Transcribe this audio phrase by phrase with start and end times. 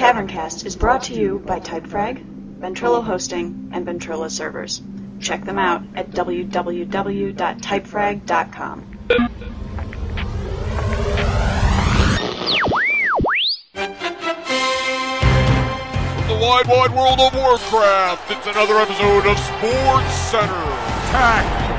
[0.00, 2.24] Taverncast is brought to you by Typefrag,
[2.58, 4.80] Ventrilo Hosting, and Ventrilo Servers.
[5.20, 8.98] Check them out at www.typefrag.com.
[9.04, 9.28] From
[16.28, 20.64] the wide, wide world of Warcraft, it's another episode of Sports Center.
[21.10, 21.69] Attack!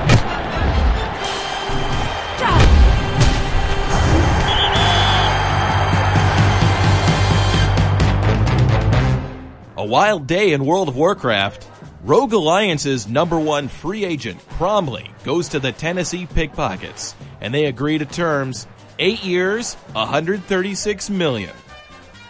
[9.81, 11.67] A wild day in World of Warcraft.
[12.03, 17.97] Rogue Alliance's number one free agent, Cromley, goes to the Tennessee Pickpockets, and they agree
[17.97, 18.67] to terms
[18.99, 21.49] eight years, 136 million.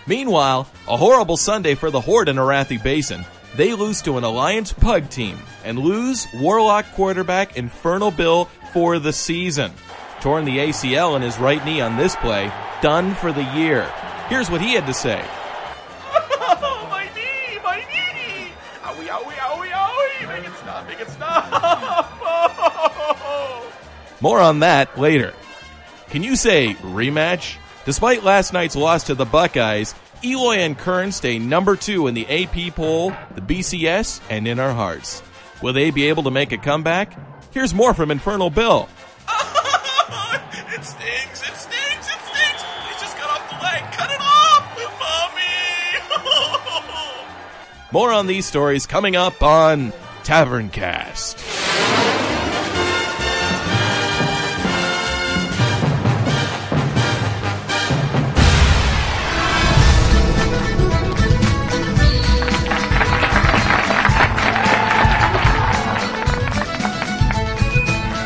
[0.08, 3.26] Meanwhile, a horrible Sunday for the Horde in Arathi Basin.
[3.58, 9.12] They lose to an Alliance Pug team and lose Warlock quarterback Infernal Bill for the
[9.12, 9.74] season.
[10.22, 12.50] Torn the ACL in his right knee on this play,
[12.82, 13.92] done for the year.
[14.30, 15.22] Here's what he had to say.
[24.22, 25.34] More on that later.
[26.10, 27.58] Can you say rematch?
[27.86, 32.28] Despite last night's loss to the Buckeyes, Eloy and Kern stay number two in the
[32.28, 35.24] AP poll, the BCS, and in our hearts.
[35.64, 37.18] Will they be able to make a comeback?
[37.52, 38.88] Here's more from Infernal Bill.
[39.28, 42.62] it stings, it stings, it stings!
[42.88, 44.78] He's just cut off the leg, cut it off!
[45.00, 45.44] Mommy!
[47.92, 49.92] More on these stories coming up on
[50.24, 51.41] Taverncast.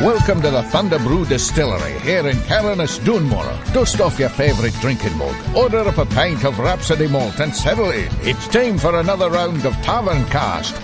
[0.02, 3.58] Welcome to the Thunder Brew Distillery here in Kharanos, Dunmore.
[3.72, 7.90] Dust off your favourite drinking mug, order up a pint of Rhapsody Malt and settle
[7.92, 8.10] in.
[8.20, 10.74] It's time for another round of Tavern Cast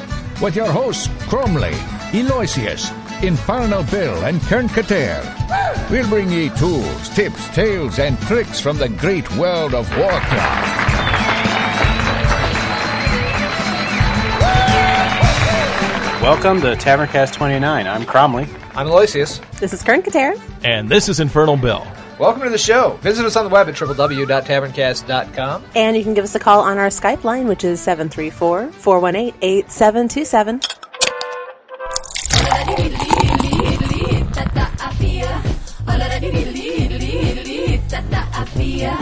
[0.40, 1.74] with your hosts Cromley,
[2.14, 2.90] Aloysius,
[3.22, 5.22] Infernal Bill and Kern Kater.
[5.90, 11.51] We'll bring ye tools, tips, tales and tricks from the great world of Warcraft.
[16.22, 17.88] Welcome to Taverncast 29.
[17.88, 18.48] I'm Cromley.
[18.76, 19.40] I'm Aloysius.
[19.58, 20.34] This is Kern Kater.
[20.62, 21.84] And this is Infernal Bill.
[22.16, 22.96] Welcome to the show.
[23.02, 25.64] Visit us on the web at www.taverncast.com.
[25.74, 29.34] And you can give us a call on our Skype line, which is 734 418
[29.42, 30.60] 8727.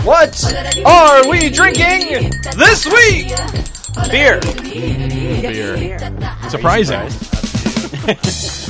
[0.07, 3.80] What are we drinking this week?
[4.11, 4.41] Beer.
[4.41, 5.99] Beer.
[6.49, 7.01] Surprising.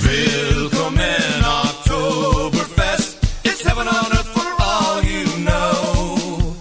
[0.03, 3.19] Willkommen Oktoberfest.
[3.45, 6.57] It's heaven on earth for all you know.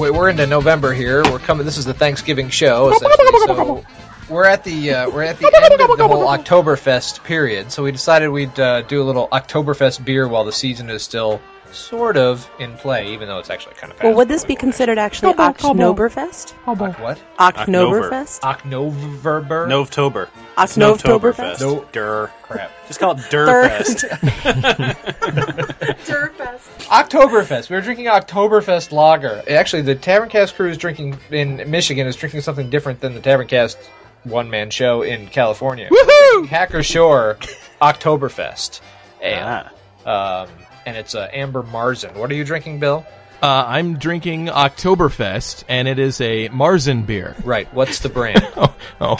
[0.00, 1.22] Wait, We're into November here.
[1.24, 1.64] We're coming.
[1.64, 3.26] This is the Thanksgiving show, essentially.
[3.46, 3.84] So
[4.28, 7.70] we're at the uh, we're at the end of the whole Oktoberfest period.
[7.72, 11.40] So we decided we'd uh, do a little Oktoberfest beer while the season is still
[11.72, 14.02] sort of in play, even though it's actually kind of.
[14.02, 16.54] Well, would this be considered actually Oktoberfest?
[16.66, 17.20] Ok- what?
[17.38, 18.40] Oktoberfest?
[18.40, 19.68] Oktoberber?
[19.68, 20.28] Novtober.
[20.56, 21.60] Oktoberfest?
[21.60, 21.84] No.
[21.92, 22.30] Dur.
[22.42, 22.70] crap.
[22.86, 23.70] Just call it Third.
[23.70, 24.04] Durfest.
[26.88, 27.70] Oktoberfest.
[27.70, 29.42] We were drinking Oktoberfest lager.
[29.48, 33.76] Actually, the Taverncast crew is drinking in Michigan is drinking something different than the Taverncast
[34.24, 35.88] one man show in California.
[35.90, 36.46] Woohoo!
[36.46, 37.36] Hacker-Pschorr
[37.82, 38.80] Oktoberfest
[39.22, 39.66] ale.
[40.06, 40.42] Ah.
[40.44, 40.48] Um,
[40.88, 42.16] and it's uh, Amber Marzen.
[42.16, 43.04] What are you drinking, Bill?
[43.42, 47.36] Uh, I'm drinking Oktoberfest, and it is a Marzen beer.
[47.44, 47.72] Right.
[47.74, 48.48] What's the brand?
[48.56, 49.16] Oh, oh.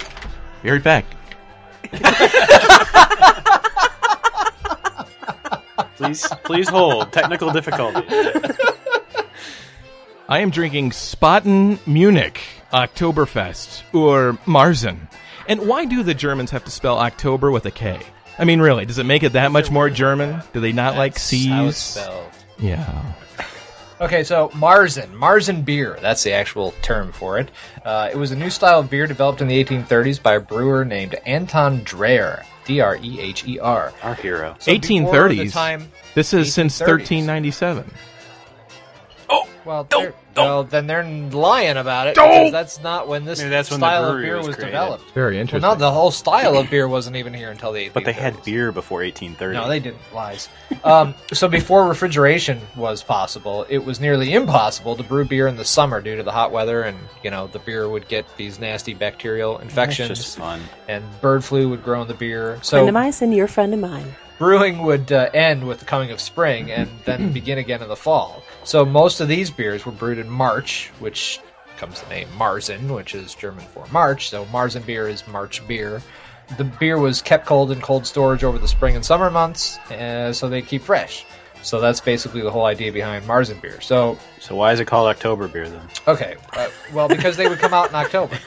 [0.62, 1.04] Be right back.
[5.96, 7.12] Please, please hold.
[7.12, 8.06] Technical difficulty.
[10.28, 12.40] I am drinking Spaten Munich
[12.72, 15.08] Oktoberfest, or Marzen.
[15.48, 17.98] And why do the Germans have to spell October with a K?
[18.38, 20.42] I mean, really, does it make it that much more German?
[20.52, 22.02] Do they not like That's how it's C's?
[22.02, 22.30] spelled.
[22.58, 23.14] Yeah.
[24.00, 27.50] Okay, so Marzen, Marzen beer, that's the actual term for it.
[27.84, 30.84] Uh, it was a new style of beer developed in the 1830s by a brewer
[30.84, 33.92] named Anton Dreher, D-R-E-H-E-R.
[34.02, 34.54] Our hero.
[34.60, 35.52] So before the 1830s.
[35.52, 36.86] time, This is since 1830s.
[36.88, 37.90] 1397.
[39.64, 43.72] Well, they're- well, then they're lying about it because that's not when this Maybe that's
[43.72, 44.70] when the style of brewery beer was was, created.
[44.70, 45.10] developed.
[45.12, 45.68] Very Well, interesting.
[45.68, 47.92] no, the whole style of beer wasn't even here until the 1830s.
[47.92, 49.56] But they had beer before 1830.
[49.58, 49.98] No, they didn't.
[50.14, 50.48] Lies.
[50.84, 55.64] Um, so before refrigeration was possible, it was nearly impossible to brew beer in the
[55.64, 58.94] summer due to the hot weather, and you know the beer would get these nasty
[58.94, 60.60] bacterial That's infections, just fun.
[60.86, 62.50] and bird flu would grow in the beer.
[62.52, 64.14] Friend So of mine and your friend of mine.
[64.38, 67.96] brewing would uh, end with the coming of spring and then begin again in the
[67.96, 68.44] fall.
[68.64, 71.40] So most of these beers were brewed in March, which
[71.78, 74.28] comes the name Marzen, which is German for March.
[74.28, 76.02] So Marzen beer is March beer.
[76.56, 80.32] The beer was kept cold in cold storage over the spring and summer months, uh,
[80.32, 81.24] so they keep fresh.
[81.62, 83.80] So that's basically the whole idea behind Marzen beer.
[83.80, 85.88] So So why is it called October beer then?
[86.06, 88.38] okay, uh, well because they would come out in October.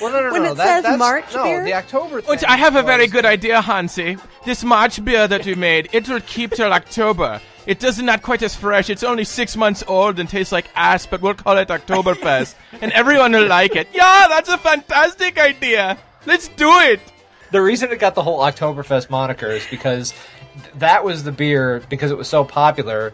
[0.00, 0.52] Well, no, no, When no.
[0.52, 1.64] it that, says that's, March no, beer?
[1.64, 2.20] the October.
[2.22, 4.16] Which I have a very good idea, Hansi.
[4.44, 7.40] This March beer that we made, it will keep till October.
[7.66, 8.90] It does not not quite as fresh.
[8.90, 12.54] It's only six months old and tastes like ass, but we'll call it Oktoberfest.
[12.80, 13.88] and everyone will like it.
[13.92, 15.96] Yeah, that's a fantastic idea.
[16.26, 17.00] Let's do it.
[17.52, 20.12] The reason it got the whole Oktoberfest moniker is because
[20.76, 23.12] that was the beer because it was so popular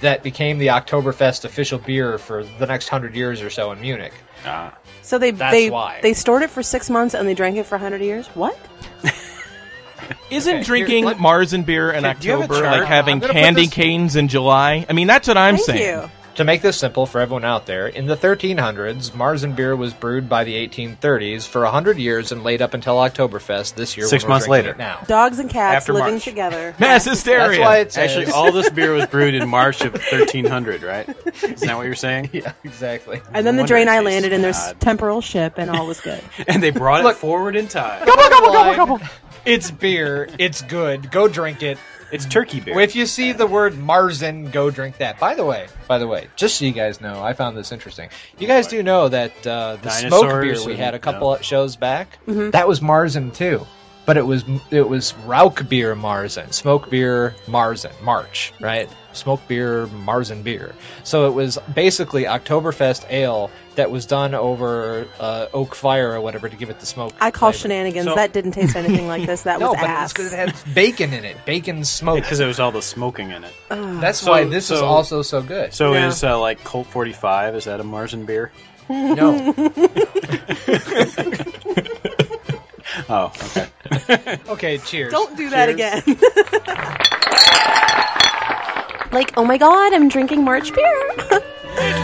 [0.00, 4.12] that became the Oktoberfest official beer for the next hundred years or so in Munich.
[4.44, 6.00] Ah, So they That's they why.
[6.02, 8.26] they stored it for six months and they drank it for hundred years.
[8.34, 8.58] What?
[10.30, 12.80] Isn't Okay, drinking here, let- Marzen beer in do you have a October chart?
[12.80, 14.84] like having I'm gonna put candy this- canes in July?
[14.88, 16.02] I mean, that's what I'm Thank saying.
[16.02, 16.10] you.
[16.36, 20.28] To make this simple for everyone out there, in the 1300s, Marzen beer was brewed
[20.28, 24.06] by the 1830s for 100 years and laid up until Oktoberfest this year.
[24.06, 24.72] Six we're months later.
[24.72, 25.00] it now.
[25.06, 26.24] Dogs and cats After living March.
[26.24, 26.74] together.
[26.78, 27.48] Mass hysteria.
[27.48, 28.16] That's why it says.
[28.18, 31.08] actually, all this beer was brewed in March of 1300, right?
[31.42, 32.28] Isn't that what you're saying?
[32.34, 33.22] yeah, exactly.
[33.32, 34.78] And then the Drain it Eye tastes landed in their odd.
[34.78, 36.22] temporal ship, and all was good.
[36.46, 37.16] And they brought Look.
[37.16, 38.06] it forward in time.
[38.06, 39.00] Line,
[39.46, 40.28] It's beer.
[40.38, 41.10] It's good.
[41.10, 41.78] Go drink it.
[42.12, 42.78] It's turkey beer.
[42.80, 45.18] If you see the word Marzen, go drink that.
[45.18, 48.10] By the way, by the way, just so you guys know, I found this interesting.
[48.38, 51.30] You guys do know that uh, the smoke Dinosaurs beer we and- had a couple
[51.30, 51.36] no.
[51.36, 53.66] of shows back, that was Marzen too.
[54.06, 58.88] But it was it was Rauch beer Marzen, smoke beer Marzen, March, right?
[59.12, 60.74] Smoke beer Marzen beer.
[61.02, 66.48] So it was basically Oktoberfest ale that was done over uh, oak fire or whatever
[66.48, 67.14] to give it the smoke.
[67.20, 67.62] I call flavor.
[67.62, 68.06] shenanigans.
[68.06, 69.42] So- that didn't taste anything like this.
[69.42, 70.12] That No, was ass.
[70.12, 71.44] because it had bacon in it.
[71.44, 72.22] Bacon smoke.
[72.22, 73.52] because there was all the smoking in it.
[73.68, 75.74] That's So- why this is also so good.
[75.74, 76.08] So Yeah.
[76.08, 77.56] is uh, like Colt 45?
[77.56, 78.52] Is that a Marzen beer?
[78.88, 79.52] no,
[83.08, 83.68] Oh, okay.
[84.48, 85.12] okay, cheers.
[85.12, 86.02] Don't do that Cheers.
[86.06, 86.18] again.
[89.12, 91.14] like, oh my god, I'm drinking March beer.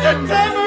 [0.02, 0.62] Quando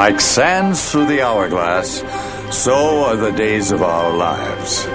[0.00, 1.98] Like sands through the hourglass,
[2.50, 4.86] so are the days of our lives.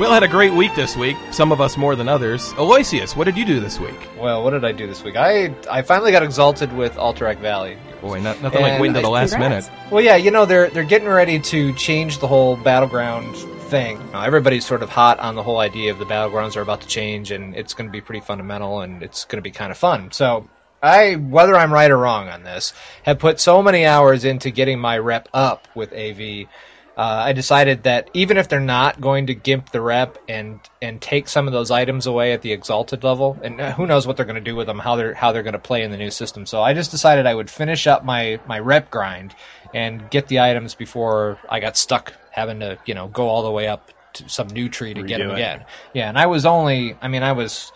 [0.00, 1.18] Will had a great week this week.
[1.30, 2.54] Some of us more than others.
[2.56, 3.98] Aloysius, what did you do this week?
[4.18, 5.16] Well, what did I do this week?
[5.16, 7.76] I I finally got exalted with Alterac Valley.
[8.00, 9.68] Boy, not, nothing like And waiting to the last congrats.
[9.68, 9.92] minute.
[9.92, 13.36] Well, yeah, you know they're they're getting ready to change the whole battleground
[13.68, 14.00] thing.
[14.12, 16.88] Now, everybody's sort of hot on the whole idea of the battlegrounds are about to
[16.88, 19.76] change, and it's going to be pretty fundamental, and it's going to be kind of
[19.76, 20.12] fun.
[20.12, 20.48] So.
[20.82, 24.78] I, whether I'm right or wrong on this, have put so many hours into getting
[24.78, 26.48] my rep up with AV.
[26.96, 31.00] Uh, I decided that even if they're not going to gimp the rep and and
[31.00, 34.16] take some of those items away at the exalted level, and uh, who knows what
[34.16, 35.96] they're going to do with them, how they're how they're going to play in the
[35.96, 36.44] new system.
[36.46, 39.34] So I just decided I would finish up my my rep grind
[39.72, 43.50] and get the items before I got stuck having to you know go all the
[43.50, 45.34] way up to some new tree to get them it.
[45.34, 45.64] again.
[45.94, 47.72] Yeah, and I was only, I mean, I was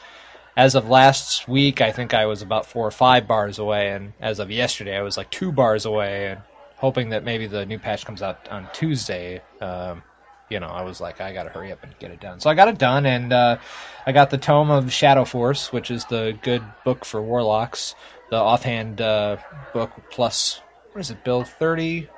[0.57, 4.13] as of last week, I think I was about four or five bars away, and
[4.21, 6.43] as of yesterday, I was like two bars away, and
[6.77, 9.43] hoping that maybe the new patch comes out on Tuesday.
[9.61, 10.03] Um,
[10.49, 12.39] you know, I was like, I gotta hurry up and get it done.
[12.39, 13.59] So I got it done, and uh,
[14.07, 17.95] I got the Tome of Shadow Force, which is the good book for warlocks,
[18.31, 19.39] the offhand uh,
[19.73, 20.61] book plus
[20.93, 22.09] what is it, Bill thirty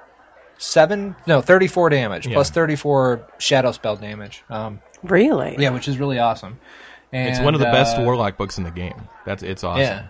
[0.59, 1.17] seven?
[1.27, 2.35] No, thirty four damage Yeah.
[2.35, 4.45] plus thirty four shadow spell damage.
[4.51, 5.57] Um, really?
[5.59, 6.59] yeah, which is really awesome.
[7.17, 9.09] And, It's one of the best uh, warlock books in the game.
[9.25, 9.81] That's it's awesome.
[9.83, 10.09] Yeah.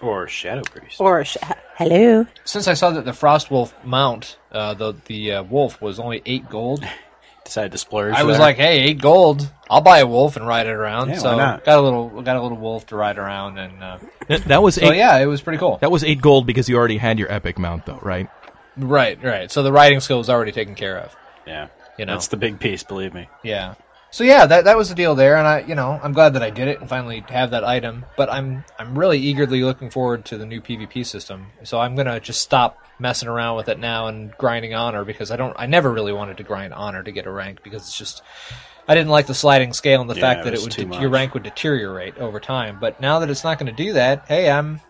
[0.00, 1.00] Or Shadow Priest.
[1.00, 1.36] Or sh-
[1.76, 2.26] hello.
[2.44, 6.48] Since I saw that the Frostwolf mount, uh, the the uh, wolf was only eight
[6.50, 6.84] gold,
[7.44, 8.14] Decided to splurge.
[8.14, 8.46] I was there.
[8.46, 11.10] like, hey, eight gold, I'll buy a wolf and ride it around.
[11.10, 11.64] Yeah, so why not?
[11.64, 13.98] got a little got a little wolf to ride around, and uh,
[14.28, 14.96] That, that was so eight.
[14.98, 15.76] yeah, it was pretty cool.
[15.82, 18.28] That was eight gold because you already had your epic mount, though, right?
[18.76, 19.50] Right, right.
[19.50, 21.14] So the riding skill was already taken care of.
[21.46, 21.68] yeah.
[21.96, 23.28] You know, That's the big piece, believe me.
[23.44, 23.74] yeah.
[24.14, 26.42] So yeah, that that was the deal there, and I, you know, I'm glad that
[26.42, 28.06] I did it and finally have that item.
[28.14, 31.50] But I'm I'm really eagerly looking forward to the new PvP system.
[31.64, 35.36] So I'm gonna just stop messing around with it now and grinding honor because I
[35.36, 38.22] don't I never really wanted to grind honor to get a rank because it's just
[38.86, 40.76] I didn't like the sliding scale and the Yeah, fact it that it was would
[40.76, 42.78] de- your rank would deteriorate over time.
[42.78, 44.80] But now that it's not going to do that, hey, I'm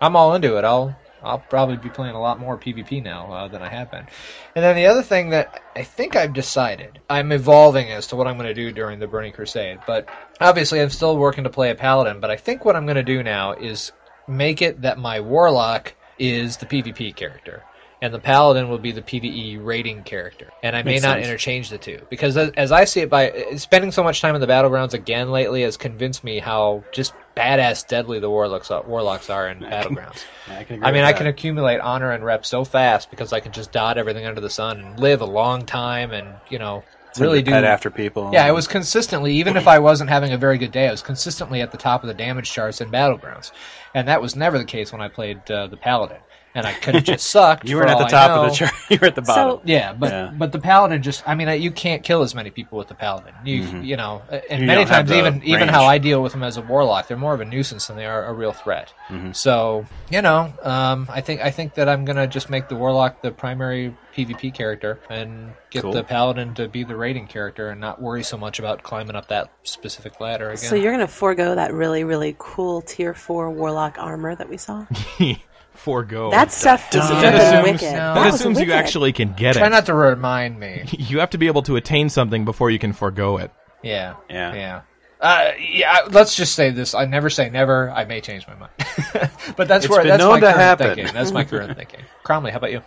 [0.00, 0.64] I'm all into it.
[0.64, 4.06] I'll I'll probably be playing a lot more PvP now uh, than I have been.
[4.54, 8.26] And then the other thing that I think I've decided, I'm evolving as to what
[8.26, 9.78] I'm going to do during the Burning Crusade.
[9.86, 10.06] But
[10.40, 12.20] obviously, I'm still working to play a paladin.
[12.20, 13.92] But I think what I'm going to do now is
[14.28, 17.62] make it that my warlock is the PvP character.
[18.02, 21.28] And the paladin will be the PvE rating character, and I may Makes not sense.
[21.28, 24.40] interchange the two because, as, as I see it, by spending so much time in
[24.40, 29.30] the battlegrounds again lately has convinced me how just badass deadly the warlocks are, warlocks
[29.30, 30.24] are in battlegrounds.
[30.50, 33.52] I can I mean, I can accumulate honor and rep so fast because I can
[33.52, 36.82] just dot everything under the sun and live a long time and you know
[37.18, 38.30] really do after people.
[38.32, 41.02] Yeah, it was consistently even if I wasn't having a very good day, I was
[41.02, 43.52] consistently at the top of the damage charts in battlegrounds,
[43.94, 46.18] and that was never the case when I played uh, the paladin.
[46.54, 47.66] And I could have just sucked.
[47.66, 48.72] You weren't at the top of the chart.
[48.90, 49.60] You were at the bottom.
[49.64, 50.30] Yeah, but Yeah.
[50.34, 53.32] but the paladin just I mean you can't kill as many people with the paladin.
[53.42, 53.84] You Mhm.
[53.86, 56.58] you know, and You many times the even even how I deal with them as
[56.58, 58.92] a warlock, they're more of a nuisance than they are a real threat.
[59.10, 59.34] Mhm.
[59.34, 63.22] So you know, um, I think I think that I'm gonna just make the warlock
[63.22, 65.92] the primary PvP character and get Cool.
[65.94, 69.28] the paladin to be the raiding character and not worry so much about climbing up
[69.28, 70.58] that specific ladder again.
[70.68, 74.58] So you're going to forego that really, really cool tier four warlock armor that we
[74.58, 74.84] saw.
[75.82, 76.30] Forgo.
[76.30, 77.94] That stuff was That flippin' assumes, wicked.
[77.96, 79.68] that That was assumes you actually can get Try it.
[79.68, 80.84] Try not to remind me.
[80.92, 83.50] You have to be able to attain something before you can forego it.
[83.82, 84.14] Yeah.
[84.30, 84.54] Yeah.
[84.54, 84.80] Yeah.
[85.20, 86.94] Uh, yeah, let's just say this.
[86.94, 87.90] I never say never.
[87.90, 88.72] I may change my mind.
[89.56, 90.94] but that's It's where been that's known my to current happen.
[90.96, 91.14] thinking.
[91.14, 92.00] That's my current thinking.
[92.24, 92.82] Cromley, how about you?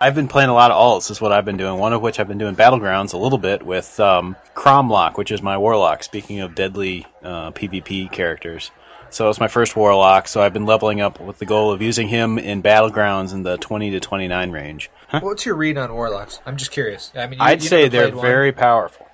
[0.00, 1.10] I've been playing a lot of alts.
[1.10, 1.78] Is what I've been doing.
[1.78, 5.40] One of which I've been doing battlegrounds a little bit with um, Cromlock, which is
[5.42, 6.02] my warlock.
[6.04, 8.70] Speaking of deadly uh, PvP characters,
[9.10, 10.28] so it's my first warlock.
[10.28, 13.56] So I've been leveling up with the goal of using him in battlegrounds in the
[13.56, 14.90] 20 to 29 range.
[15.20, 16.40] What's your read on warlocks?
[16.46, 17.12] I'm just curious.
[17.16, 18.22] I mean, you, I'd you say they're one.
[18.22, 19.06] very powerful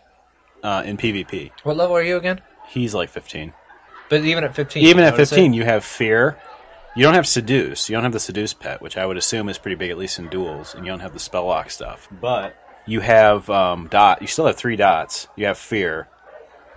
[0.62, 1.50] uh, in PvP.
[1.62, 2.40] What level are you again?
[2.68, 3.52] He's like 15.
[4.08, 5.56] But even at 15, Even at 15, it?
[5.56, 6.38] you have fear.
[6.96, 7.88] You don't have seduce.
[7.88, 10.18] You don't have the seduce pet, which I would assume is pretty big, at least
[10.18, 10.74] in duels.
[10.74, 12.08] And you don't have the spell lock stuff.
[12.10, 12.54] But
[12.86, 14.20] you have um, dot.
[14.20, 15.26] You still have three dots.
[15.36, 16.08] You have fear.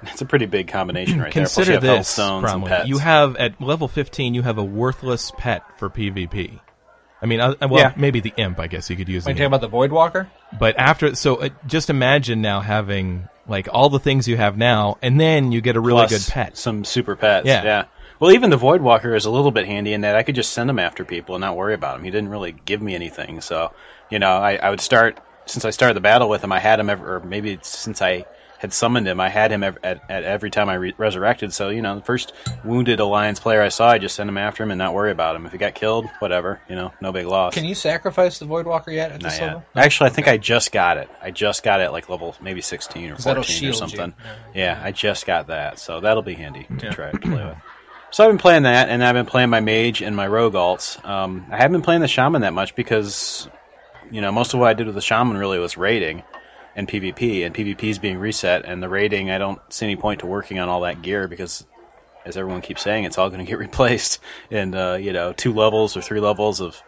[0.04, 1.42] It's a pretty big combination right there.
[1.42, 2.88] You Consider have this, stones and pets.
[2.88, 6.60] You have at level 15, you have a worthless pet for PvP.
[7.22, 7.94] I mean, uh, well, Yeah.
[7.96, 8.60] maybe the imp.
[8.60, 9.26] I guess you could use.
[9.26, 9.54] Are you the talking imp.
[9.54, 10.30] about the Void Walker?
[10.60, 14.98] But after, so uh, just imagine now having like all the things you have now,
[15.02, 16.58] and then you get a really Plus good pet.
[16.58, 17.48] Some super pets.
[17.48, 17.64] Yeah.
[17.64, 17.86] yeah.
[18.20, 20.52] Well, even the Void Walker is a little bit handy in that I could just
[20.52, 22.04] send him after people and not worry about him.
[22.04, 23.74] He didn't really give me anything, so
[24.10, 26.52] you know, I, I would start since I started the battle with him.
[26.52, 28.26] I had him, ever, or maybe since I
[28.60, 31.54] had summoned him, I had him ev- at, at every time I re- resurrected.
[31.54, 32.34] So you know, the first
[32.64, 35.36] wounded Alliance player I saw, I just send him after him and not worry about
[35.36, 35.46] him.
[35.46, 37.54] If he got killed, whatever, you know, no big loss.
[37.54, 39.48] Can you sacrifice the Voidwalker yet at Not this yet.
[39.48, 39.66] level?
[39.76, 41.10] Actually, I think I just got it.
[41.22, 44.14] I just got it like level maybe 16 or 14 or something.
[44.54, 46.92] Yeah, I just got that, so that'll be handy to Yeah.
[46.92, 47.58] try to play with.
[48.10, 51.04] So I've been playing that, and I've been playing my mage and my rogue alts.
[51.06, 53.50] Um, I haven't been playing the shaman that much because,
[54.10, 56.24] you know, most of what I did with the shaman really was raiding
[56.78, 60.22] and PvP, and PvP is being reset, and the raiding I don't see any point
[60.22, 61.66] to working on all that gear because,
[62.24, 64.20] as everyone keeps saying, it's all going to get replaced
[64.50, 66.82] in uh, you know two levels or three levels of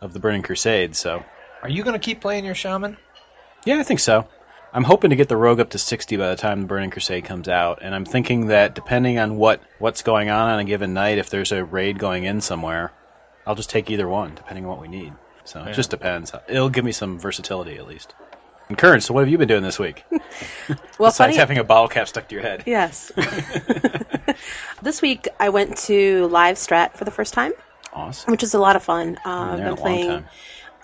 [0.00, 0.96] of the Burning Crusade.
[0.96, 1.24] So
[1.62, 2.96] Are you going to keep playing your shaman?
[3.66, 4.26] yeah, I think so.
[4.72, 7.24] I'm hoping to get the rogue up to 60 by the time the Burning Crusade
[7.24, 10.94] comes out, and I'm thinking that depending on what what's going on on a given
[10.94, 12.92] night, if there's a raid going in somewhere,
[13.46, 15.14] I'll just take either one, depending on what we need.
[15.44, 15.70] So Yeah.
[15.70, 16.32] it just depends.
[16.48, 18.14] It'll give me some versatility at least.
[18.68, 20.04] And Kern, so what have you been doing this week?
[20.96, 21.36] Well, Besides funny.
[21.36, 22.62] having a bottle cap stuck to your head.
[22.66, 23.10] Yes.
[24.82, 27.52] this week I went to Live Strat for the first time,
[27.92, 28.30] Awesome.
[28.30, 29.18] which is a lot of fun.
[29.24, 30.24] Uh, I've been playing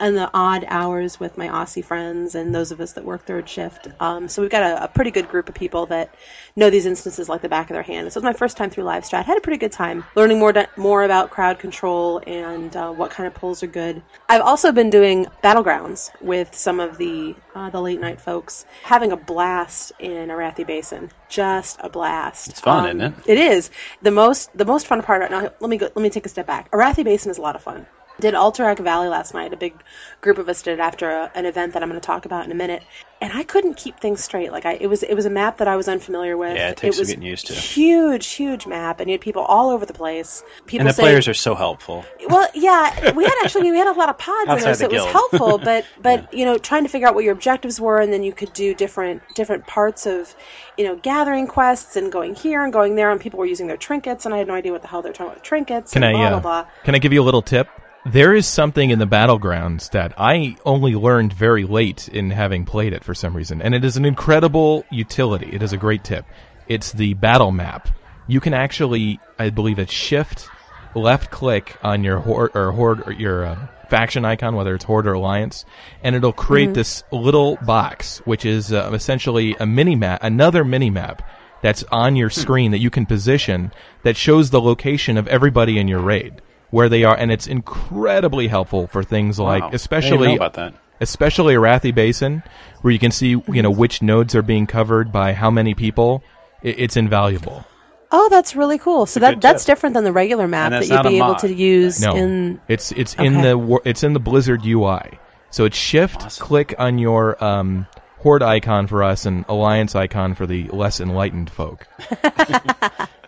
[0.01, 3.49] in the odd hours with my Aussie friends and those of us that work third
[3.49, 3.89] shift.
[4.01, 6.15] Um, so we've got a, a pretty good group of people that
[6.57, 8.13] know these instances like the back of their hand.
[8.13, 9.25] So it was my first time through Live Strat.
[9.25, 13.27] Had a pretty good time learning more more about crowd control and uh, what kind
[13.27, 14.03] of pulls are good.
[14.29, 19.13] I've also been doing battlegrounds with some of the uh, the late night folks, having
[19.13, 21.11] a blast in Arathi Basin.
[21.29, 22.49] Just a blast.
[22.49, 23.15] It's fun, Um, isn't it?
[23.27, 23.71] It is
[24.03, 25.21] the most the most fun part.
[25.23, 26.71] right Now let me go, let me take a step back.
[26.71, 27.87] Arathi Basin is a lot of fun.
[28.21, 29.53] Did Alterac Valley last night.
[29.53, 29.75] A big
[30.21, 32.45] group of us did it after a, an event that I'm going to talk about
[32.45, 32.83] in a minute.
[33.23, 34.51] And I couldn't keep things straight.
[34.51, 36.57] Like I, it was, it was a map that I was unfamiliar with.
[36.57, 37.53] Yeah, it takes some was getting used to.
[37.53, 40.43] Huge, huge map, and you had people all over the place.
[40.65, 42.05] People and the say, players are so helpful.
[42.29, 44.95] well, yeah, we had actually we had a lot of pods in there, so the
[44.95, 45.59] it was helpful.
[45.71, 48.33] But but you know, trying to figure out what your objectives were, and then you
[48.33, 50.35] could do different different parts of
[50.79, 53.77] you know gathering quests and going here and going there, and people were using their
[53.77, 55.93] trinkets, and I had no idea what the hell they're talking about trinkets.
[55.93, 56.67] Can I blah uh, blah blah.
[56.85, 57.69] can I give you a little tip?
[58.07, 62.95] There is something in the battlegrounds that I only learned very late in having played
[62.95, 65.51] it for some reason, and it is an incredible utility.
[65.53, 66.25] It is a great tip.
[66.67, 67.91] It's the battle map.
[68.27, 70.49] You can actually, I believe, it's shift
[70.95, 75.07] left click on your horde or horde or your uh, faction icon, whether it's horde
[75.07, 75.67] or alliance,
[76.03, 76.75] and it'll create Mhm.
[76.75, 81.23] this little box, which is uh, essentially a mini map, another mini map
[81.61, 83.73] that's on your screen that you can position
[84.05, 88.49] that shows the location of everybody in your raid where they are, and it's incredibly
[88.49, 90.75] helpful for things like, I didn't especially about that.
[91.01, 92.43] especially Arathi Basin,
[92.83, 96.23] where you can see you know which nodes are being covered by how many people.
[96.65, 97.65] I- It's invaluable.
[98.13, 99.07] Oh, that's really cool.
[99.07, 99.77] So that that's tip.
[99.77, 102.61] different than the regular map that you'd be able to use No, in.
[102.69, 105.19] it's it's in the it's in the Blizzard UI.
[105.51, 107.87] So it's shift click on your um,
[108.19, 111.87] horde icon for us and alliance icon for the less enlightened folk.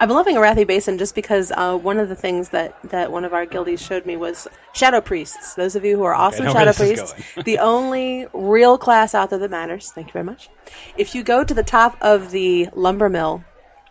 [0.00, 3.26] I've been loving Arathi Basin just because uh, one of the things that, that one
[3.26, 5.54] of our guildies showed me was Shadow Priests.
[5.56, 7.14] Those of you who are awesome where Shadow Priests,
[7.44, 9.90] the only real class out there that matters.
[9.90, 10.48] Thank you very much.
[10.96, 13.44] If you go to the top of the lumber mill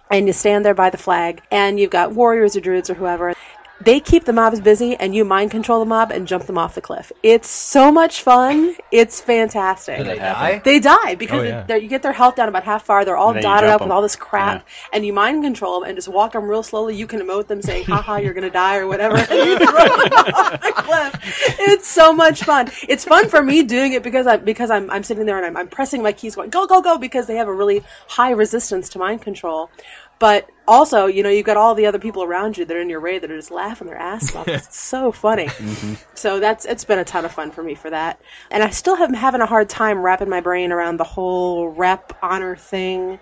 [0.10, 3.36] and you stand there by the flag, and you've got warriors or druids or whoever.
[3.82, 6.76] They keep the mobs busy, and you mind control the mob and jump them off
[6.76, 7.14] the cliff.
[7.24, 8.76] It's so much fun.
[8.92, 10.00] It's fantastic.
[10.00, 10.62] Do they die?
[10.66, 11.64] They die because Oh, yeah.
[11.66, 13.06] they're- you get their health down about half far.
[13.06, 15.44] They're all And then you dotted jump up with all this crap, and you mind
[15.44, 16.96] control them and just walk them real slowly.
[16.96, 19.16] You can emote them saying, "Haha, you're gonna die" or whatever.
[19.30, 19.76] And you can them
[20.24, 21.56] off the cliff.
[21.60, 22.70] It's so much fun.
[22.90, 25.56] It's fun for me doing it because I because I'm I'm sitting there and I'm,
[25.56, 28.90] I'm pressing my keys, going go go go because they have a really high resistance
[28.90, 29.70] to mind control.
[30.20, 32.90] But also, you know, you've got all the other people around you that are in
[32.90, 34.48] your raid that are just laughing their ass off.
[34.60, 35.46] It's so funny.
[35.46, 35.94] Mm-hmm.
[36.14, 38.22] So that's it's been a ton of fun for me for that.
[38.52, 42.18] And I still am having a hard time wrapping my brain around the whole rep
[42.22, 43.20] honor thing.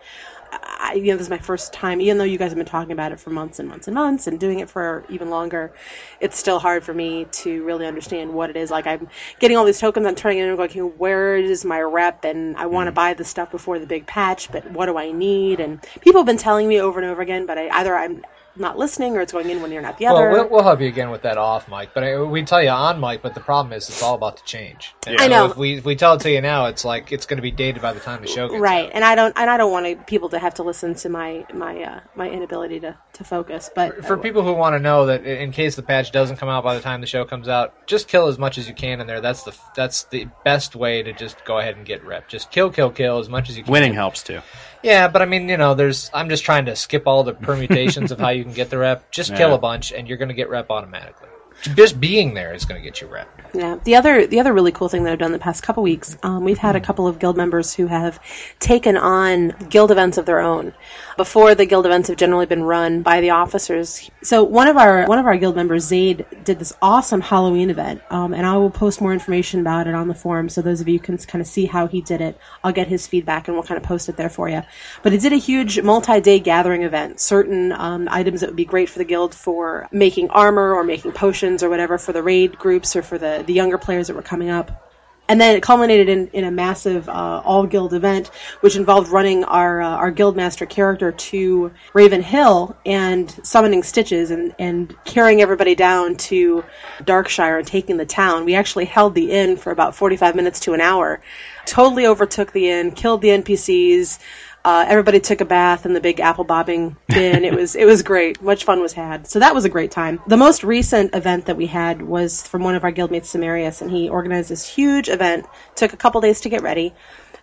[0.51, 2.91] I, you know, this is my first time, even though you guys have been talking
[2.91, 5.73] about it for months and months and months and doing it for even longer,
[6.19, 8.71] it's still hard for me to really understand what it is.
[8.71, 11.81] Like, I'm getting all these tokens, I'm turning it in and going, where is my
[11.81, 12.23] rep?
[12.23, 12.95] And I want to mm.
[12.95, 15.59] buy the stuff before the big patch, but what do I need?
[15.59, 18.23] And people have been telling me over and over again, but I, either I'm
[18.59, 20.29] not listening or it's going in one ear, not the other.
[20.29, 22.69] Well, we'll, we'll help you again with that off mic, but I, we tell you
[22.69, 23.21] on mic.
[23.21, 24.93] But the problem is, it's all about to change.
[25.05, 25.45] And I so know.
[25.45, 27.51] If we if we tell it to you now, it's like it's going to be
[27.51, 30.07] dated by the time the show gets right and i don't and i don't want
[30.07, 34.05] people to have to listen to my my uh, my inability to to focus but
[34.05, 36.75] for people who want to know that in case the patch doesn't come out by
[36.75, 39.21] the time the show comes out, just kill as much as you can in there.
[39.21, 42.27] That's the that's the best way to just go ahead and get rep.
[42.27, 43.71] Just kill, kill, kill as much as you can.
[43.71, 44.41] Winning helps too.
[44.83, 46.09] Yeah, but I mean, you know, there's.
[46.13, 49.11] I'm just trying to skip all the permutations of how you can get the rep.
[49.11, 51.29] Just kill a bunch, and you're going to get rep automatically.
[51.61, 53.27] Just being there is going to get you rep.
[53.53, 53.77] Yeah.
[53.83, 56.43] The other the other really cool thing that I've done the past couple weeks, um,
[56.43, 58.19] we've had a couple of guild members who have
[58.59, 60.73] taken on guild events of their own.
[61.17, 64.09] Before the guild events have generally been run by the officers.
[64.21, 68.01] So one of our one of our guild members, Zaid, did this awesome Halloween event,
[68.11, 70.87] um, and I will post more information about it on the forum, so those of
[70.87, 72.37] you can kind of see how he did it.
[72.63, 74.61] I'll get his feedback, and we'll kind of post it there for you.
[75.01, 77.19] But he did a huge multi-day gathering event.
[77.19, 81.13] Certain um, items that would be great for the guild for making armor or making
[81.13, 84.21] potions or whatever for the raid groups or for the the younger players that were
[84.21, 84.83] coming up.
[85.29, 88.29] And then it culminated in, in a massive uh, all guild event,
[88.61, 94.31] which involved running our uh, our guild master character to Raven Hill and summoning Stitches
[94.31, 96.63] and, and carrying everybody down to
[97.03, 98.45] Darkshire and taking the town.
[98.45, 101.19] We actually held the inn for about 45 minutes to an hour,
[101.65, 104.19] totally overtook the inn, killed the NPCs.
[104.67, 107.45] Uh, everybody took a bath in the big apple bobbing bin.
[107.45, 108.41] it was it was great.
[108.41, 109.25] Much fun was had.
[109.25, 110.19] So that was a great time.
[110.27, 113.89] The most recent event that we had was from one of our guildmates, Samarius, and
[113.89, 115.45] he organized this huge event.
[115.75, 116.93] Took a couple days to get ready,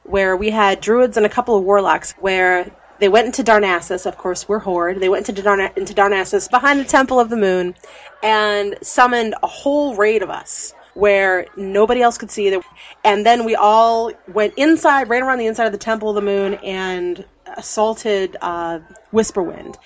[0.03, 2.13] where we had druids and a couple of warlocks.
[2.21, 4.05] Where they went into Darnassus.
[4.05, 5.01] Of course, we're horde.
[5.01, 7.75] They went into Darna- into Darnassus behind the Temple of the Moon,
[8.23, 12.61] and summoned a whole raid of us where nobody else could see.
[13.05, 16.23] And then we all went inside, ran around the inside of the Temple of the
[16.23, 17.25] Moon, and
[17.57, 18.81] assaulted uh,
[19.13, 19.77] Whisperwind.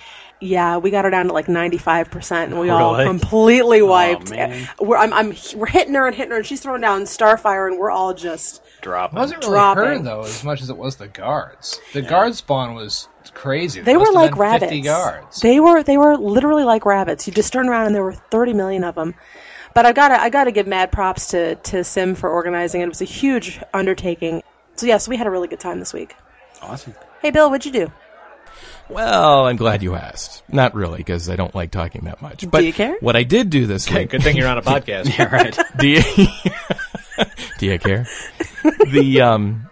[0.40, 4.30] Yeah, we got her down to like 95%, and we all completely wiped.
[4.30, 4.68] man.
[4.78, 7.78] we're, I'm, I'm, we're hitting her and hitting her, and she's throwing down Starfire, and
[7.78, 9.12] we're all just Drop.
[9.12, 9.84] It wasn't really Dropping.
[9.84, 11.80] her though, as much as it was the guards.
[11.92, 13.80] The guard spawn was crazy.
[13.80, 14.70] They There were like rabbits.
[14.70, 15.40] 50 guards.
[15.40, 17.26] They were they were literally like rabbits.
[17.26, 19.14] You just turn around and there were 30 million of them.
[19.78, 22.86] But I gotta I gotta give mad props to to Sim for organizing it.
[22.86, 24.42] It was a huge undertaking.
[24.74, 26.16] So yes, we had a really good time this week.
[26.60, 26.96] Awesome.
[27.22, 27.92] Hey Bill, what'd you do?
[28.88, 30.42] Well, I'm glad you asked.
[30.48, 32.50] Not really, because I don't like talking that much.
[32.50, 32.96] But do you care?
[32.98, 34.10] What I did do this Okay, week.
[34.10, 35.14] good thing you're on a podcast.
[35.16, 35.56] Yeah, right.
[35.78, 36.02] Do you,
[37.58, 38.08] do you care?
[38.90, 39.68] The um,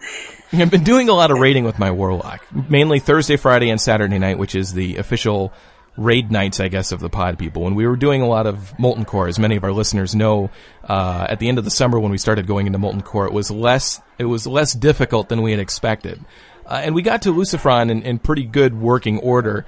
[0.53, 4.21] I've been doing a lot of raiding with my warlock, mainly Thursday, Friday, and Saturday
[4.21, 5.53] night, which is the official
[5.97, 7.63] raid nights, I guess, of the pod people.
[7.63, 10.51] When we were doing a lot of molten core, as many of our listeners know,
[10.85, 13.33] uh, at the end of the summer when we started going into molten core, it
[13.33, 16.25] was less it was less difficult than we had expected,
[16.67, 19.67] uh, and we got to Lucifron in, in pretty good working order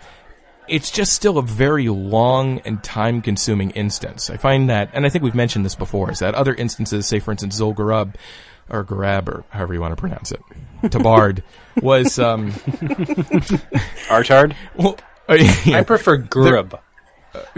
[0.68, 4.30] it's just still a very long and time consuming instance.
[4.30, 7.18] I find that, and I think we've mentioned this before, is that other instances, say
[7.18, 8.14] for instance Zolgarub,
[8.68, 10.42] or Garab, or however you want to pronounce it,
[10.90, 11.42] Tabard,
[11.82, 12.52] was, um,
[14.10, 14.54] Archard?
[14.76, 14.98] well,
[15.66, 16.80] I prefer grub.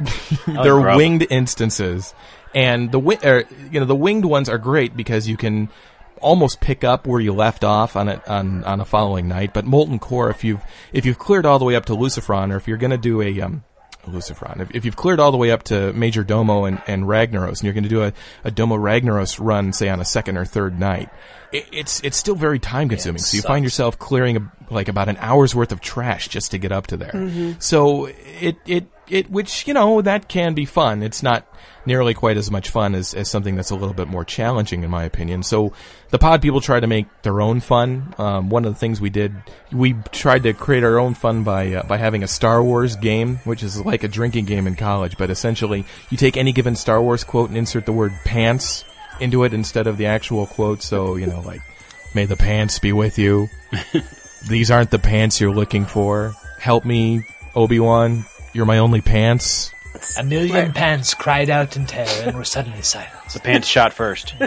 [0.46, 0.96] they're grub.
[0.96, 2.14] winged instances,
[2.54, 5.68] and the wi- er, you know the winged ones are great because you can
[6.20, 9.54] almost pick up where you left off on it on on a following night.
[9.54, 12.56] But molten core, if you've if you've cleared all the way up to Lucifron, or
[12.56, 13.64] if you're going to do a um,
[14.10, 17.60] Lucifron, if, if you've cleared all the way up to Major Domo and, and Ragnaros,
[17.60, 18.12] and you're going to do a,
[18.44, 21.08] a Domo Ragnaros run, say on a second or third night,
[21.52, 23.20] it, it's it's still very time consuming.
[23.20, 26.58] so you find yourself clearing a, like about an hour's worth of trash just to
[26.58, 27.12] get up to there.
[27.12, 27.52] Mm-hmm.
[27.58, 31.02] So it it it which you know that can be fun.
[31.02, 31.46] It's not
[31.86, 34.90] nearly quite as much fun as, as something that's a little bit more challenging in
[34.90, 35.42] my opinion.
[35.42, 35.72] So
[36.10, 38.14] the pod people try to make their own fun.
[38.18, 39.34] Um, one of the things we did,
[39.72, 43.36] we tried to create our own fun by uh, by having a Star Wars game,
[43.44, 47.00] which is like a drinking game in college, but essentially you take any given Star
[47.00, 48.84] Wars quote and insert the word pants
[49.20, 50.82] into it instead of the actual quote.
[50.82, 51.62] So you know, like,
[52.14, 53.48] may the pants be with you.
[54.48, 56.34] These aren't the pants you're looking for.
[56.58, 58.24] Help me, Obi Wan.
[58.52, 59.72] You're my only pants.
[60.18, 63.12] A million pants cried out in terror and were suddenly silent.
[63.32, 64.34] The pants shot first.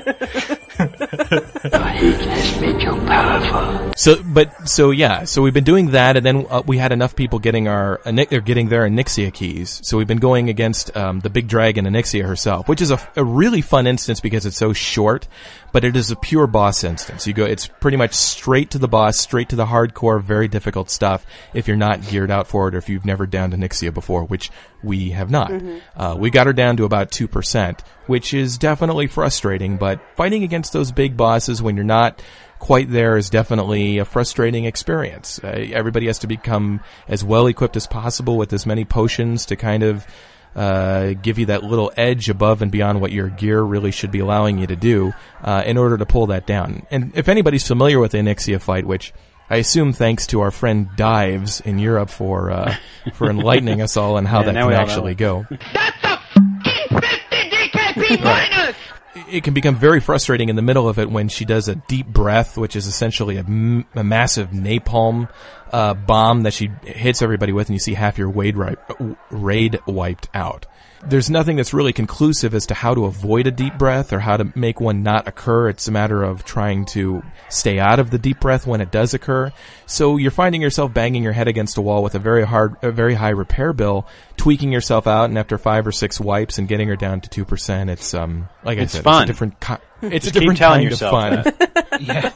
[3.95, 7.15] So, but so yeah, so we've been doing that, and then uh, we had enough
[7.15, 9.79] people getting our Ani- or getting their Onyxia keys.
[9.83, 13.23] So we've been going against um, the big dragon Onyxia herself, which is a, a
[13.23, 15.27] really fun instance because it's so short,
[15.73, 17.27] but it is a pure boss instance.
[17.27, 20.89] You go, it's pretty much straight to the boss, straight to the hardcore, very difficult
[20.89, 21.25] stuff.
[21.53, 24.51] If you're not geared out for it, or if you've never downed Onyxia before, which
[24.81, 25.51] we have not,
[25.97, 29.75] uh, we got her down to about two percent, which is definitely frustrating.
[29.77, 32.21] But fighting against those big bosses when you're not
[32.59, 35.37] quite there is definitely a frustrating experience.
[35.43, 39.57] Uh, everybody has to become as well equipped as possible with as many potions to
[39.57, 40.07] kind of
[40.55, 44.19] uh, give you that little edge above and beyond what your gear really should be
[44.19, 46.85] allowing you to do uh, in order to pull that down.
[46.91, 49.13] And if anybody's familiar with the Onyxia fight, which
[49.49, 52.75] I assume thanks to our friend Dives in Europe for uh,
[53.13, 55.45] for enlightening us all on how Yeah, that can we all actually know.
[55.49, 55.57] go.
[59.29, 62.07] it can become very frustrating in the middle of it when she does a deep
[62.07, 65.29] breath, which is essentially a, m- a massive napalm
[65.73, 68.75] uh, bomb that she hits everybody with, and you see half your raid, ri-
[69.31, 70.65] raid wiped out.
[71.05, 74.37] There's nothing that's really conclusive as to how to avoid a deep breath or how
[74.37, 75.67] to make one not occur.
[75.67, 79.13] It's a matter of trying to stay out of the deep breath when it does
[79.13, 79.51] occur.
[79.85, 82.89] So you're finding yourself banging your head against a wall with a very hard, a
[82.91, 84.07] very high repair bill,
[84.37, 87.43] tweaking yourself out, and after five or six wipes and getting her down to two
[87.43, 89.23] percent, it's um like I It's said, it's fun.
[89.23, 89.59] a different.
[89.59, 92.01] ki- It's Just a keep different telling kind yourself of fun.
[92.01, 92.31] yeah,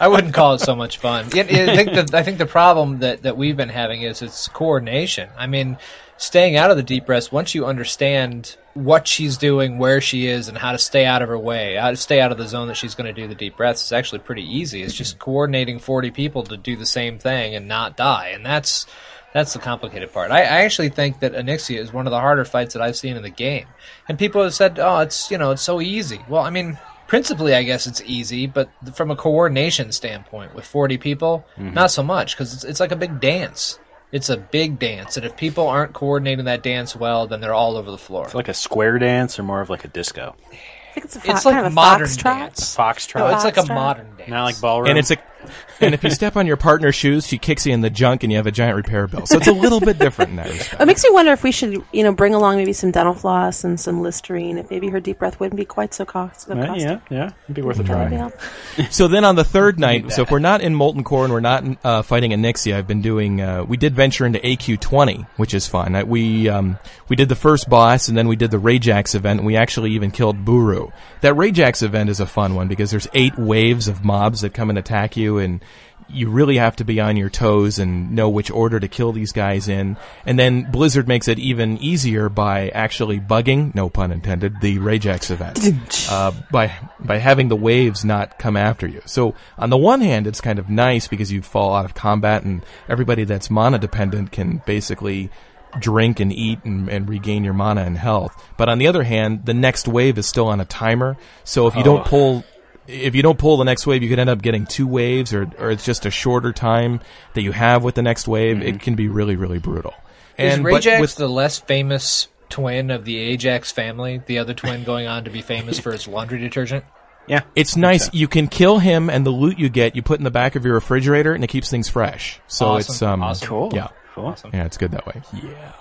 [0.00, 1.28] I wouldn't call it so much fun.
[1.32, 4.22] Yeah, yeah, I think the I think the problem that, that we've been having is
[4.22, 5.28] it's coordination.
[5.36, 5.78] I mean,
[6.16, 7.30] staying out of the deep breaths.
[7.30, 11.28] Once you understand what she's doing, where she is, and how to stay out of
[11.28, 13.34] her way, how to stay out of the zone that she's going to do the
[13.34, 14.82] deep breaths, is actually pretty easy.
[14.82, 18.86] It's just coordinating forty people to do the same thing and not die, and that's
[19.32, 20.30] that's the complicated part.
[20.30, 23.16] I, I actually think that Onyxia is one of the harder fights that I've seen
[23.16, 23.66] in the game.
[24.08, 26.78] And people have said, "Oh, it's you know, it's so easy." Well, I mean,
[27.12, 31.74] principally, I guess it's easy, but from a coordination standpoint, with 40 people, mm-hmm.
[31.74, 33.78] not so much because it's, it's like a big dance.
[34.12, 37.76] It's a big dance, and if people aren't coordinating that dance well, then they're all
[37.76, 38.24] over the floor.
[38.24, 40.34] It's like a square dance or more of like a disco.
[40.50, 42.22] I think it's a fo- It's like kind of a modern foxtrot.
[42.22, 42.76] dance.
[42.76, 43.18] Foxtrot.
[43.18, 43.74] No, it's like a Foxtrot.
[43.74, 44.30] modern dance.
[44.30, 44.88] Not like ballroom.
[44.88, 45.18] and it's a
[45.80, 48.32] and if you step on your partner's shoes, she kicks you in the junk, and
[48.32, 49.26] you have a giant repair bill.
[49.26, 50.82] So it's a little bit different in that respect.
[50.82, 53.64] It makes me wonder if we should, you know, bring along maybe some dental floss
[53.64, 54.58] and some Listerine.
[54.58, 56.48] If maybe her deep breath wouldn't be quite so cost.
[56.48, 56.84] Right, costly.
[56.84, 57.30] yeah, yeah.
[57.44, 58.88] It'd be worth a That would be try.
[58.90, 61.40] So then on the third night, so if we're not in Molten Core and we're
[61.40, 63.40] not uh, fighting Onyxia, I've been doing.
[63.40, 65.94] Uh, we did venture into AQ20, which is fun.
[65.94, 66.78] I, we um,
[67.08, 69.40] we did the first boss, and then we did the Rajaxx event.
[69.40, 70.88] and We actually even killed Buru.
[71.20, 74.70] That Rajaxx event is a fun one because there's eight waves of mobs that come
[74.70, 75.64] and attack you, you and
[76.08, 79.32] you really have to be on your toes and know which order to kill these
[79.32, 79.96] guys in.
[80.26, 85.30] And then Blizzard makes it even easier by actually bugging, no pun intended, the Rajaxx
[85.30, 86.06] event.
[86.10, 89.00] uh, by, by having the waves not come after you.
[89.06, 92.42] So on the one hand, it's kind of nice because you fall out of combat
[92.42, 95.30] and everybody that's mana dependent can basically
[95.78, 98.34] drink and eat and, and regain your mana and health.
[98.58, 101.16] But on the other hand, the next wave is still on a timer.
[101.44, 102.10] So if you don't Oh.
[102.10, 102.44] pull,
[102.86, 105.48] if you don't pull the next wave, you could end up getting two waves or,
[105.58, 107.00] or it's just a shorter time
[107.34, 108.60] that you have with the next wave.
[108.62, 109.94] It can be really, really brutal.
[110.38, 114.20] Is And but Rajaxx with- the less famous twin of the Ajax family?
[114.26, 116.84] The other twin going on to be famous for his laundry detergent?
[117.28, 117.42] Yeah.
[117.54, 118.12] It's nice.
[118.12, 120.64] You can kill him, and the loot you get, you put in the back of
[120.64, 122.40] your refrigerator, and it keeps things fresh.
[122.48, 122.92] So Awesome.
[122.92, 123.48] it's um, Awesome.
[123.48, 123.70] Cool.
[123.72, 124.34] Yeah, Cool.
[124.52, 125.22] yeah, it's good that way.
[125.32, 125.72] Yeah.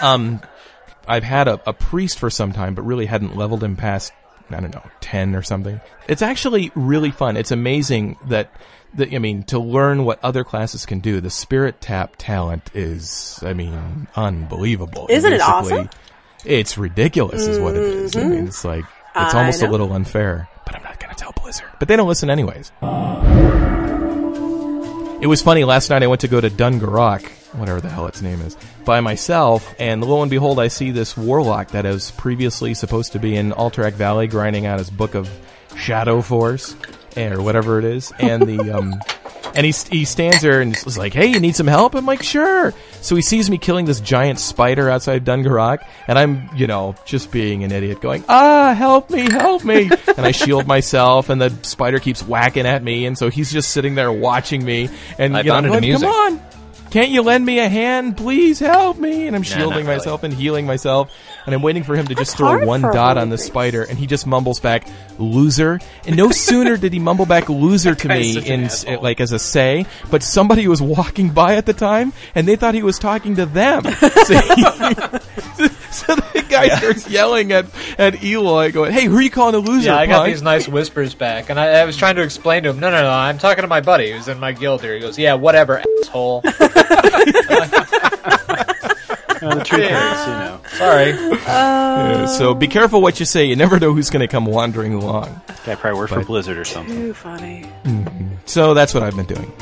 [0.00, 0.40] um,
[1.06, 4.12] I've had a, a priest for some time, but really hadn't leveled him past
[4.50, 5.80] I don't know ten or something.
[6.08, 7.36] It's actually really fun.
[7.36, 8.52] It's amazing that.
[8.94, 13.38] that I mean, to learn what other classes can do, the spirit tap talent is,
[13.42, 15.06] I mean, unbelievable.
[15.10, 15.90] Isn't it awesome?
[16.44, 18.16] It's ridiculous, is what it is.
[18.16, 18.30] I mm-hmm.
[18.30, 18.84] mean, it's like
[19.14, 21.68] it's almost a little unfair, but I'm not going to tell Blizzard.
[21.78, 22.72] But they don't listen anyways.
[25.20, 26.02] It was funny last night.
[26.02, 29.74] I went to go to Dun Garok, whatever the hell its name is, by myself,
[29.78, 33.52] and lo and behold, I see this warlock that is previously supposed to be in
[33.52, 35.28] Alterac Valley, grinding out his book of
[35.76, 36.76] Shadow Force,
[37.16, 38.94] eh, or whatever it is, and the um,
[39.54, 42.22] and he he stands there and is like, "Hey, you need some help?" I'm like,
[42.22, 46.66] "Sure." So he sees me killing this giant spider outside Dun Garok, and I'm, you
[46.66, 51.28] know, just being an idiot, going, "Ah, help me, help me!" and I shield myself,
[51.28, 54.90] and the spider keeps whacking at me, and so he's just sitting there watching me,
[55.18, 56.08] and I you know, found I'm it going, amusing.
[56.08, 56.57] "Come on."
[56.90, 58.16] Can't you lend me a hand?
[58.16, 59.26] Please help me.
[59.26, 59.96] And I'm shielding not really.
[59.98, 61.12] myself and healing myself.
[61.46, 63.82] And I'm waiting for him to just throw one dot on the spider.
[63.82, 64.86] And he just mumbles back,
[65.18, 65.80] loser.
[66.06, 69.02] And no sooner did he mumble back loser to me in, asshole.
[69.02, 72.74] like as a say, but somebody was walking by at the time and they thought
[72.74, 73.84] he was talking to them.
[74.28, 75.67] So, he-
[76.08, 77.66] so the guy starts yelling at,
[77.98, 79.90] at Eloy going, hey, who are you calling a loser?
[79.90, 82.64] Yeah, I got punk?" these nice whispers back, and I, I was trying to explain
[82.64, 84.94] to him, no, no, no, I'm talking to my buddy who's in my guild here.
[84.94, 86.42] He goes, yeah, whatever, asshole.
[89.40, 91.10] No, the truth is, you know, Sorry.
[91.10, 92.26] Yeah, oh.
[92.26, 93.44] so be careful what you say.
[93.44, 95.40] You never know who's going to come wandering along.
[95.64, 96.94] guy probably worked for Blizzard or something.
[96.94, 97.66] Too funny.
[97.84, 98.34] Mm-hmm.
[98.46, 99.52] So that's what I've been doing.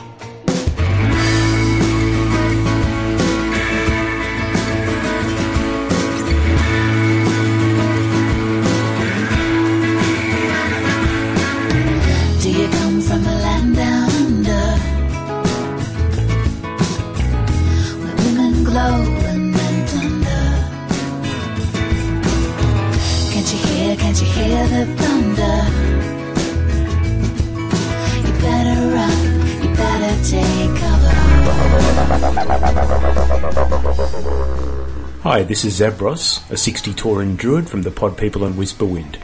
[35.23, 39.19] Hi, this is Zabros, a 60 Tauren druid from the Pod People and Whisperwind.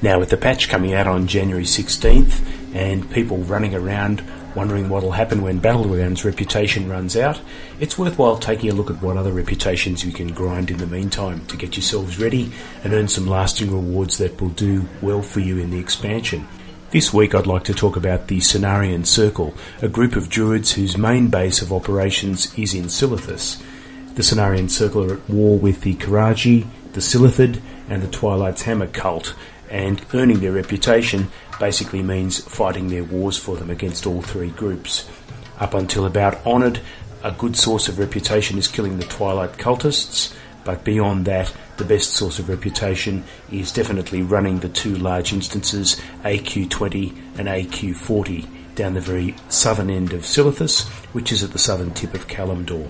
[0.00, 2.40] Now, with the patch coming out on January 16th
[2.74, 4.22] and people running around
[4.54, 7.42] wondering what will happen when Battleground's reputation runs out,
[7.78, 11.44] it's worthwhile taking a look at what other reputations you can grind in the meantime
[11.46, 12.50] to get yourselves ready
[12.84, 16.48] and earn some lasting rewards that will do well for you in the expansion.
[16.94, 19.52] This week I'd like to talk about the Cenarian Circle,
[19.82, 23.60] a group of druids whose main base of operations is in Silithus.
[24.14, 28.86] The Cenarian Circle are at war with the Qiraji, the Silithid, and the Twilight's Hammer
[28.86, 29.34] cult,
[29.68, 35.10] and earning their reputation basically means fighting their wars for them against all three groups.
[35.58, 36.78] Up until about Honoured,
[37.24, 40.32] a good source of reputation is killing the Twilight cultists,
[40.64, 46.00] but beyond that, the best source of reputation is definitely running the two large instances,
[46.22, 51.92] AQ20 and AQ40, down the very southern end of Silithus, which is at the southern
[51.92, 52.88] tip of Kalimdor.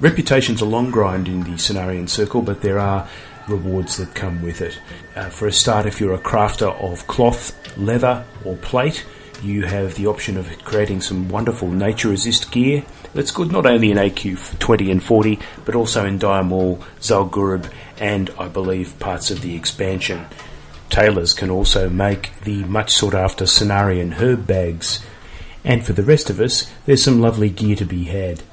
[0.00, 3.08] Reputation's a long grind in the Cenarian Circle, but there are
[3.48, 4.78] rewards that come with it.
[5.16, 9.04] Uh, for a start, if you're a crafter of cloth, leather, or plate,
[9.42, 12.84] you have the option of creating some wonderful nature resist gear
[13.18, 18.30] that's good not only in AQ 20 and 40, but also in Diamol, Zul'Gurub, and
[18.38, 20.24] I believe parts of the expansion.
[20.88, 25.04] Tailors can also make the much sought after Cenarian herb bags.
[25.64, 28.44] And for the rest of us, there's some lovely gear to be had.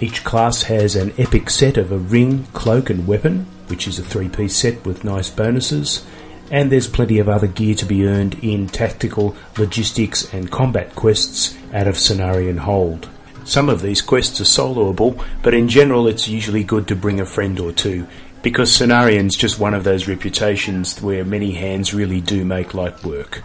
[0.00, 4.02] Each class has an epic set of a ring, cloak, and weapon, which is a
[4.02, 6.06] three piece set with nice bonuses.
[6.50, 11.54] And there's plenty of other gear to be earned in tactical, logistics, and combat quests
[11.74, 13.10] out of Cenarian Hold.
[13.48, 17.24] Some of these quests are soloable, but in general it's usually good to bring a
[17.24, 18.06] friend or two,
[18.42, 23.42] because Cenarian's just one of those reputations where many hands really do make light work.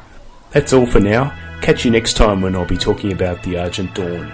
[0.51, 1.33] That's all for now.
[1.61, 4.29] Catch you next time when I'll be talking about the Argent Dawn.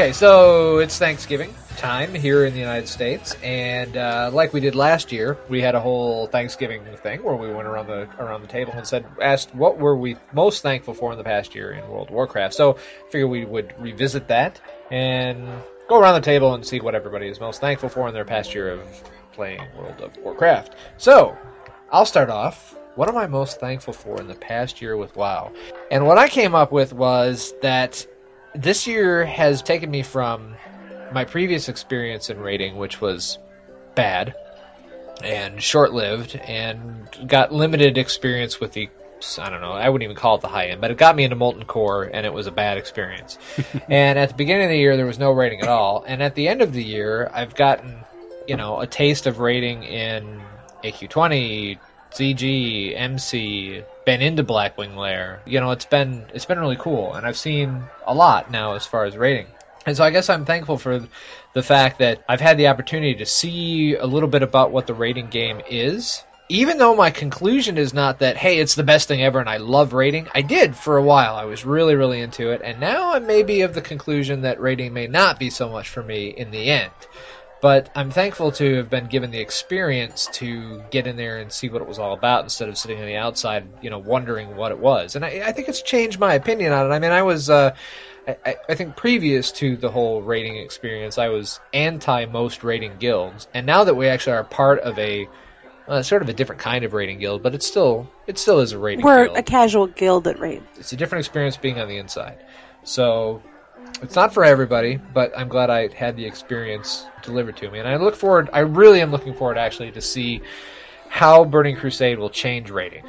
[0.00, 4.74] Okay, so it's Thanksgiving time here in the United States, and uh, like we did
[4.74, 8.48] last year, we had a whole Thanksgiving thing where we went around the around the
[8.48, 11.86] table and said, asked what were we most thankful for in the past year in
[11.86, 12.54] World of Warcraft.
[12.54, 14.58] So, I figured we would revisit that
[14.90, 15.46] and
[15.86, 18.54] go around the table and see what everybody is most thankful for in their past
[18.54, 18.80] year of
[19.32, 20.76] playing World of Warcraft.
[20.96, 21.36] So,
[21.92, 22.74] I'll start off.
[22.94, 25.52] What am I most thankful for in the past year with WoW?
[25.90, 28.06] And what I came up with was that
[28.54, 30.54] this year has taken me from
[31.12, 33.38] my previous experience in raiding, which was
[33.94, 34.34] bad
[35.22, 38.88] and short lived, and got limited experience with the.
[39.38, 39.72] I don't know.
[39.72, 42.04] I wouldn't even call it the high end, but it got me into Molten Core,
[42.04, 43.38] and it was a bad experience.
[43.88, 46.02] and at the beginning of the year, there was no raiding at all.
[46.06, 47.98] And at the end of the year, I've gotten,
[48.48, 50.40] you know, a taste of raiding in
[50.82, 51.78] AQ20,
[52.12, 55.40] ZG, MC, been into Blackwing Lair.
[55.46, 58.86] You know, it's been it's been really cool, and I've seen a lot now as
[58.86, 59.46] far as raiding.
[59.86, 61.00] And so I guess I'm thankful for
[61.52, 64.94] the fact that I've had the opportunity to see a little bit about what the
[64.94, 66.22] raiding game is.
[66.48, 69.58] Even though my conclusion is not that, hey, it's the best thing ever and I
[69.58, 71.36] love raiding, I did for a while.
[71.36, 72.60] I was really, really into it.
[72.62, 75.88] And now I may be of the conclusion that raiding may not be so much
[75.88, 76.90] for me in the end.
[77.60, 81.68] But I'm thankful to have been given the experience to get in there and see
[81.68, 84.72] what it was all about instead of sitting on the outside, you know, wondering what
[84.72, 85.14] it was.
[85.14, 86.94] And I, I think it's changed my opinion on it.
[86.94, 87.74] I mean, I was, uh,
[88.26, 93.46] I, I think previous to the whole raiding experience, I was anti most raiding guilds.
[93.52, 95.28] And now that we actually are part of a,
[95.86, 98.72] uh, sort of a different kind of raiding guild, but it's still, it still is
[98.72, 100.62] a raiding We're guild a casual guild at raid.
[100.76, 102.38] it's a different experience being on the inside.
[102.84, 103.42] So
[104.02, 107.88] it's not for everybody, but I'm glad I had the experience delivered to me, and
[107.88, 108.50] I look forward.
[108.52, 110.42] I really am looking forward actually to see
[111.08, 113.04] how Burning Crusade will change raiding.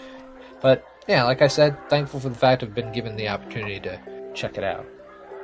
[0.62, 4.00] But yeah, like I said, thankful for the fact I've been given the opportunity to
[4.34, 4.86] check it out.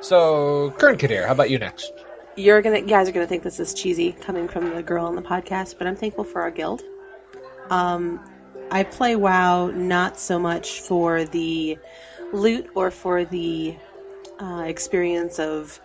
[0.00, 1.92] So, Kern Kadir, how about you next?
[2.36, 5.16] You're gonna, you guys are gonna think this is cheesy coming from the girl on
[5.16, 6.82] the podcast, but I'm thankful for our guild.
[7.70, 8.20] Um,
[8.70, 11.78] I play WoW not so much for the
[12.32, 13.76] loot or for the
[14.40, 15.80] uh, experience of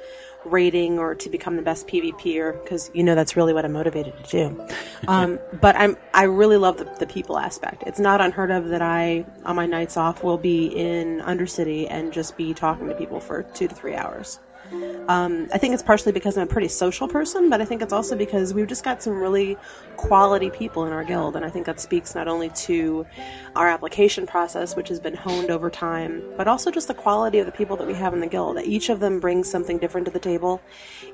[0.45, 4.13] raiding or to become the best PvPer because you know that's really what I'm motivated
[4.25, 4.67] to do.
[5.05, 7.83] Um, but I'm I really love the, the people aspect.
[7.85, 12.13] It's not unheard of that I on my nights off will be in Undercity and
[12.13, 14.39] just be talking to people for two to three hours.
[15.09, 17.91] Um, I think it's partially because I'm a pretty social person, but I think it's
[17.91, 19.59] also because we've just got some really
[19.97, 23.05] quality people in our guild, and I think that speaks not only to
[23.55, 27.45] our application process, which has been honed over time, but also just the quality of
[27.45, 28.59] the people that we have in the guild.
[28.63, 30.63] Each of them brings something different to the table.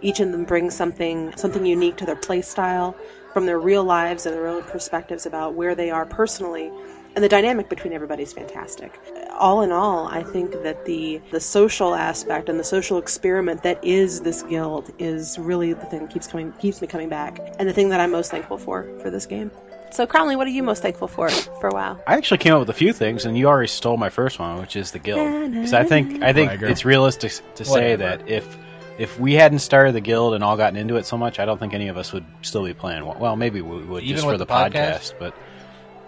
[0.02, 2.96] Each of them brings something something unique to their play style
[3.34, 6.74] from their real lives and their own perspectives about where they are personally
[7.16, 9.00] and the dynamic between everybody is fantastic.
[9.38, 13.84] All in all, I think that the the social aspect and the social experiment that
[13.84, 17.68] is this guild is really the thing that keeps coming keeps me coming back, and
[17.68, 19.52] the thing that I'm most thankful for for this game.
[19.92, 22.00] So, Cromley, what are you most thankful for for a while?
[22.06, 24.60] I actually came up with a few things, and you already stole my first one,
[24.60, 25.52] which is the guild.
[25.52, 26.68] Because I think I think Bragger.
[26.68, 28.18] it's realistic to say Whatever.
[28.18, 28.58] that if
[29.00, 31.58] if we hadn't started the guild and all gotten into it so much, I don't
[31.58, 33.06] think any of us would still be playing.
[33.06, 34.72] Well, maybe we would Even just with for the, the podcast?
[34.74, 35.34] podcast, but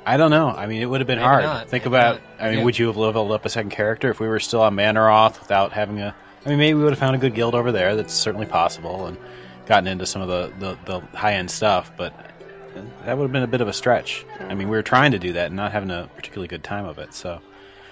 [0.06, 0.50] I don't know.
[0.50, 1.44] I mean, it would have been Maybe hard.
[1.44, 1.70] not.
[1.70, 2.16] Think Maybe about.
[2.16, 2.22] not.
[2.40, 2.66] I mean, Yeah.
[2.66, 5.74] would you have leveled up a second character if we were still on Mannoroth without
[5.74, 6.16] having a?
[6.46, 7.96] I mean, maybe we would have found a good guild over there.
[7.96, 9.18] That's certainly possible, and
[9.68, 12.14] gotten into some of the the, the high end stuff, but.
[13.06, 14.26] That would have been a bit of a stretch.
[14.40, 16.86] I mean, we were trying to do that and not having a particularly good time
[16.86, 17.14] of it.
[17.14, 17.42] So,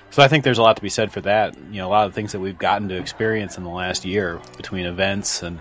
[0.09, 1.57] so I think there's a lot to be said for that.
[1.69, 4.05] You know, a lot of the things that we've gotten to experience in the last
[4.05, 5.59] year between events and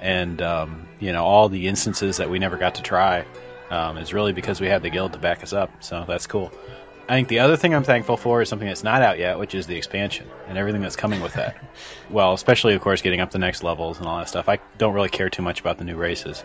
[0.00, 3.24] and um, you know all the instances that we never got to try
[3.70, 5.82] um, is really because we had the guild to back us up.
[5.82, 6.52] So that's cool.
[7.08, 9.54] I think the other thing I'm thankful for is something that's not out yet, which
[9.54, 11.56] is the expansion and everything that's coming with that.
[12.10, 14.48] well, especially of course getting up the next levels and all that stuff.
[14.48, 16.44] I don't really care too much about the new races,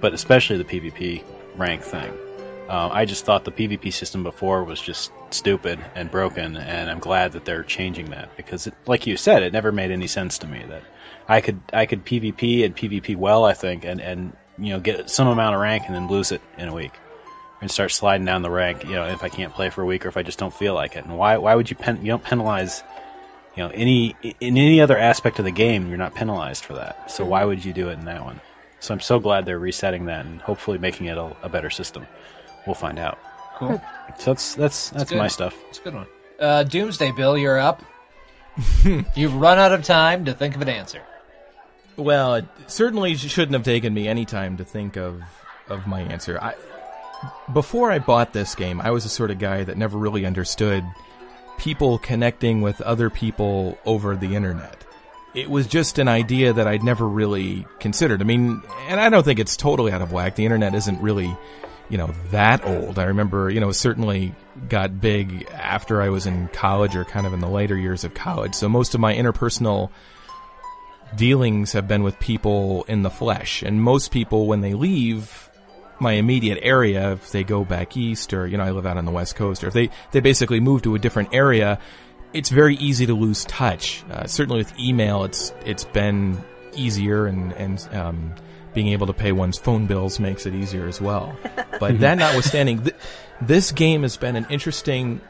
[0.00, 1.22] but especially the PvP
[1.56, 2.16] rank thing.
[2.68, 6.98] Uh, I just thought the PvP system before was just stupid and broken, and I'm
[6.98, 10.38] glad that they're changing that because, it, like you said, it never made any sense
[10.38, 10.82] to me that
[11.28, 15.10] I could I could PvP and PvP well, I think, and and you know get
[15.10, 16.92] some amount of rank and then lose it in a week
[17.60, 18.84] and start sliding down the rank.
[18.84, 20.74] You know, if I can't play for a week or if I just don't feel
[20.74, 21.04] like it.
[21.04, 22.82] And why why would you pen you don't penalize
[23.56, 27.10] you know any in any other aspect of the game you're not penalized for that.
[27.10, 28.40] So why would you do it in that one?
[28.80, 32.06] So I'm so glad they're resetting that and hopefully making it a, a better system.
[32.66, 33.18] We'll find out.
[33.56, 33.80] Cool.
[34.18, 35.18] So that's that's that's good.
[35.18, 35.56] my stuff.
[35.68, 36.06] It's a good one.
[36.38, 37.82] Uh, Doomsday Bill, you're up.
[39.14, 41.02] You've run out of time to think of an answer.
[41.96, 45.22] Well, it certainly shouldn't have taken me any time to think of
[45.68, 46.38] of my answer.
[46.40, 46.54] I,
[47.52, 50.84] before I bought this game, I was the sort of guy that never really understood
[51.58, 54.84] people connecting with other people over the internet.
[55.34, 58.20] It was just an idea that I'd never really considered.
[58.20, 60.34] I mean, and I don't think it's totally out of whack.
[60.34, 61.36] The internet isn't really,
[61.88, 62.98] you know, that old.
[62.98, 64.34] I remember, you know, it certainly
[64.68, 68.14] got big after I was in college or kind of in the later years of
[68.14, 68.54] college.
[68.54, 69.90] So most of my interpersonal
[71.16, 73.62] dealings have been with people in the flesh.
[73.62, 75.50] And most people, when they leave
[75.98, 79.04] my immediate area, if they go back east or, you know, I live out on
[79.04, 81.78] the west coast, or if they, they basically move to a different area,
[82.32, 84.04] it's very easy to lose touch.
[84.10, 86.38] Uh, certainly with email, it's, it's been
[86.74, 88.34] easier and, and, um,
[88.74, 91.36] being able to pay one's phone bills makes it easier as well.
[91.78, 92.96] But that notwithstanding, th-
[93.42, 95.20] this game has been an interesting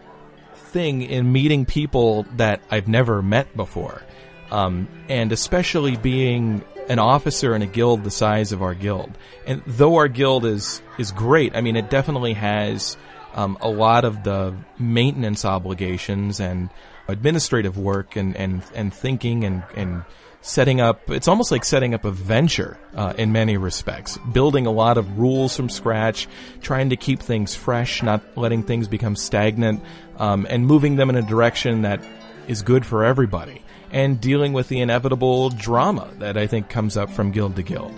[0.55, 4.03] thing in meeting people that I've never met before.
[4.51, 9.17] Um, and especially being an officer in a guild the size of our guild.
[9.47, 12.97] And though our guild is, is great, I mean, it definitely has,
[13.35, 16.71] um, a lot of the maintenance obligations and
[17.09, 20.05] administrative work and, and, and thinking and, and
[20.41, 24.17] setting up, it's almost like setting up a venture, uh, in many respects.
[24.33, 26.29] Building a lot of rules from scratch,
[26.63, 29.83] trying to keep things fresh, not letting things become stagnant,
[30.19, 32.01] um, and moving them in a direction that
[32.49, 37.11] is good for everybody and dealing with the inevitable drama that I think comes up
[37.11, 37.95] from guild to guild.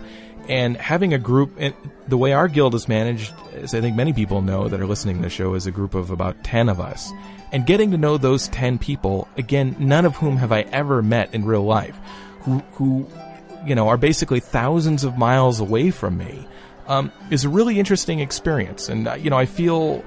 [0.48, 1.74] And having a group, and
[2.06, 5.16] the way our guild is managed, as I think many people know that are listening
[5.16, 7.12] to the show, is a group of about 10 of us.
[7.52, 11.34] And getting to know those 10 people, again, none of whom have I ever met
[11.34, 11.96] in real life,
[12.40, 13.06] who, who,
[13.66, 16.46] you know, are basically thousands of miles away from me,
[16.86, 18.88] um, is a really interesting experience.
[18.88, 20.02] And, uh, you know, I feel,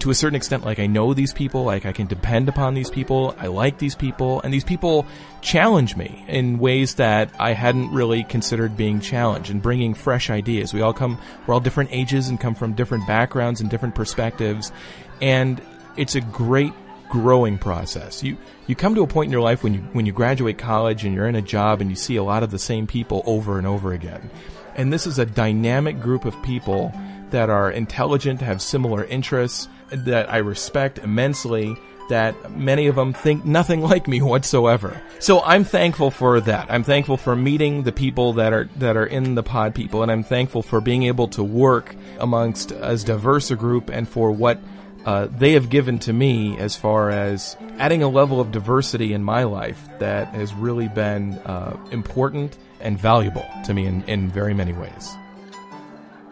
[0.00, 2.90] to a certain extent like I know these people, like I can depend upon these
[2.90, 5.06] people, I like these people, and these people
[5.42, 10.72] challenge me in ways that I hadn't really considered being challenged and bringing fresh ideas.
[10.72, 14.72] We all come, we're all different ages and come from different backgrounds and different perspectives,
[15.20, 15.60] and
[15.96, 16.72] it's a great
[17.10, 18.22] growing process.
[18.22, 18.38] You
[18.68, 21.14] you come to a point in your life when you when you graduate college and
[21.14, 23.66] you're in a job and you see a lot of the same people over and
[23.66, 24.30] over again.
[24.76, 26.92] And this is a dynamic group of people
[27.30, 31.76] that are intelligent, have similar interests, that I respect immensely,
[32.10, 35.00] that many of them think nothing like me whatsoever.
[35.18, 36.70] So I'm thankful for that.
[36.70, 40.12] I'm thankful for meeting the people that are that are in the pod people and
[40.12, 44.58] I'm thankful for being able to work amongst as diverse a group and for what
[45.06, 49.22] uh, they have given to me as far as adding a level of diversity in
[49.22, 54.52] my life that has really been uh, important and valuable to me in, in very
[54.52, 55.16] many ways.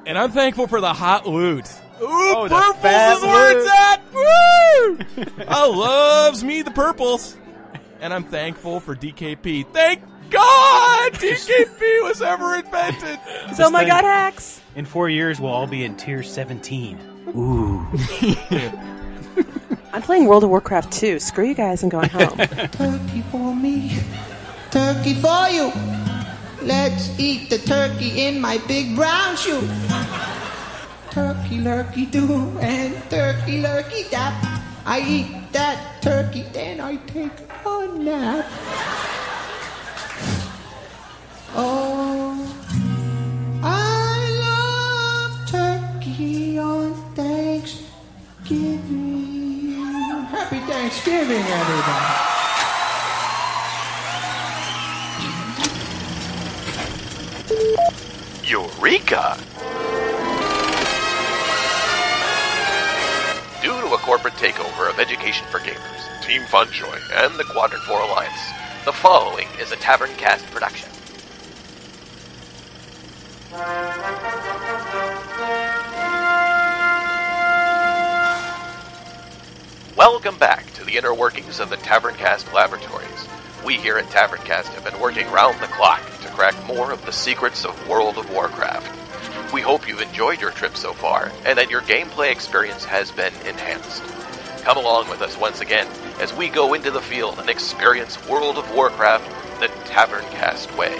[0.08, 1.68] And I'm thankful for the hot loot.
[2.00, 3.66] Ooh, Oh, the purples fat is where loot.
[3.66, 5.36] it's at.
[5.36, 5.44] Woo!
[5.48, 7.36] I loves me the purples,
[8.00, 9.66] and I'm thankful for DKP.
[9.72, 13.18] Thank God DKP was ever invented.
[13.54, 14.60] So my god, hacks.
[14.76, 16.98] In four years, we'll all be in tier 17.
[17.36, 17.86] Ooh.
[19.92, 21.18] I'm playing World of Warcraft 2.
[21.18, 22.36] Screw you guys, I'm going home.
[22.36, 23.98] Turkey for me,
[24.70, 25.72] turkey for you.
[26.62, 29.60] Let's eat the turkey in my big brown shoe.
[31.10, 34.34] Turkey lurkey do and turkey lurkey dap.
[34.84, 37.30] I eat that turkey, then I take
[37.64, 38.46] a nap.
[41.54, 42.34] Oh,
[43.62, 47.86] I love turkey on Thanksgiving.
[50.30, 52.37] Happy Thanksgiving, everybody.
[58.48, 59.36] Eureka!
[63.60, 68.00] Due to a corporate takeover of Education for Gamers, Team Funjoy, and the Quadrant 4
[68.00, 68.40] Alliance,
[68.86, 70.88] the following is a Tavern Cast production.
[79.94, 83.28] Welcome back to the inner workings of the Tavern Cast laboratories.
[83.62, 86.00] We here at Tavern Cast have been working round the clock
[86.38, 89.52] crack more of the secrets of World of Warcraft.
[89.52, 93.32] We hope you've enjoyed your trip so far and that your gameplay experience has been
[93.44, 94.04] enhanced.
[94.62, 95.88] Come along with us once again
[96.20, 99.28] as we go into the field and experience World of Warcraft
[99.58, 100.94] the Tavern Cast way.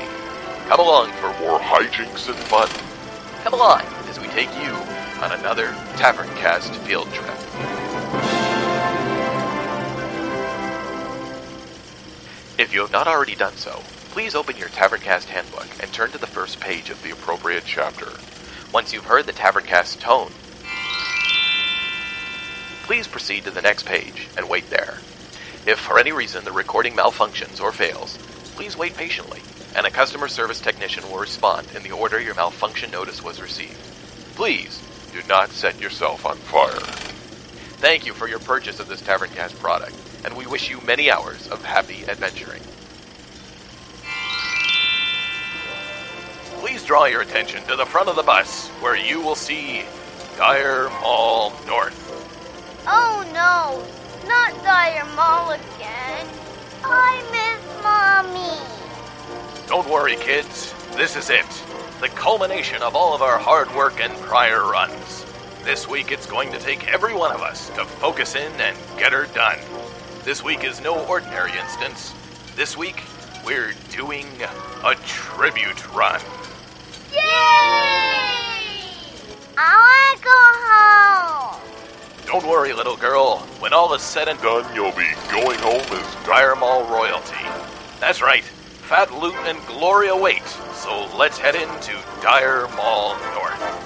[0.67, 2.69] Come along for more hijinks and fun.
[3.45, 4.73] Come along as we take you
[5.23, 5.69] on another
[5.99, 7.39] Tavern Cast field trip.
[12.59, 13.81] If you have not already done so,
[14.19, 18.09] please open your Taverncast handbook and turn to the first page of the appropriate chapter.
[18.73, 20.33] Once you've heard the Taverncast tone,
[22.83, 24.99] please proceed to the next page and wait there.
[25.69, 28.19] If for any reason the recording malfunctions or fails,
[28.57, 29.41] please wait patiently,
[29.77, 33.79] and a customer service technician will respond in the order your malfunction notice was received.
[34.35, 36.81] Please do not set yourself on fire.
[37.79, 39.95] Thank you for your purchase of this Taverncast product,
[40.25, 42.63] and we wish you many hours of happy adventuring.
[46.61, 49.85] Please draw your attention to the front of the bus, where you will see
[50.37, 52.05] Dire Maul North.
[52.87, 53.85] Oh no,
[54.29, 56.27] not Dire Maul again.
[56.85, 58.59] I miss Mommy.
[59.69, 60.75] Don't worry, kids.
[60.97, 61.47] This is it.
[62.01, 65.25] The culmination of all of our hard work and prior runs.
[65.63, 69.13] This week, it's going to take every one of us to focus in and get
[69.13, 69.59] her done.
[70.25, 72.15] This week is no ordinary instance.
[72.57, 73.03] This week,
[73.45, 74.27] we're doing
[74.85, 76.21] a tribute run.
[77.13, 77.19] Yay!
[79.57, 80.39] I want to go
[80.69, 81.61] home.
[82.27, 83.39] Don't worry, little girl.
[83.61, 87.45] When all is said and done, you'll be going home as Dire Maul royalty.
[88.01, 88.45] That's right.
[88.45, 90.47] Fat loot and glory await.
[90.75, 91.93] So let's head into
[92.23, 93.85] Dire Maul North.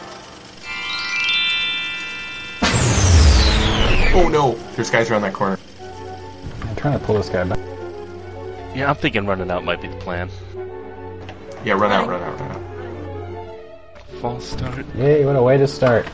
[4.14, 5.58] Oh no, there's guys around that corner.
[5.80, 7.58] I'm trying to pull this guy back.
[8.74, 10.28] Yeah, I'm thinking running out might be the plan.
[11.64, 12.71] Yeah, run out, run out, run out.
[14.22, 14.86] False start.
[14.94, 16.06] Yay, what a way to start.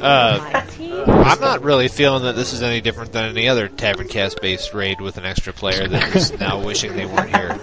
[0.00, 0.62] Uh,
[1.06, 4.72] I'm not really feeling that this is any different than any other Tavern Cast based
[4.74, 7.58] raid with an extra player that is now wishing they weren't here.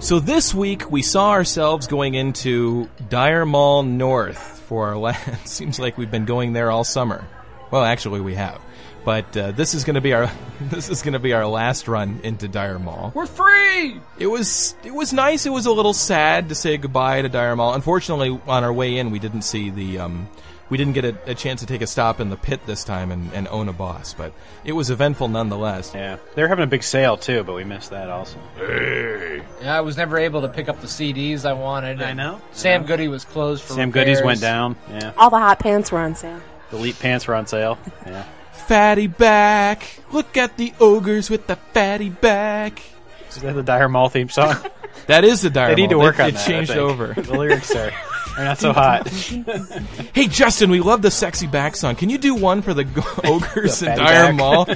[0.00, 5.46] So this week we saw ourselves going into Dire Maul North for our last.
[5.46, 7.22] Seems like we've been going there all summer.
[7.70, 8.62] Well, actually we have,
[9.04, 10.30] but uh, this is going to be our
[10.60, 13.12] this is going to be our last run into Dire Maul.
[13.14, 14.00] We're free.
[14.18, 15.46] It was it was nice.
[15.46, 17.74] It was a little sad to say goodbye to Dire Maul.
[17.74, 20.28] Unfortunately, on our way in, we didn't see the um,
[20.68, 23.10] we didn't get a, a chance to take a stop in the pit this time
[23.10, 24.14] and, and own a boss.
[24.14, 24.32] But
[24.64, 25.92] it was eventful nonetheless.
[25.94, 28.38] Yeah, they were having a big sale too, but we missed that also.
[28.56, 29.42] Hey.
[29.62, 32.00] Yeah, I was never able to pick up the CDs I wanted.
[32.00, 32.40] I know.
[32.52, 34.24] Sam Goody was closed for Sam Goodies repairs.
[34.26, 34.76] went down.
[34.90, 36.40] Yeah, All the hot pants were on sale.
[36.70, 37.78] the elite pants were on sale.
[38.06, 38.24] Yeah.
[38.70, 39.82] Fatty back.
[40.12, 42.80] Look at the ogres with the fatty back.
[43.28, 44.54] Is that the Dire Maul theme song?
[45.06, 46.00] That is the Dire They need Mall.
[46.00, 46.44] to work It- on it that.
[46.44, 47.14] I changed over.
[47.14, 47.90] the lyrics are,
[48.38, 49.08] are not so hot.
[50.14, 51.96] Hey Justin, we love the sexy back song.
[51.96, 54.34] Can you do one for the g- ogres The in fatty Dire back.
[54.36, 54.66] Mall?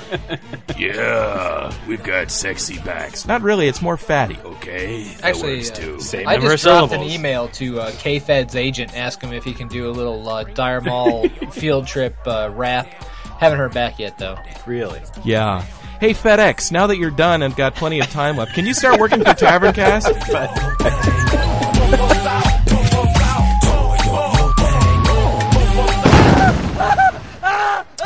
[0.76, 3.26] yeah, we've got sexy backs.
[3.26, 3.68] Not really.
[3.68, 4.38] It's more fatty.
[4.45, 9.20] Okay, Actually, uh, Same I just of dropped an email to uh, K-Fed's agent, ask
[9.22, 12.88] him if he can do a little uh, Dire Maul field trip uh, rap.
[13.39, 14.37] Haven't heard back yet, though.
[14.66, 15.01] Really?
[15.24, 15.64] Yeah.
[16.01, 19.01] Hey FedEx, now that you're done and got plenty of time left, can you start
[19.01, 20.09] working for Tavern Cast?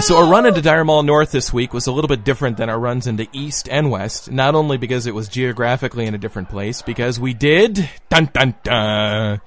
[0.01, 2.71] So our run into Dire Maul North this week was a little bit different than
[2.71, 6.49] our runs into East and West, not only because it was geographically in a different
[6.49, 9.43] place, because we did dun dun dun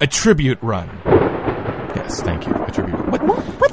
[0.00, 0.88] a tribute run.
[1.96, 2.52] Yes, thank you.
[2.52, 3.08] A tribute.
[3.08, 3.23] What,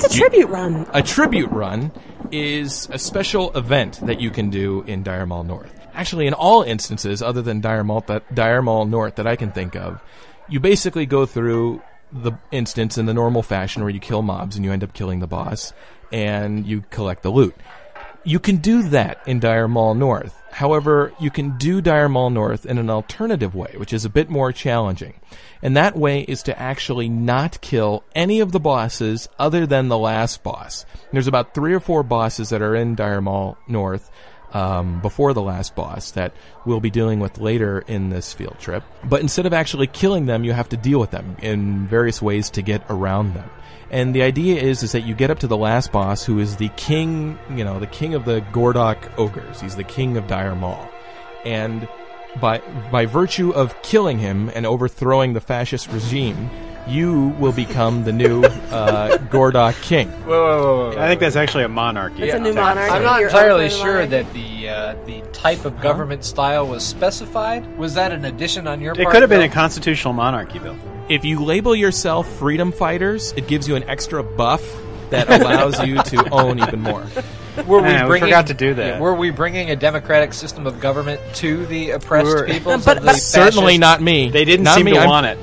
[0.01, 0.87] What's a tribute run?
[0.93, 1.91] a tribute run
[2.31, 5.71] is a special event that you can do in Dire Maul North.
[5.93, 9.51] Actually, in all instances, other than Dire Maul, that, Dire Maul North that I can
[9.51, 10.01] think of,
[10.49, 14.65] you basically go through the instance in the normal fashion where you kill mobs and
[14.65, 15.71] you end up killing the boss
[16.11, 17.55] and you collect the loot.
[18.23, 20.39] You can do that in Dire Maul North.
[20.51, 24.29] However, you can do Dire Maul North in an alternative way, which is a bit
[24.29, 25.19] more challenging.
[25.63, 29.97] And that way is to actually not kill any of the bosses other than the
[29.97, 30.85] last boss.
[31.11, 34.11] There's about three or four bosses that are in Dire Maul North
[34.53, 36.33] um, before the last boss that
[36.65, 38.83] we'll be dealing with later in this field trip.
[39.03, 42.49] But instead of actually killing them, you have to deal with them in various ways
[42.51, 43.49] to get around them.
[43.89, 46.55] And the idea is is that you get up to the last boss, who is
[46.55, 49.59] the king, you know, the king of the Gordok ogres.
[49.59, 50.89] He's the king of Dire Maul,
[51.43, 51.87] and
[52.39, 56.49] by by virtue of killing him and overthrowing the fascist regime,
[56.91, 60.09] you will become the new uh, Gordok king.
[60.09, 60.57] Whoa, whoa,
[60.89, 62.23] whoa, whoa, I think that's actually a monarchy.
[62.23, 62.91] It's a new monarchy.
[62.91, 67.77] I'm not You're entirely sure that the uh, the type of government style was specified.
[67.77, 69.07] Was that an addition on your It part?
[69.07, 70.77] It could have been a constitutional monarchy, Bill.
[71.09, 74.61] If you label yourself freedom fighters, it gives you an extra buff
[75.09, 77.05] that allows you to own even more.
[77.67, 78.85] Were we Yeah, we bringing, forgot to do that.
[78.87, 82.85] yeah, were we bringing a democratic system of government to the oppressed We were- peoples?
[82.85, 84.29] But- but- Certainly not me.
[84.29, 84.93] They didn't Not seem me.
[84.93, 85.37] to I'm- want it.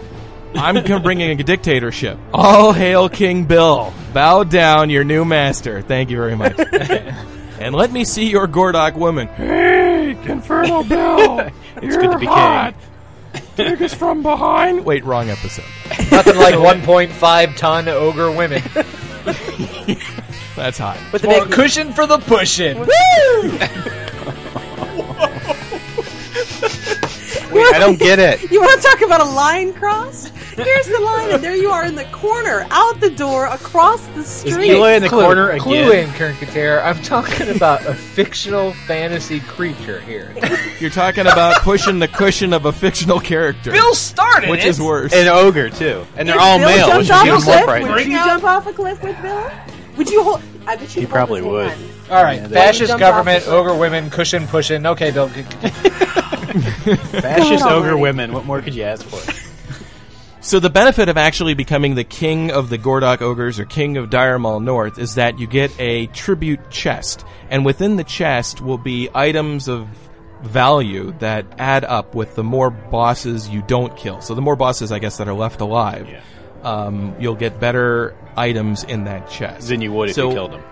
[0.55, 2.19] I'm bringing a dictatorship.
[2.33, 3.93] All hail King Bill.
[4.13, 5.83] Bow down, your new master.
[5.83, 6.59] Thank you very much.
[7.61, 9.29] and let me see your Gordok woman.
[9.29, 11.51] Hey, Infernal Bill.
[11.81, 12.75] It's good to be king.
[13.55, 14.85] Take us from behind.
[14.85, 15.65] Wait, wrong episode.
[16.11, 18.63] Nothing like 1.5 ton ogre women.
[20.57, 20.99] That's hot.
[21.13, 22.85] With the More big cushion for the pushing.
[27.53, 28.51] Wait, I don't get it.
[28.51, 30.31] You want to talk about a line cross?
[30.65, 34.21] Here's the line, and there you are in the corner, out the door, across the
[34.21, 34.71] Is street.
[34.71, 36.09] Eloy in the Clue, corner clue again?
[36.09, 36.83] in, Kirkater.
[36.85, 40.35] I'm talking about a fictional fantasy creature here.
[40.81, 43.71] You're talking about pushing the cushion of a fictional character.
[43.73, 44.69] Bill started which it.
[44.69, 45.13] is worse.
[45.13, 47.45] An ogre too, and they're If all Bill male, jumped which is off even a
[47.45, 47.95] more cliff, frightening.
[47.95, 49.51] Would you jump off a cliff with Bill?
[49.97, 50.43] Would you hold?
[50.67, 51.69] I bet you He probably would.
[51.69, 52.17] it in one.
[52.19, 54.87] All right, Yeah, fascist government, ogre women, cushion pushing.
[54.87, 55.29] Okay, Bill.
[55.29, 55.69] g- g-
[56.49, 57.95] Fascist God ogre almighty.
[58.01, 58.33] women.
[58.33, 59.19] What more could you ask for?
[60.49, 64.09] So the benefit of actually becoming the king of the Gordok ogres or king of
[64.09, 68.79] Dire Maul North is that you get a tribute chest, and within the chest will
[68.79, 69.87] be items of
[70.43, 74.23] value that add up with the more bosses you don't kill.
[74.23, 76.09] So the more bosses, I guess, that are left alive,
[76.63, 80.53] um, you'll get better items in that chest Than you would if So- you killed
[80.53, 80.63] them.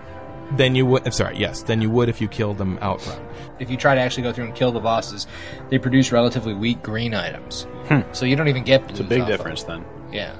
[0.55, 1.05] Than you would.
[1.05, 1.37] I'm sorry.
[1.37, 3.19] Yes, than you would if you killed them outright.
[3.59, 5.27] If you try to actually go through and kill the bosses,
[5.69, 7.63] they produce relatively weak green items.
[7.87, 8.01] Hmm.
[8.11, 9.83] So you don't even get It's a big off of difference then.
[10.11, 10.35] Yeah.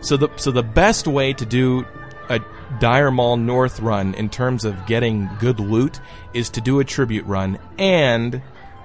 [0.00, 1.86] So the so the best way to do
[2.28, 2.40] a
[2.78, 6.00] Dire Maul North run in terms of getting good loot
[6.32, 8.42] is to do a tribute run, and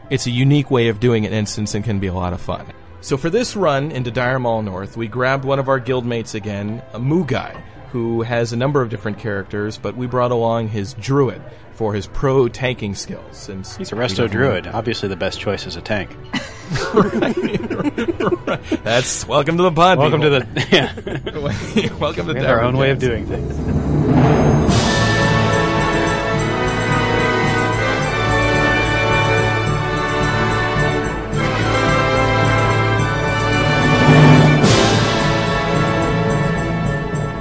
[0.10, 2.66] it's a unique way of doing an instance and can be a lot of fun.
[3.02, 6.82] So for this run into Dire Maul North, we grabbed one of our guildmates again,
[6.94, 7.62] a Mugai,
[7.92, 11.42] who has a number of different characters, but we brought along his druid
[11.80, 13.38] for his pro tanking skills.
[13.38, 14.68] Since He's a resto don't druid.
[14.68, 16.10] Obviously, the best choice is a tank.
[18.84, 19.98] That's welcome to the pod.
[19.98, 20.94] Welcome to the yeah.
[21.98, 23.58] welcome to We have our own way of doing things.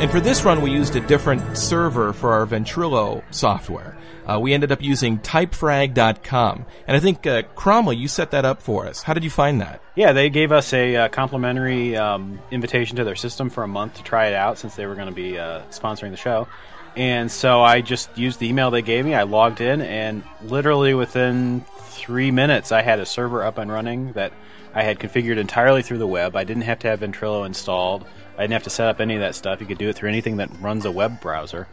[0.01, 3.98] And for this run, we used a different server for our Ventrilo software.
[4.29, 6.67] Uh, we ended up using typefrag.com.
[6.87, 9.03] And I think, uh, Cromwell, you set that up for us.
[9.03, 9.81] How did you find that?
[9.95, 13.95] Yeah, they gave us a uh, complimentary um, invitation to their system for a month
[13.95, 16.47] to try it out since they were going to be uh, sponsoring the show.
[16.95, 19.15] And so I just used the email they gave me.
[19.15, 24.13] I logged in, and literally within three minutes, I had a server up and running
[24.13, 24.33] that
[24.75, 26.37] I had configured entirely through the web.
[26.37, 28.05] I didn't have to have Ventrilo installed.
[28.37, 29.61] I didn't have to set up any of that stuff.
[29.61, 31.67] You could do it through anything that runs a web browser.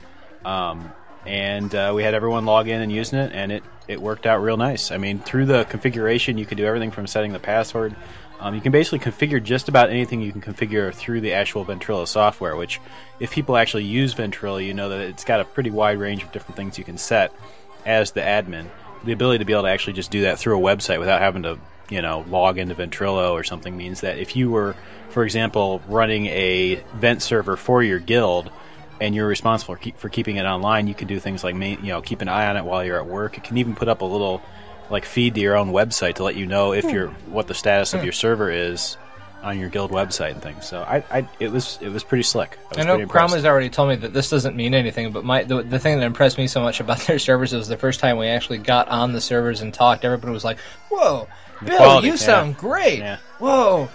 [0.43, 0.91] Um,
[1.25, 4.41] and uh, we had everyone log in and using it, and it, it worked out
[4.41, 4.91] real nice.
[4.91, 7.95] I mean, through the configuration, you could do everything from setting the password.
[8.39, 12.07] Um, you can basically configure just about anything you can configure through the actual Ventrilo
[12.07, 12.81] software, which,
[13.19, 16.31] if people actually use Ventrilo, you know that it's got a pretty wide range of
[16.31, 17.33] different things you can set
[17.85, 18.67] as the admin.
[19.05, 21.43] The ability to be able to actually just do that through a website without having
[21.43, 21.59] to,
[21.89, 24.75] you know, log into Ventrilo or something means that if you were,
[25.09, 28.51] for example, running a vent server for your guild,
[29.01, 31.77] and you're responsible for, keep, for keeping it online, you can do things like you
[31.87, 33.37] know keep an eye on it while you're at work.
[33.37, 34.41] It can even put up a little
[34.89, 36.93] like feed to your own website to let you know if Hmm.
[36.93, 38.05] you're what the status of Hmm.
[38.05, 38.97] your server is
[39.43, 40.67] on your guild website and things.
[40.67, 42.57] So I, I it was it was pretty slick.
[42.75, 43.45] I, I know impressed.
[43.45, 46.37] Already told me that this doesn't mean anything, but my the, the thing that impressed
[46.37, 49.21] me so much about their servers was the first time we actually got on the
[49.21, 50.57] servers and talked, everybody was like,
[50.89, 51.27] "Whoa,
[51.61, 52.17] The Bill, quality, you yeah.
[52.17, 52.99] sound great!
[52.99, 53.17] Yeah.
[53.37, 53.89] Whoa,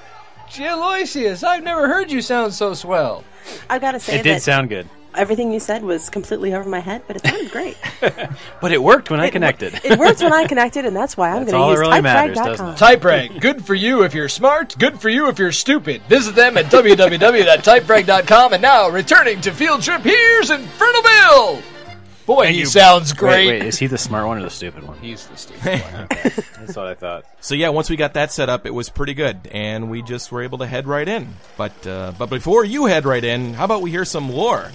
[0.59, 3.25] Aloysius, I've never heard you sound so swell."
[3.69, 6.69] I've got to say It did that sound good, everything you said was completely over
[6.69, 7.77] my head, but it sounded great.
[8.61, 9.81] but it worked when I It- connected.
[9.83, 12.77] it worked when I connected, and that's why I'm going to use really matters, typefrag.com.
[12.77, 16.03] TypeFrag, good for you if you're smart, good for you if you're stupid.
[16.09, 18.53] Visit them at www.typefrag.com.
[18.53, 21.59] And now, returning to field trip, here's Infernal Bill.
[22.27, 23.47] Boy, he sounds great.
[23.47, 24.99] Wait, wait, is he the smart one or the stupid one?
[24.99, 26.07] He's the stupid one.
[26.11, 27.25] That's what I thought.
[27.41, 30.31] So yeah, once we got that set up, it was pretty good, and we just
[30.31, 31.35] were able to head right in.
[31.57, 34.71] But uh, but before you head right in, how about we hear some lore?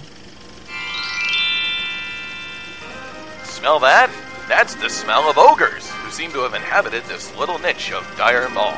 [3.44, 4.10] Smell that?
[4.48, 8.48] That's the smell of ogres, who seem to have inhabited this little niche of Dire
[8.50, 8.74] Maul.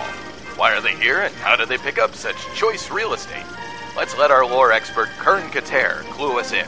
[0.57, 3.45] Why are they here, and how did they pick up such choice real estate?
[3.99, 6.65] let's let our lore expert Kern Kater clue us in.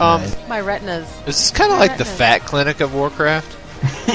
[0.00, 1.06] Um, My retinas.
[1.20, 3.56] is this kind of like the fat clinic of Warcraft?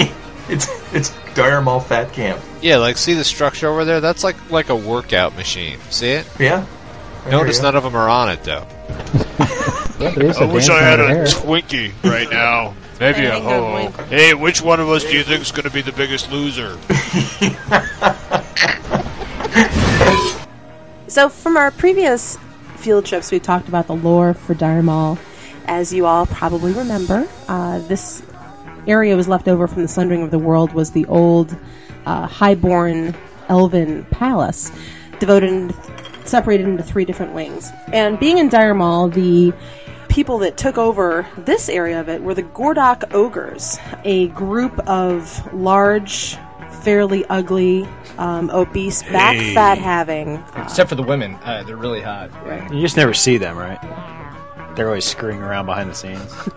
[0.48, 2.40] It's it's Dire Maul Fat Camp.
[2.62, 4.00] Yeah, like see the structure over there?
[4.00, 5.80] That's like like a workout machine.
[5.90, 6.28] See it?
[6.40, 6.66] Yeah.
[7.26, 8.68] I Notice none of them are on it though.
[10.00, 12.76] I wish I had a Twinkie right now.
[13.00, 15.64] Maybe a Hang on, ho Hey, which one of us do you think is going
[15.64, 16.78] to be the biggest loser?
[21.08, 22.38] So, from our previous
[22.78, 25.18] field trips, we talked about the lore for Dire Maul.
[25.68, 28.22] As you all probably remember, uh, this
[28.88, 31.56] area was left over from the Sundering of the World was the old
[32.06, 33.16] uh, highborn
[33.50, 34.72] elven palace,
[35.20, 35.76] devoted and
[36.26, 37.72] separated into three different wings.
[37.92, 39.54] And being in Dire Maul, the
[40.10, 45.54] people that took over this area of it were the Gordok Ogres, a group of
[45.54, 46.38] large,
[46.82, 47.88] fairly ugly,
[48.18, 49.54] um, obese, back Hey.
[49.54, 52.32] fat having Except for the women, uh, they're really hot.
[52.46, 52.72] Right.
[52.72, 53.80] You just never see them, right?
[54.76, 56.34] They're always screwing around behind the scenes.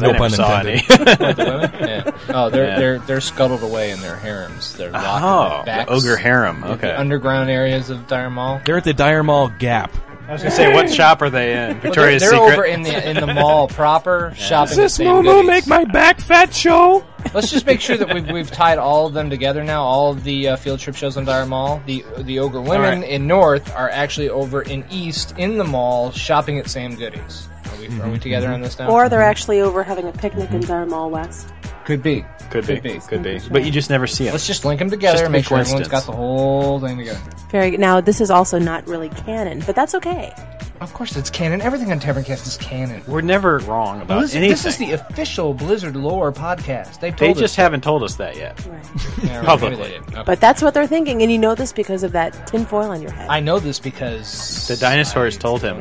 [0.00, 0.68] No pun intended.
[0.68, 0.80] any.
[0.86, 1.88] The women?
[1.88, 2.10] Yeah.
[2.28, 2.78] Oh, they're Yeah.
[2.78, 4.72] they're they're scuttled away in their harems.
[4.76, 5.90] They're locked Oh, in their backs.
[5.90, 6.94] the ogre harem, in the okay.
[6.94, 8.60] underground areas of Dire Maul.
[8.64, 9.90] They're at the Dire Maul Gap.
[10.26, 11.72] I was gonna say, what shop are they in?
[11.72, 12.54] Well, Victoria's they're, they're Secret.
[12.54, 14.68] over in the in the mall proper, shopping.
[14.68, 15.46] Does this same moo goodies.
[15.46, 17.04] make my back fat show?
[17.34, 19.82] Let's just make sure that we've, we've tied all of them together now.
[19.82, 21.82] All of the uh, field trip shows on Dire Maul.
[21.84, 23.08] The the ogre women right.
[23.08, 27.48] in North are actually over in East in the mall shopping at Sam Goodies.
[27.70, 28.90] Are we, are we together on this now?
[28.90, 31.52] Or they're actually over having a picnic in Dire Maul West.
[31.84, 32.98] Could be, Could be, Could be.
[33.00, 33.40] could be.
[33.50, 34.32] But you just never see them.
[34.32, 36.06] Let's just link them together Just and make sure everyone's coincidence.
[36.06, 37.20] got the whole thing together.
[37.50, 37.76] Very.
[37.76, 40.32] Now, this is also not really canon, but that's okay.
[40.80, 41.60] Of course, it's canon.
[41.60, 43.00] Everything on Taverncast is canon.
[43.06, 44.50] We're never wrong about Well, this, anything.
[44.50, 47.00] this is the official Blizzard lore podcast.
[47.00, 47.54] They've they just us.
[47.56, 48.58] haven't told us that yet.
[49.24, 49.76] Yeah, right, publicly.
[49.78, 50.14] maybe they didn't.
[50.14, 50.22] Okay.
[50.26, 53.12] But that's what they're thinking, and you know this because of that tinfoil on your
[53.12, 53.28] head.
[53.30, 55.80] I know this because The dinosaurs told him.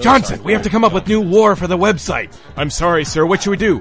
[0.00, 2.34] Johnson, we have to come up with new lore for the website.
[2.56, 3.24] I'm sorry, sir.
[3.26, 3.80] What should we do?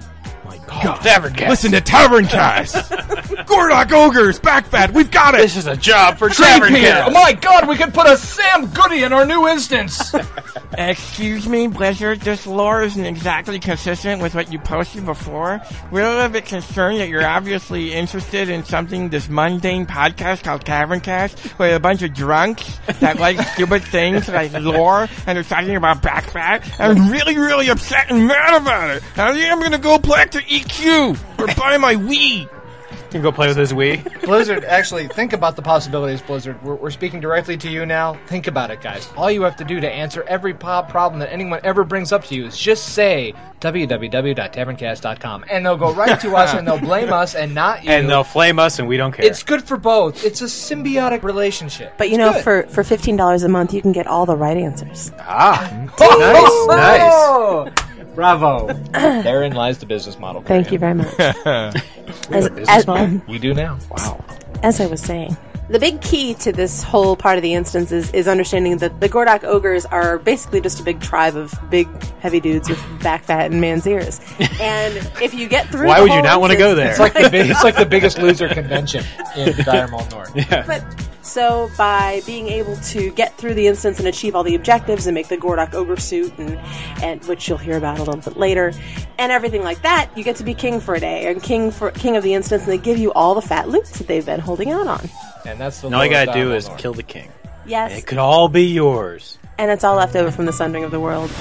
[0.76, 1.00] My God.
[1.02, 1.50] Taverncast.
[1.50, 3.16] Listen to Taverncast.
[3.46, 4.94] Gordok Ogres, back fat.
[4.94, 5.40] We've got it.
[5.40, 6.76] This is a job for Trade Peter!
[6.76, 7.08] Taverncast.
[7.08, 10.14] Oh my god, we could put a Sam Goody in our new instance!
[10.78, 15.62] Excuse me, Blizzard, this lore isn't exactly consistent with what you posted before.
[15.92, 20.66] We're a little bit concerned that you're obviously interested in something, this mundane podcast called
[20.66, 25.76] Caverncast, with a bunch of drunks that like stupid things like lore, and they're talking
[25.76, 26.70] about back fat.
[26.80, 29.04] I'm really, really upset and mad about it.
[29.18, 32.42] I think I'm gonna go back to EQ, or buy my Wii.
[32.42, 34.24] You can go play with his Wii.
[34.26, 36.62] Blizzard, actually, think about the possibilities, Blizzard.
[36.62, 38.16] We're, we're speaking directly to you now.
[38.28, 39.08] Think about it, guys.
[39.16, 42.26] All you have to do to answer every pop problem that anyone ever brings up
[42.26, 47.14] to you is just say www.taverncast.com, and they'll go right to us and they'll blame
[47.14, 47.92] us and not you.
[47.92, 49.26] And they'll flame us, and we don't care.
[49.26, 50.26] It's good for both.
[50.26, 51.94] It's a symbiotic relationship.
[51.98, 54.58] But you know, for for fifteen dollars a month, you can get all the right
[54.58, 55.12] answers.
[55.20, 57.95] ah, Oh, nice, nice.
[58.16, 58.74] Bravo.
[58.94, 60.42] Therein lies the business model.
[60.42, 60.74] Thank him.
[60.74, 61.14] you very much.
[62.30, 63.22] We As, have a business as- model?
[63.28, 63.78] We do now.
[63.92, 64.24] Wow.
[64.64, 65.36] as I was saying,
[65.70, 69.10] the big key to this whole part of the instance is, is understanding that the
[69.10, 71.88] Gordok ogres are basically just a big tribe of big,
[72.20, 74.20] heavy dudes with back fat and man's ears.
[74.62, 76.92] And if you get through, Why the would you whole not want to go there?
[76.92, 79.04] It's like the big, it's like the biggest loser convention
[79.36, 80.32] in Dire Mall North.
[80.36, 80.64] yeah.
[80.68, 80.84] But
[81.26, 85.16] so by being able to get through the instance and achieve all the objectives and
[85.16, 86.58] make the Gordok ogre suit and
[87.04, 88.72] and which you'll hear about a little bit later
[89.18, 91.92] and everything like that, you get to be king for a day and king for
[91.92, 94.40] king of the instance and they give you all the fat loot that they've been
[94.40, 95.10] holding out on.
[95.46, 96.80] And that's the And all you gotta do is North.
[96.80, 97.32] kill the king.
[97.66, 97.98] Yes.
[97.98, 99.38] It could all be yours.
[99.58, 101.32] And it's all left over from the sundering of the world.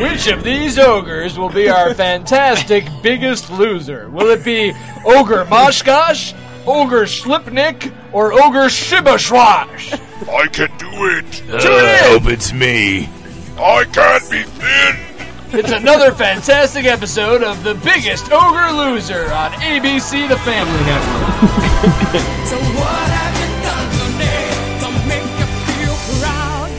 [0.00, 4.08] Which of these ogres will be our fantastic biggest loser?
[4.08, 4.72] Will it be
[5.04, 6.32] Ogre Moshkosh,
[6.68, 9.98] Ogre Slipnik, or Ogre Shibashwash?
[10.28, 11.32] I can do it.
[11.32, 12.20] Tune in!
[12.20, 13.08] hope it's me.
[13.58, 14.96] I can't be thin.
[15.58, 22.24] It's another fantastic episode of The Biggest Ogre Loser on ABC The Family Network.
[22.48, 26.70] So what have you done today to make you feel proud?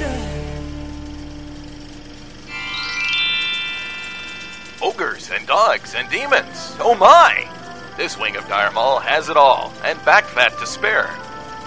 [4.94, 6.76] Ogres and dogs and demons.
[6.80, 7.49] Oh my!
[8.00, 11.14] This wing of Dire has it all, and back fat to spare.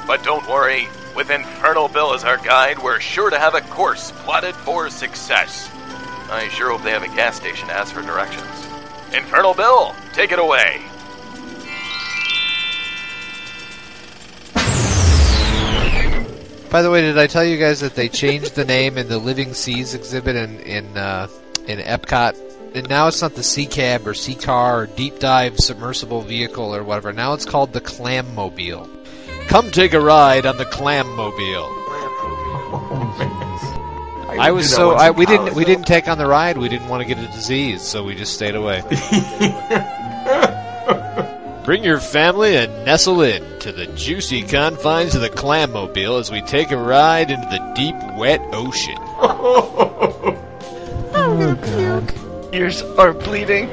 [0.07, 4.13] But don't worry, with Infernal Bill as our guide, we're sure to have a course
[4.25, 5.71] plotted for success.
[6.31, 8.49] I sure hope they have a gas station to ask for directions.
[9.13, 10.81] Infernal Bill, take it away.
[16.71, 19.19] By the way, did I tell you guys that they changed the name in the
[19.19, 21.29] Living Seas exhibit in in uh,
[21.67, 25.59] in Epcot and now it's not the Sea Cab or Sea Car or Deep Dive
[25.59, 27.13] Submersible Vehicle or whatever.
[27.13, 28.89] Now it's called the Clam Mobile.
[29.49, 31.69] Come take a ride on the Clam Mobile.
[34.39, 35.55] I was so I, we didn't college.
[35.55, 36.57] we didn't take on the ride.
[36.57, 38.81] We didn't want to get a disease, so we just stayed away.
[41.65, 46.31] Bring your family and nestle in to the juicy confines of the Clam Mobile as
[46.31, 48.97] we take a ride into the deep, wet ocean.
[51.15, 52.32] Oh, oh God.
[52.53, 53.71] Ears are bleeding.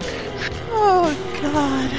[0.72, 1.90] Oh, God.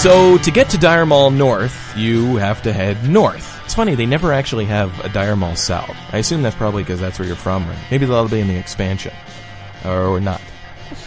[0.00, 3.60] So to get to Dire Maul North, you have to head north.
[3.64, 5.96] It's funny, they never actually have a Dire Maul South.
[6.12, 8.56] I assume that's probably because that's where you're from, or maybe that'll be in the
[8.56, 9.12] expansion.
[9.84, 10.40] Or not.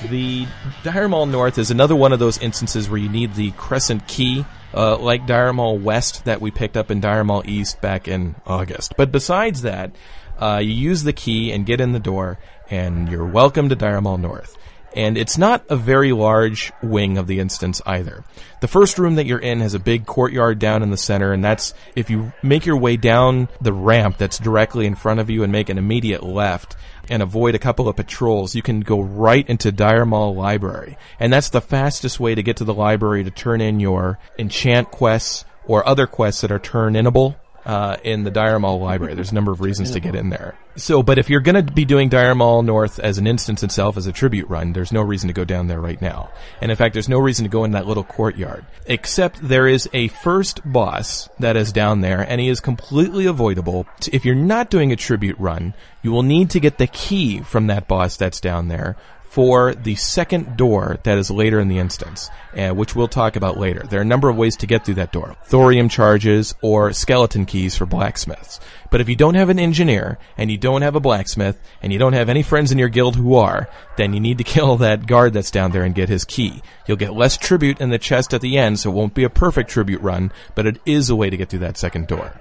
[0.09, 0.45] The
[0.83, 4.45] Dire Maul North is another one of those instances where you need the Crescent Key,
[4.73, 8.35] uh, like Dire Maul West that we picked up in Dire Maul East back in
[8.45, 8.93] August.
[8.97, 9.91] But besides that,
[10.37, 12.37] uh, you use the key and get in the door,
[12.69, 14.55] and you're welcome to Dire Maul North.
[14.95, 18.23] And it's not a very large wing of the instance either.
[18.61, 21.43] The first room that you're in has a big courtyard down in the center, and
[21.43, 25.43] that's if you make your way down the ramp that's directly in front of you
[25.43, 26.75] and make an immediate left
[27.09, 30.97] and avoid a couple of patrols, you can go right into Dire Maul Library.
[31.19, 34.91] And that's the fastest way to get to the library to turn in your enchant
[34.91, 37.35] quests or other quests that are turn inable
[37.67, 39.13] uh, in the Dire Maul library.
[39.13, 40.57] There's a number of reasons to get in there.
[40.77, 43.97] So, but if you're going to be doing Dire Maul North as an instance itself
[43.97, 46.31] as a tribute run, there's no reason to go down there right now.
[46.61, 48.65] And in fact, there's no reason to go in that little courtyard.
[48.85, 53.85] Except there is a first boss that is down there, and he is completely avoidable.
[54.13, 57.67] If you're not doing a tribute run, you will need to get the key from
[57.67, 58.95] that boss that's down there
[59.29, 63.57] for the second door that is later in the instance, uh, which we'll talk about
[63.57, 63.83] later.
[63.87, 65.35] There are a number of ways to get through that door.
[65.45, 68.59] Thorium charges or skeleton keys for blacksmiths.
[68.89, 71.99] But if you don't have an engineer, and you don't have a blacksmith, and you
[71.99, 75.05] don't have any friends in your guild who are, then you need to kill that
[75.05, 76.61] guard that's down there and get his key.
[76.87, 79.29] You'll get less tribute in the chest at the end, so it won't be a
[79.29, 82.39] perfect tribute run, but it is a way to get through that second door.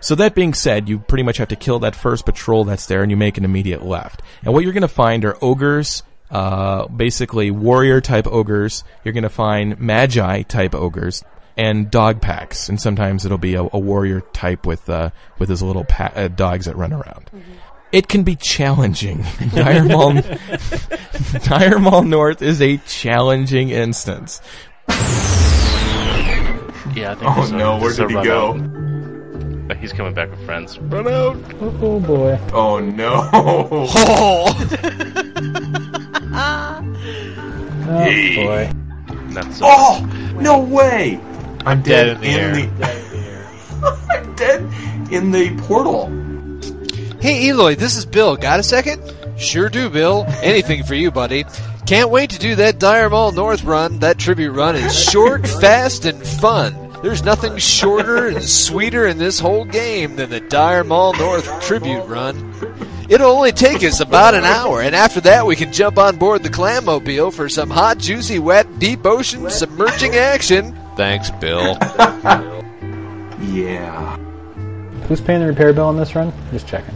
[0.00, 3.02] So that being said, you pretty much have to kill that first patrol that's there,
[3.02, 4.22] and you make an immediate left.
[4.44, 8.84] And what you're going to find are ogres, uh, basically warrior type ogres.
[9.04, 11.24] You're going to find magi type ogres
[11.56, 15.62] and dog packs, and sometimes it'll be a, a warrior type with uh, with his
[15.62, 17.30] little pa- uh, dogs that run around.
[17.92, 19.24] It can be challenging.
[19.54, 20.20] Dire Maul,
[21.44, 24.40] Dire Maul North is a challenging instance.
[26.94, 28.54] Yeah, I think Oh, this is a- no, this where is a did he go?
[28.54, 28.56] out.
[29.66, 30.78] But he's coming back with friends.
[30.78, 31.36] Run out!
[31.60, 32.38] Oh, oh boy.
[32.52, 33.28] Oh no!
[33.32, 34.56] Oh!
[37.88, 38.70] Oh boy.
[39.32, 40.04] That's Oh
[40.40, 41.20] no way!
[41.64, 44.06] I'm Dead dead, in the the.
[44.10, 44.60] I'm dead
[45.12, 46.06] in the portal.
[47.20, 48.36] Hey Eloy, this is Bill.
[48.36, 49.00] Got a second?
[49.38, 50.24] Sure do, Bill.
[50.42, 51.44] Anything for you, buddy.
[51.86, 54.00] Can't wait to do that Dire Maul North run.
[54.00, 56.85] That tribute run is short, fast, and fun.
[57.06, 62.02] There's nothing shorter and sweeter in this whole game than the Dire Maul North tribute
[62.06, 62.52] run.
[63.08, 66.42] It'll only take us about an hour, and after that we can jump on board
[66.42, 70.76] the Clammobile for some hot, juicy, wet, deep ocean submerging action.
[70.96, 71.78] Thanks, Bill.
[73.52, 74.16] Yeah.
[75.06, 76.32] Who's paying the repair bill on this run?
[76.50, 76.94] Just checking.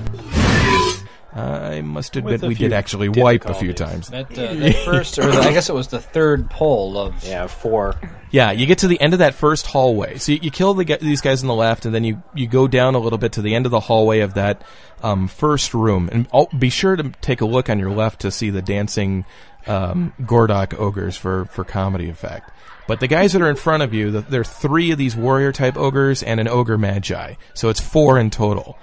[1.33, 4.09] I must With admit a we few did actually wipe a few difficulties.
[4.09, 4.29] times.
[4.37, 7.47] That, uh, that first, or the, I guess it was the third pole of yeah
[7.47, 7.95] four.
[8.33, 10.19] Yeah, you get to the end of that first hallway.
[10.19, 12.47] So you, you kill the, gu- these guys on the left, and then you, you
[12.47, 14.63] go down a little bit to the end of the hallway of that
[15.03, 16.09] um, first room.
[16.13, 19.25] And oh, be sure to take a look on your left to see the dancing
[19.67, 22.51] um, Gordok ogres for, for comedy effect.
[22.87, 25.15] But the guys that are in front of you, the, there are three of these
[25.17, 27.35] warrior type ogres and an ogre magi.
[27.55, 28.79] So it's four in total.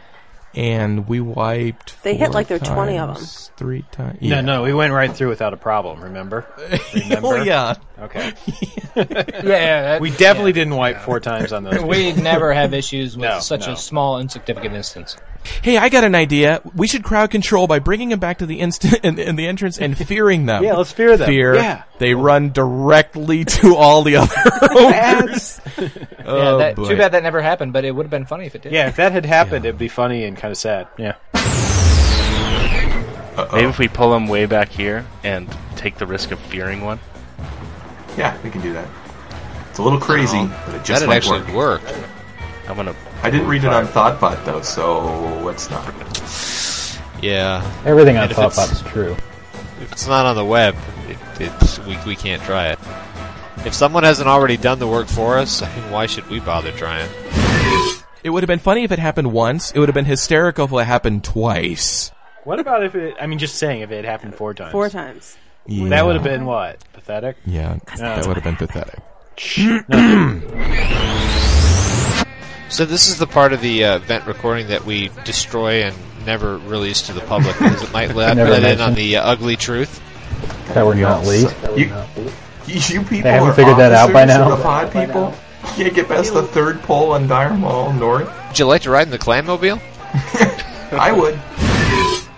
[0.56, 2.02] And we wiped.
[2.04, 3.26] They hit like there are 20 of them.
[3.58, 4.20] Three times.
[4.22, 6.02] No, no, we went right through without a problem.
[6.02, 6.46] Remember?
[6.94, 7.28] Remember?
[7.38, 7.76] Oh, yeah.
[8.00, 8.34] Okay.
[8.96, 9.04] yeah,
[9.44, 11.82] that- we definitely didn't wipe four times on those.
[11.84, 13.74] we never have issues with No, such no.
[13.74, 15.18] a small, insignificant instance.
[15.62, 16.62] Hey, I got an idea.
[16.76, 19.78] We should crowd control by bringing them back to the instant in, in the entrance
[19.80, 20.64] and fearing them.
[20.64, 21.28] Yeah, let's fear them.
[21.28, 21.56] Fear.
[21.56, 21.84] Yeah.
[22.00, 24.36] They run directly to all the other
[24.72, 25.60] ogres.
[25.78, 25.90] yeah,
[26.26, 26.90] Oh, that, boy.
[26.90, 28.72] too bad that never happened, but it would have been funny if it did.
[28.74, 30.88] Yeah, if that had happened, it'd be funny and kind of sad.
[30.98, 31.16] Yeah.
[33.54, 37.00] Maybe if we pull them way back here and take the risk of fearing one.
[38.18, 38.88] Yeah, we can do that.
[39.70, 41.84] It's a little crazy, No, but it just that'd might actually work.
[41.84, 41.96] work.
[42.68, 42.96] I'm gonna.
[43.24, 45.02] I didn't read it on Thottbot though, so
[45.44, 45.86] let's not.
[47.22, 47.64] Yeah.
[47.86, 49.14] Everything on And Thottbot is true.
[49.82, 50.76] If it's not on the web,
[51.08, 52.80] it, it's we, we can't try it.
[53.66, 56.72] If someone hasn't already done the work for us, I mean, why should we bother
[56.72, 57.10] trying?
[58.24, 59.72] It would have been funny if it happened once.
[59.72, 62.12] It would have been hysterical if it happened twice.
[62.44, 63.16] What about if it?
[63.20, 64.72] I mean, just saying, if it happened four times.
[64.72, 65.38] Four times.
[65.66, 65.90] Yeah.
[65.90, 66.82] That would have been what?
[66.94, 67.36] Pathetic.
[67.46, 68.16] Yeah, No.
[68.16, 69.00] that would have been pathetic.
[72.70, 75.96] So this is the part of the uh, event recording that we destroy and
[76.26, 79.56] never release to the public because it might let, let in on the uh, ugly
[79.56, 80.02] truth.
[80.74, 81.50] That would not leave.
[81.78, 81.94] You,
[82.68, 84.52] you people They haven't are figured that out by now?
[84.52, 85.34] of The pod people
[85.78, 88.30] You can't get past the third pole on Dire Maul North.
[88.50, 89.80] Would you like to ride in the Clammobile?
[90.92, 91.36] I would.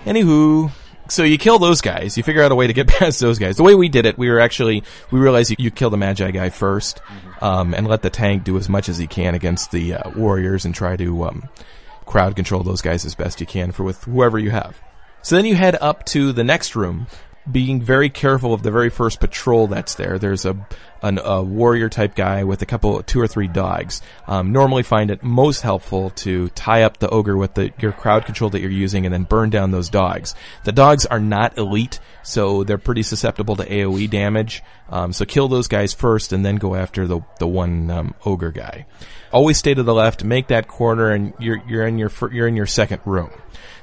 [0.05, 0.71] Anywho,
[1.09, 2.17] so you kill those guys.
[2.17, 3.57] You figure out a way to get past those guys.
[3.57, 6.31] The way we did it, we were actually we realized you, you kill the Magi
[6.31, 9.95] guy 1st um, and let the tank do as much as he can against the
[9.95, 11.49] uh, warriors, and try to um,
[12.05, 14.79] crowd control those guys as best you can for with whoever you have.
[15.21, 17.07] So then you head up to the next room,
[17.51, 20.19] being very careful of the very first patrol that's there.
[20.19, 20.67] There's a
[21.01, 24.01] an, a warrior type guy with a couple, two or three dogs.
[24.27, 28.25] Um, normally find it most helpful to tie up the ogre with the your crowd
[28.25, 30.35] control that you're using, and then burn down those dogs.
[30.63, 34.63] The dogs are not elite, so they're pretty susceptible to AOE damage.
[34.89, 38.51] Um, so kill those guys first, and then go after the the one um, ogre
[38.51, 38.85] guy.
[39.31, 42.55] Always stay to the left, make that corner, and you're you're in your you're in
[42.55, 43.29] your second room.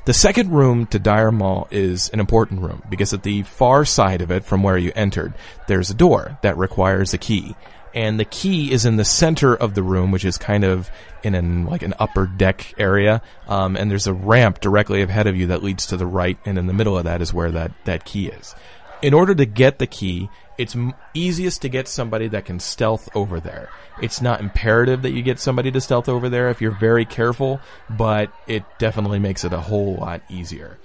[0.06, 4.22] The second room to Dire Maul is an important room because at the far side
[4.22, 5.34] of it from where you entered,
[5.66, 7.56] there's a door that requires a key.
[7.92, 10.90] And the key is in the center of the room, which is kind of
[11.24, 13.22] in an, like an upper deck area.
[13.48, 16.58] Um, and there's a ramp directly ahead of you that leads to the right, and
[16.58, 18.54] in the middle of that is where that, that key is.
[19.00, 20.28] In order to get the key,
[20.58, 20.76] it's
[21.14, 23.70] easiest to get somebody that can stealth over there.
[24.00, 27.60] It's not imperative that you get somebody to stealth over there if you're very careful,
[27.90, 30.78] but it definitely makes it a whole lot easier.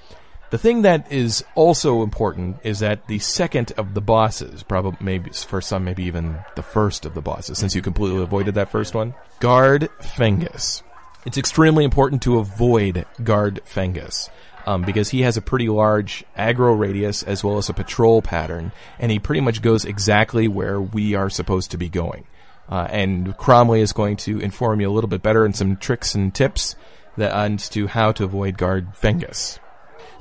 [0.52, 5.30] The thing that is also important is that the second of the bosses, probably maybe
[5.32, 8.94] for some, maybe even the first of the bosses, since you completely avoided that first
[8.94, 10.84] one, Guard Fengus.
[11.26, 14.30] It's extremely important to avoid Guard Fengus.
[14.66, 18.72] Um, because he has a pretty large aggro radius as well as a patrol pattern,
[19.00, 22.26] and he pretty much goes exactly where we are supposed to be going.
[22.70, 26.16] Uh, and Cromley is going to inform you a little bit better and some tricks
[26.16, 26.76] and tips
[27.18, 29.60] that as to how to avoid Guard Fengus.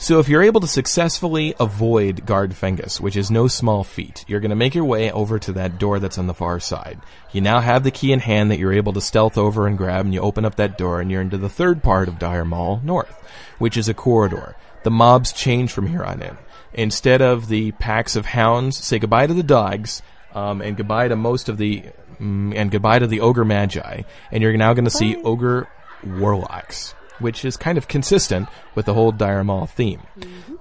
[0.00, 4.40] So if you're able to successfully avoid Guard Fengus, which is no small feat, you're
[4.40, 6.98] going to make your way over to that door that's on the far side.
[7.32, 10.06] You now have the key in hand that you're able to stealth over and grab,
[10.06, 12.80] and you open up that door, and you're into the third part of Dire Maul
[12.82, 13.14] North,
[13.58, 14.56] which is a corridor.
[14.84, 16.38] The mobs change from here on in.
[16.72, 20.00] Instead of the packs of hounds, say goodbye to the dogs,
[20.34, 21.84] um, and goodbye to most of the,
[22.18, 24.00] mm, and goodbye to the ogre magi,
[24.32, 25.68] and you're now going to see ogre
[26.02, 30.00] warlocks which is kind of consistent with the whole Dire Maul theme.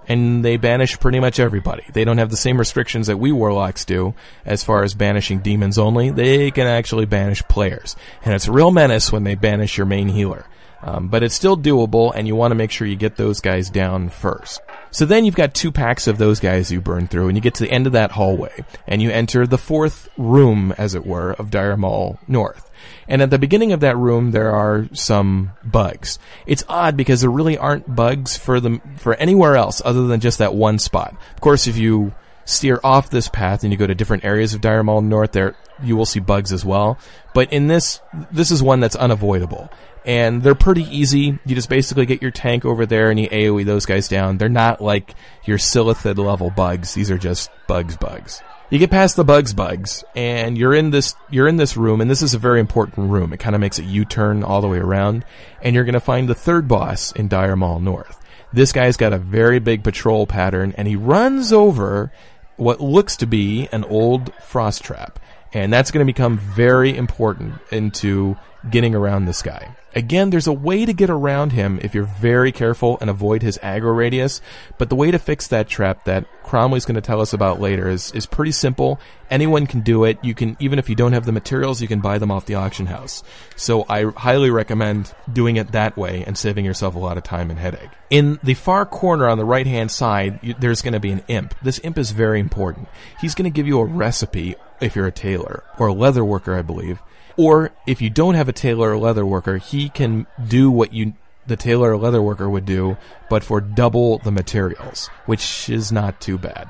[0.07, 1.83] And they banish pretty much everybody.
[1.93, 4.13] They don't have the same restrictions that we warlocks do
[4.45, 6.09] as far as banishing demons only.
[6.09, 7.95] They can actually banish players.
[8.23, 10.45] And it's a real menace when they banish your main healer.
[10.81, 13.69] Um, but it's still doable, and you want to make sure you get those guys
[13.69, 14.61] down first.
[14.91, 17.55] So then you've got two packs of those guys you burn through, and you get
[17.55, 21.33] to the end of that hallway, and you enter the fourth room, as it were,
[21.33, 22.68] of Dire Maul North.
[23.07, 26.19] And at the beginning of that room, there are some bugs.
[26.45, 30.39] It's odd because there really aren't bugs for them for anywhere else other than just
[30.39, 31.15] that one spot.
[31.33, 32.13] Of course, if you
[32.45, 35.55] steer off this path and you go to different areas of Dire Maul North, there
[35.83, 36.97] you will see bugs as well.
[37.33, 38.01] But in this,
[38.31, 39.69] this is one that's unavoidable.
[40.05, 41.37] And they're pretty easy.
[41.45, 44.37] You just basically get your tank over there and you AoE those guys down.
[44.37, 45.13] They're not like
[45.45, 46.93] your Silithid level bugs.
[46.93, 48.41] These are just bugs bugs.
[48.71, 52.11] You get past the bugs bugs and you're in this you're in this room and
[52.11, 53.33] this is a very important room.
[53.33, 55.25] It kind of makes a U-turn all the way around
[55.63, 58.19] and you're going to find the third boss in Dire Maul North.
[58.53, 62.11] This guy's got a very big patrol pattern and he runs over
[62.57, 65.19] what looks to be an old frost trap.
[65.51, 68.37] And that's going to become very important into
[68.69, 69.75] getting around this guy.
[69.95, 73.57] Again, there's a way to get around him if you're very careful and avoid his
[73.59, 74.39] aggro radius,
[74.77, 77.89] but the way to fix that trap that Cromley's going to tell us about later
[77.89, 78.99] is, is pretty simple.
[79.31, 80.19] Anyone can do it.
[80.23, 82.55] You can, even if you don't have the materials, you can buy them off the
[82.55, 83.23] auction house.
[83.55, 87.49] So I highly recommend doing it that way and saving yourself a lot of time
[87.49, 87.89] and headache.
[88.11, 91.23] In the far corner on the right hand side, you, there's going to be an
[91.27, 91.55] imp.
[91.63, 92.89] This imp is very important.
[93.19, 96.55] He's going to give you a recipe if you're a tailor or a leather worker,
[96.55, 96.99] I believe.
[97.39, 101.13] Or if you don't have a tailor or leather worker, he can do what you
[101.47, 102.97] the tailor or leather worker would do,
[103.29, 106.67] but for double the materials, which is not too bad.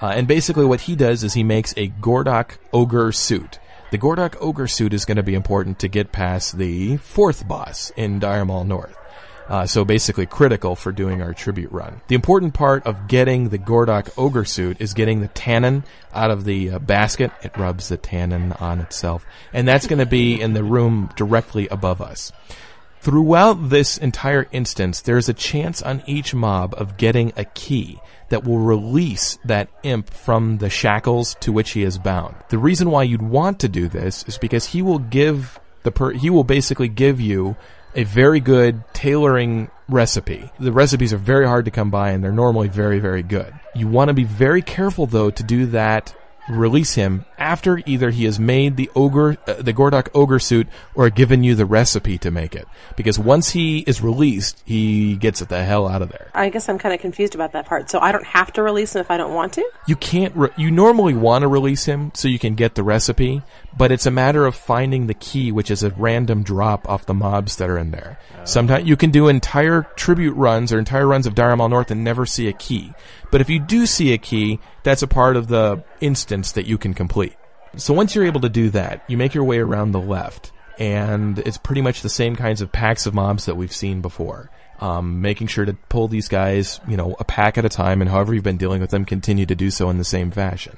[0.00, 3.58] Uh, and basically, what he does is he makes a Gordok ogre suit.
[3.90, 7.92] The Gordok ogre suit is going to be important to get past the fourth boss
[7.94, 8.96] in Dire Maul North.
[9.48, 12.00] Uh, so basically critical for doing our tribute run.
[12.08, 16.44] The important part of getting the Gordok ogre suit is getting the tannin out of
[16.44, 17.30] the uh, basket.
[17.42, 21.68] It rubs the tannin on itself, and that's going to be in the room directly
[21.68, 22.32] above us.
[23.00, 28.42] Throughout this entire instance, there's a chance on each mob of getting a key that
[28.42, 32.34] will release that imp from the shackles to which he is bound.
[32.48, 36.14] The reason why you'd want to do this is because he will give the per-
[36.14, 37.54] he will basically give you
[37.96, 40.50] a very good tailoring recipe.
[40.60, 43.52] The recipes are very hard to come by and they're normally very, very good.
[43.74, 46.14] You want to be very careful though to do that
[46.48, 51.10] release him after either he has made the ogre uh, the Gordok ogre suit or
[51.10, 52.66] given you the recipe to make it.
[52.96, 56.30] Because once he is released he gets it the hell out of there.
[56.34, 57.90] I guess I'm kind of confused about that part.
[57.90, 59.70] So I don't have to release him if I don't want to?
[59.86, 63.42] you can't re- you normally want to release him so you can get the recipe
[63.76, 67.14] but it's a matter of finding the key which is a random drop off the
[67.14, 68.18] mobs that are in there.
[68.44, 72.02] Sometimes you can do entire tribute runs or entire runs of Dire Maul North and
[72.02, 72.94] never see a key
[73.30, 76.78] but if you do see a key that's a part of the instance that you
[76.78, 77.34] can complete
[77.76, 81.38] so once you're able to do that you make your way around the left and
[81.40, 84.50] it's pretty much the same kinds of packs of mobs that we've seen before
[84.80, 88.10] um, making sure to pull these guys, you know, a pack at a time, and
[88.10, 90.76] however you've been dealing with them, continue to do so in the same fashion.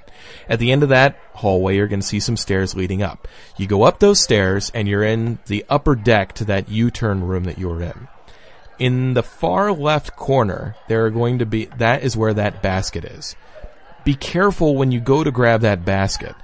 [0.49, 3.27] At the end of that hallway, you're going to see some stairs leading up.
[3.57, 7.45] You go up those stairs, and you're in the upper deck to that U-turn room
[7.45, 8.09] that you were in.
[8.79, 13.05] In the far left corner, there are going to be, that is where that basket
[13.05, 13.35] is.
[14.05, 16.35] Be careful when you go to grab that basket,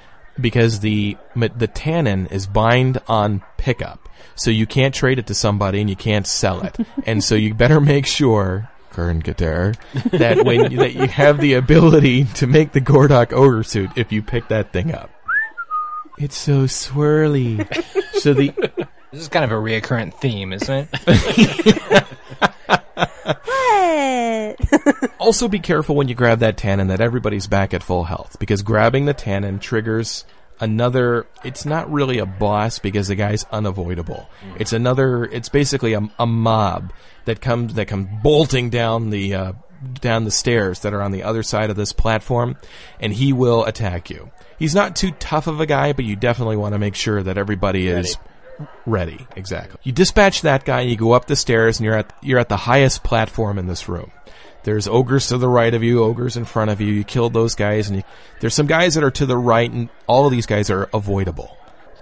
[0.40, 4.08] because the, the tannin is bind on pickup.
[4.34, 6.76] So you can't trade it to somebody and you can't sell it.
[7.06, 9.74] and so you better make sure, Kern Kater,
[10.10, 14.22] that when that you have the ability to make the Gordok ogre suit if you
[14.22, 15.10] pick that thing up.
[16.18, 17.66] It's so swirly.
[18.20, 18.52] so the
[19.10, 22.04] This is kind of a reoccurrent theme, isn't it?
[25.18, 28.62] also be careful when you grab that tannin that everybody's back at full health because
[28.62, 30.24] grabbing the tannin triggers
[30.60, 36.10] another it's not really a boss because the guy's unavoidable it's another it's basically a,
[36.18, 36.92] a mob
[37.24, 39.52] that comes that comes bolting down the uh,
[40.00, 42.56] down the stairs that are on the other side of this platform
[43.00, 46.56] and he will attack you he's not too tough of a guy but you definitely
[46.56, 48.16] want to make sure that everybody is
[48.86, 52.12] ready exactly you dispatch that guy and you go up the stairs and you're at
[52.22, 54.12] you're at the highest platform in this room
[54.64, 56.88] there's ogres to the right of you, ogres in front of you.
[56.88, 58.02] You killed those guys, and you,
[58.40, 61.56] there's some guys that are to the right, and all of these guys are avoidable.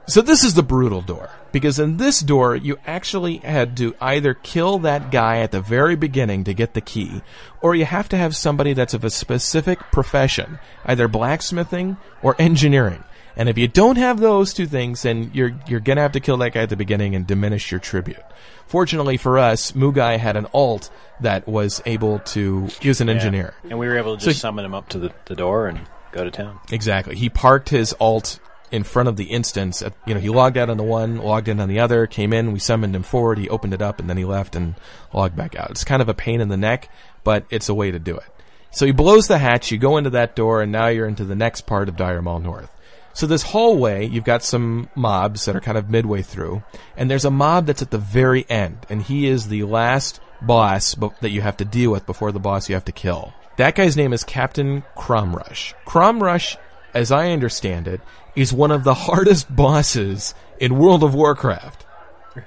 [0.07, 4.35] So this is the brutal door because in this door you actually had to either
[4.35, 7.23] kill that guy at the very beginning to get the key,
[7.61, 13.05] or you have to have somebody that's of a specific profession, either blacksmithing or engineering.
[13.37, 16.37] And if you don't have those two things, then you're you're gonna have to kill
[16.39, 18.21] that guy at the beginning and diminish your tribute.
[18.67, 20.91] Fortunately for us, Mugai had an alt
[21.21, 22.67] that was able to.
[22.81, 23.15] He was an Yeah.
[23.15, 25.67] engineer, And we were able to just he- summon him up to the, the door
[25.69, 25.81] and
[26.11, 26.59] go to town.
[26.71, 27.15] Exactly.
[27.17, 28.39] He parked his alt
[28.73, 29.83] in front of the instance.
[29.83, 32.33] At, you know, he logged out on the one, logged in on the other, came
[32.33, 34.75] in, we summoned him forward, he opened it up, and then he left and
[35.13, 35.71] logged back out.
[35.71, 36.89] It's kind of a pain in the neck,
[37.23, 38.25] but it's a way to do it.
[38.71, 41.37] So he blows the hatch, you go into that door, and now you're into the
[41.37, 42.71] next part of Dire Maul North.
[43.13, 46.63] So this hallway, you've got some mobs that are kind of midway through,
[46.97, 50.97] and there's a mob that's at the very end, and he is the last boss
[51.21, 53.35] that you have to deal with before the boss you have to kill.
[53.59, 55.75] That guy's name is Captain Kromcrush.
[55.87, 56.57] Kromcrush,
[56.95, 58.01] as I understand it,
[58.37, 61.87] is one of the hardest bosses in World of Warcraft.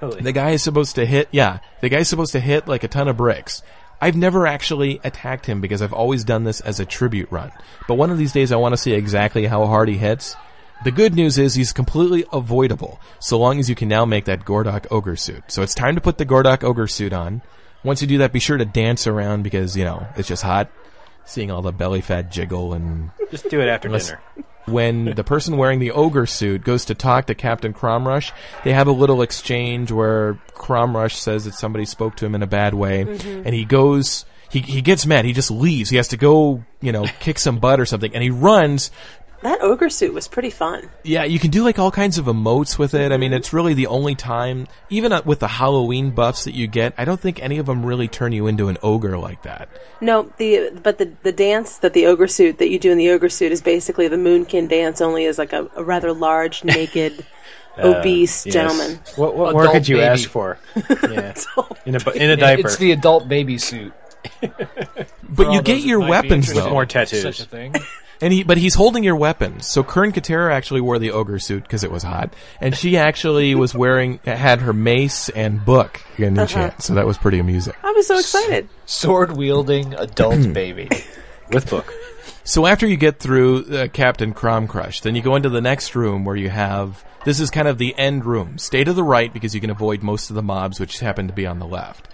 [0.02, 0.22] Really?
[0.22, 3.08] The guy is supposed to hit, yeah, the guy's supposed to hit like a ton
[3.08, 3.62] of bricks.
[4.02, 7.52] I've never actually attacked him because I've always done this as a tribute run.
[7.88, 10.36] But one of these days I want to see exactly how hard he hits.
[10.84, 14.44] The good news is he's completely avoidable, so long as you can now make that
[14.44, 15.44] Gordok Ogre suit.
[15.48, 17.42] So it's time to put the Gordok Ogre suit on.
[17.84, 20.70] Once you do that, be sure to dance around because, you know, it's just hot.
[21.24, 24.22] Seeing all the belly fat jiggle and Just do it after Unless- dinner.
[24.66, 28.32] When the person wearing the ogre suit goes to talk to Captain Kromcrush,
[28.64, 32.48] they have a little exchange where Kromcrush says that somebody spoke to him in a
[32.48, 33.44] bad way, Mhm.
[33.46, 34.26] and he goes.
[34.48, 35.26] He, he gets mad.
[35.26, 35.90] He just leaves.
[35.90, 38.90] He has to go, you know, kick some butt or something, and he runs.
[39.46, 40.90] That ogre suit was pretty fun.
[41.04, 43.12] Yeah, you can do like all kinds of emotes with it.
[43.12, 46.66] I mean, it's really the only time, even uh, with the Halloween buffs that you
[46.66, 49.70] get, I don't think any of them really turn you into an ogre like that.
[50.02, 53.12] No, the but the the dance that the ogre suit that you do in the
[53.12, 57.24] ogre suit is basically the moonkin dance, only as like a, a rather large, naked,
[57.78, 58.54] Uh, obese yes.
[58.54, 59.00] gentleman.
[59.16, 60.08] What, what more Adult could you baby.
[60.08, 60.58] ask for?
[61.12, 61.34] Yeah.
[61.86, 62.62] in a in a diaper.
[62.62, 63.94] It's the adult baby suit.
[65.30, 66.70] But you get your weapons though.
[66.72, 67.22] more tattoos.
[67.22, 67.76] Such a thing.
[68.22, 69.68] And he, but he's holding your weapons.
[69.68, 73.56] So Kern Katera actually wore the ogre suit because it was hot, and she actually
[73.56, 76.42] was wearing had her mace and book in Uh-huh.
[76.44, 76.82] enchant.
[76.82, 77.74] So that was pretty amusing.
[77.84, 78.70] I was so excited.
[78.86, 80.90] Sword wielding adult baby.
[81.52, 81.94] With book.
[82.44, 86.24] So after you get through uh, Captain Kromcrush, then you go into the next room
[86.26, 88.58] where you have this is kind of the end room.
[88.60, 91.34] Stay to the right because you can avoid most of the mobs, which happen to
[91.34, 92.08] be on the left.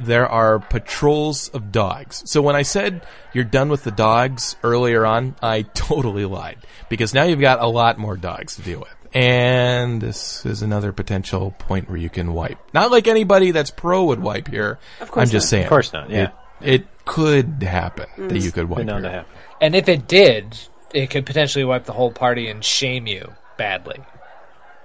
[0.00, 2.22] There are patrols of dogs.
[2.26, 6.58] So when I said you're done with the dogs earlier on, I totally lied
[6.88, 8.94] because now you've got a lot more dogs to deal with.
[9.12, 12.58] And this is another potential point where you can wipe.
[12.72, 14.78] Not like anybody that's pro would wipe here.
[15.00, 15.50] Of course I'm just not.
[15.50, 15.64] saying.
[15.64, 16.30] Of course not, yeah.
[16.60, 18.42] It, it could happen that Mm.
[18.42, 19.10] you could wipe Been known here.
[19.10, 19.32] to happen.
[19.60, 20.56] And if it did,
[20.94, 23.98] it could potentially wipe the whole party and shame you badly.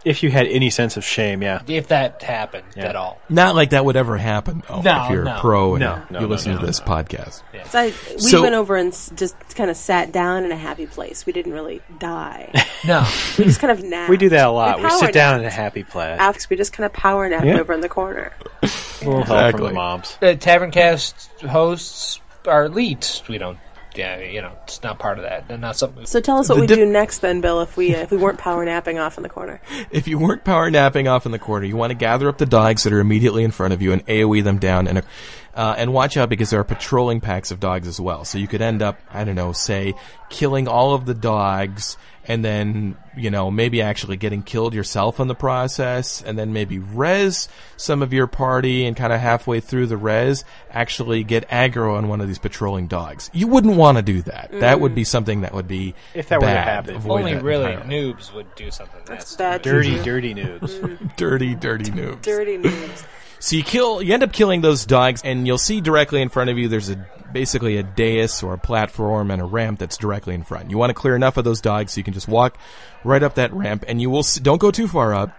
[0.05, 1.61] If you had any sense of shame, yeah.
[1.67, 2.85] If that happened Yeah.
[2.85, 3.19] at all.
[3.27, 4.81] Not like that would ever happen, though.
[4.81, 5.35] No, if you're no.
[5.37, 7.41] a pro and No, no, you no, listen no, to this podcast.
[7.69, 10.85] So I, we So- went over and just kind of sat down in a happy
[10.85, 11.25] place.
[11.25, 12.51] We didn't really die.
[12.85, 13.03] No.
[13.39, 14.11] we just kind of napped.
[14.11, 14.77] We do that a lot.
[14.77, 16.19] We, power sit down in a happy place.
[16.19, 17.59] Alex, we just kind of power napped Yeah.
[17.59, 18.31] over in the corner.
[18.61, 18.69] A
[19.03, 20.15] little help from the moms.
[20.21, 23.27] Uh, the Taverncast hosts are elites.
[23.27, 23.57] We don't.
[23.95, 25.47] Yeah, you know, it's not part of that.
[25.47, 26.05] They're not something.
[26.05, 27.61] So tell us what The we dif- do next, then, Bill.
[27.61, 29.61] If we uh, if we weren't power napping off in the corner.
[29.91, 32.45] If you weren't power napping off in the corner, you want to gather up the
[32.45, 35.01] dogs that are immediately in front of you and AoE them down and
[35.55, 38.25] uh, and watch out because there are patrolling packs of dogs as well.
[38.25, 39.93] So you could end up, I don't know, say
[40.29, 45.27] killing all of the dogs and then, you know, maybe actually getting killed yourself in
[45.27, 49.85] the process and then maybe res some of your party and kind of halfway through
[49.87, 53.29] the res actually get aggro on one of these patrolling dogs.
[53.31, 54.49] You wouldn't want to do that.
[54.51, 55.07] That would be mm.
[55.07, 56.67] something that would be If that were to bad.
[56.67, 56.95] happen.
[56.95, 58.13] Avoid Only that really entirely.
[58.13, 60.03] noobs would do something that's bad Dirty, mm-hmm.
[60.03, 60.79] dirty noobs.
[60.79, 61.07] Mm-hmm.
[61.15, 62.21] dirty, dirty noobs.
[62.23, 63.05] Dirty noobs.
[63.39, 66.49] So you kill, you end up killing those dogs, and you'll see directly in front
[66.49, 66.67] of you.
[66.67, 70.71] There's a basically a dais or a platform and a ramp that's directly in front.
[70.71, 72.57] You want to clear enough of those dogs so you can just walk
[73.03, 75.35] right up that ramp, and you will see, don't go too far up.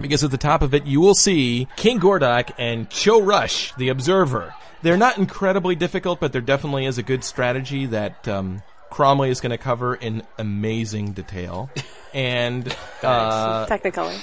[0.00, 4.52] Because at the top of it, you will see King Gordok and Cho'Rush, the Observer.
[4.82, 9.40] They're not incredibly difficult, but there definitely is a good strategy that um, Cromley is
[9.40, 11.70] going to cover in amazing detail.
[12.12, 12.66] And
[13.02, 14.20] uh, Technicolor.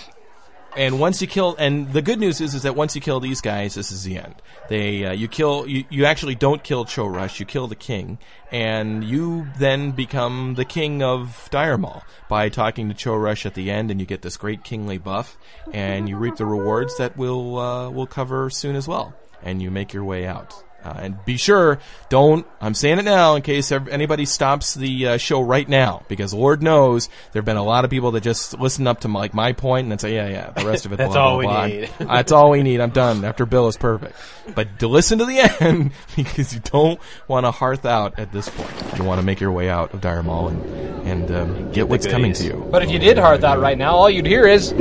[0.77, 3.41] And once you kill, and the good news is, is that once you kill these
[3.41, 4.35] guys, this is the end.
[4.69, 8.19] They, uh, you kill, you, you actually don't kill Cho'Rush, you kill the king,
[8.51, 13.69] and you then become the king of Dire Maul by talking to Cho'Rush at the
[13.69, 15.37] end, and you get this great kingly buff,
[15.73, 19.71] and you reap the rewards that we'll, uh, we'll cover soon as well, and you
[19.71, 20.63] make your way out.
[20.83, 21.79] Uh, and be sure,
[22.09, 26.33] don't, I'm saying it now in case anybody stops the uh, show right now, because
[26.33, 29.19] Lord knows there have been a lot of people that just listen up to my,
[29.19, 31.31] like my point and then say, yeah, yeah, the rest of it, That's blah, all
[31.33, 31.65] blah, we blah.
[31.67, 31.89] need.
[32.07, 32.81] That's all we need.
[32.81, 33.23] I'm done.
[33.23, 34.15] After Bill is perfect.
[34.55, 38.49] But to listen to the end, because you don't want to hearth out at this
[38.49, 38.97] point.
[38.97, 42.07] You want to make your way out of Dire Maul and, and um, get what's
[42.07, 42.67] coming to you.
[42.71, 44.73] But if you did hearth out right now, all you'd hear is.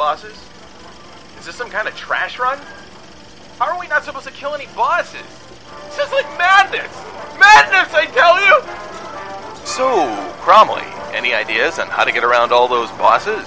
[0.00, 0.32] Bosses?
[1.38, 2.58] Is this some kind of trash run?
[3.58, 5.20] How are we not supposed to kill any bosses?
[5.90, 6.90] This is like madness!
[7.38, 9.66] Madness, I tell you!
[9.66, 10.08] So,
[10.40, 13.46] Cromley, any ideas on how to get around all those bosses?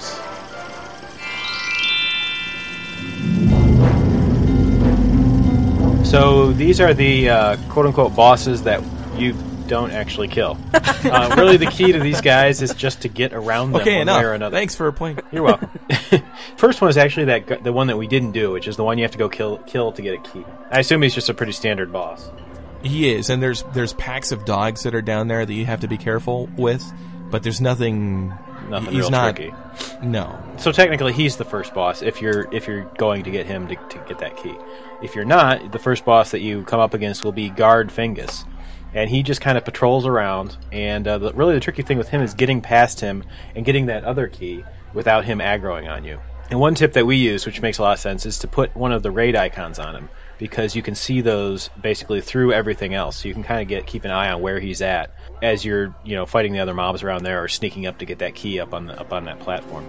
[6.08, 8.80] So these are the uh, quote unquote bosses that
[9.16, 9.34] you
[9.66, 10.56] don't actually kill.
[10.72, 14.02] uh, really, the key to these guys is just to get around them Okay, one
[14.02, 14.18] enough.
[14.22, 14.56] way or another.
[14.56, 15.18] Thanks for playing.
[15.32, 15.70] You're welcome.
[16.56, 18.84] First one is actually that gu- the one that we didn't do, which is the
[18.84, 20.44] one you have to go kill kill to get a key.
[20.70, 22.30] I assume he's just a pretty standard boss.
[22.82, 25.80] He is, and there's there's packs of dogs that are down there that you have
[25.80, 26.84] to be careful with,
[27.30, 28.32] but there's nothing.
[28.68, 29.36] Nothing he's real not.
[29.36, 29.54] tricky.
[30.02, 30.42] No.
[30.56, 33.76] So technically, he's the first boss if you're if you're going to get him to,
[33.76, 34.54] to get that key.
[35.02, 38.46] If you're not, the first boss that you come up against will be Guard Fengus,
[38.94, 40.56] and he just kind of patrols around.
[40.72, 43.86] And uh, the, really, the tricky thing with him is getting past him and getting
[43.86, 44.64] that other key
[44.94, 46.20] without him aggroing on you.
[46.50, 48.76] And one tip that we use, which makes a lot of sense, is to put
[48.76, 50.08] one of the raid icons on him
[50.38, 53.16] because you can see those basically through everything else.
[53.16, 55.10] So you can kind of get keep an eye on where he's at
[55.42, 58.18] as you're you know fighting the other mobs around there or sneaking up to get
[58.18, 59.86] that key up on the, up on that platform.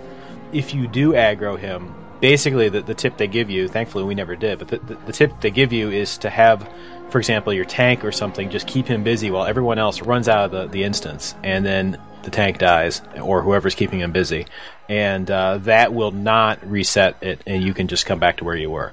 [0.53, 1.93] If you do aggro him,
[2.25, 5.13] basically the, the tip they give you, thankfully we never did, but the, the, the
[5.13, 6.67] tip they give you is to have,
[7.11, 10.45] for example, your tank or something just keep him busy while everyone else runs out
[10.45, 14.47] of the, the instance, and then the tank dies or whoever's keeping him busy,
[14.89, 18.55] and uh, that will not reset it, and you can just come back to where
[18.55, 18.91] you were.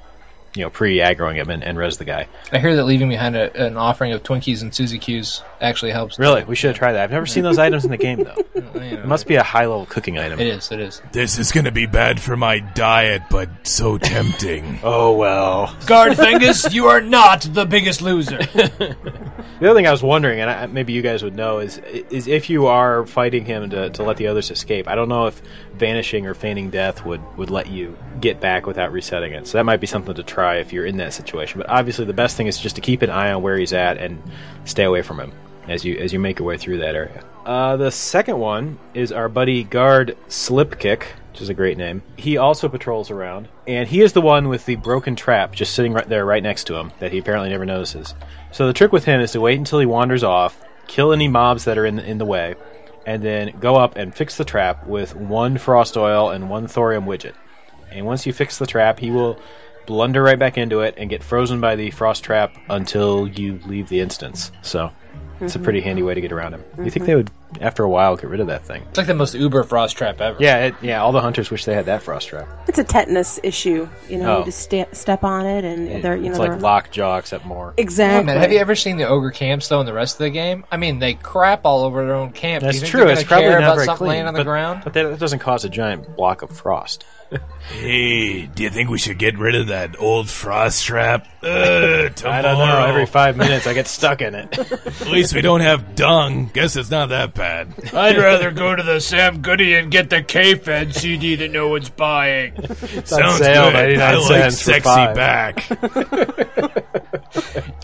[0.54, 2.28] You know, pre-aggroing him and, and res the guy.
[2.52, 6.18] I hear that leaving behind a, an offering of Twinkies and Suzy Q's actually helps.
[6.18, 7.04] Really, we should have tried that.
[7.04, 8.36] I've never seen those items in the game though.
[8.54, 10.40] It must be a high-level cooking item.
[10.40, 10.70] It is.
[10.70, 11.00] It is.
[11.12, 14.80] This is going to be bad for my diet, but so tempting.
[14.82, 15.74] Oh well.
[15.86, 18.38] Guard Fengus, you are not the biggest loser.
[18.38, 18.96] The
[19.62, 22.50] other thing I was wondering, and I, maybe you guys would know, is is if
[22.50, 24.88] you are fighting him to, to let the others escape.
[24.88, 25.40] I don't know if
[25.74, 29.46] vanishing or feigning death would, would let you get back without resetting it.
[29.46, 31.60] So that might be something to try if you're in that situation.
[31.60, 33.98] But obviously, the best thing is just to keep an eye on where he's at
[33.98, 34.22] and
[34.64, 35.32] stay away from him
[35.68, 37.22] as you as you make your way through that area.
[37.44, 42.02] Uh, the second one is our buddy Guard Slip'kik, which is a great name.
[42.16, 45.92] He also patrols around, and he is the one with the broken trap just sitting
[45.92, 48.14] right there, right next to him, that he apparently never notices.
[48.52, 51.64] So the trick with him is to wait until he wanders off, kill any mobs
[51.64, 52.54] that are in the, in the way,
[53.06, 57.06] and then go up and fix the trap with one frost oil and one thorium
[57.06, 57.34] widget.
[57.90, 59.38] And once you fix the trap, he will
[59.86, 63.88] blunder right back into it and get frozen by the frost trap until you leave
[63.88, 64.52] the instance.
[64.62, 64.90] So
[65.40, 65.64] it's a Mhm.
[65.64, 66.62] pretty handy way to get around him.
[66.82, 67.28] You think they would,
[67.60, 68.82] after a while, get rid of that thing?
[68.90, 70.36] It's like the most uber frost trap ever.
[70.38, 71.02] Yeah, it, yeah.
[71.02, 72.46] All the hunters wish they had that frost trap.
[72.68, 73.88] It's a tetanus issue.
[74.08, 74.38] You know, Oh.
[74.40, 77.44] you just sta step on it, and they're you know it's they're like lockjaw except
[77.44, 77.74] more.
[77.76, 78.18] exactly.
[78.20, 80.30] Yeah, man, have you ever seen the ogre camps though in the rest of the
[80.30, 80.64] game?
[80.70, 82.60] I mean, they crap all over their own camp.
[82.60, 83.08] Do That's you think true.
[83.08, 84.80] It's gonna probably care not about very something clean, laying on the but, ground.
[84.84, 87.04] but that, that doesn't cause a giant block of frost.
[87.68, 91.26] Hey, do you think we should get rid of that old frost trap?
[91.42, 91.46] Uh.
[92.24, 92.84] I don't know.
[92.86, 94.58] Every five minutes, I get stuck in it.
[94.58, 96.50] At least we don't have dung.
[96.52, 97.72] Guess it's not that bad.
[97.94, 101.88] I'd rather go to the Sam Goody and get the K-Fed CD that no one's
[101.88, 102.54] buying.
[103.04, 103.96] Sounds sale, good.
[103.98, 105.14] 99 I like cents for sexy five.
[105.16, 106.82] back.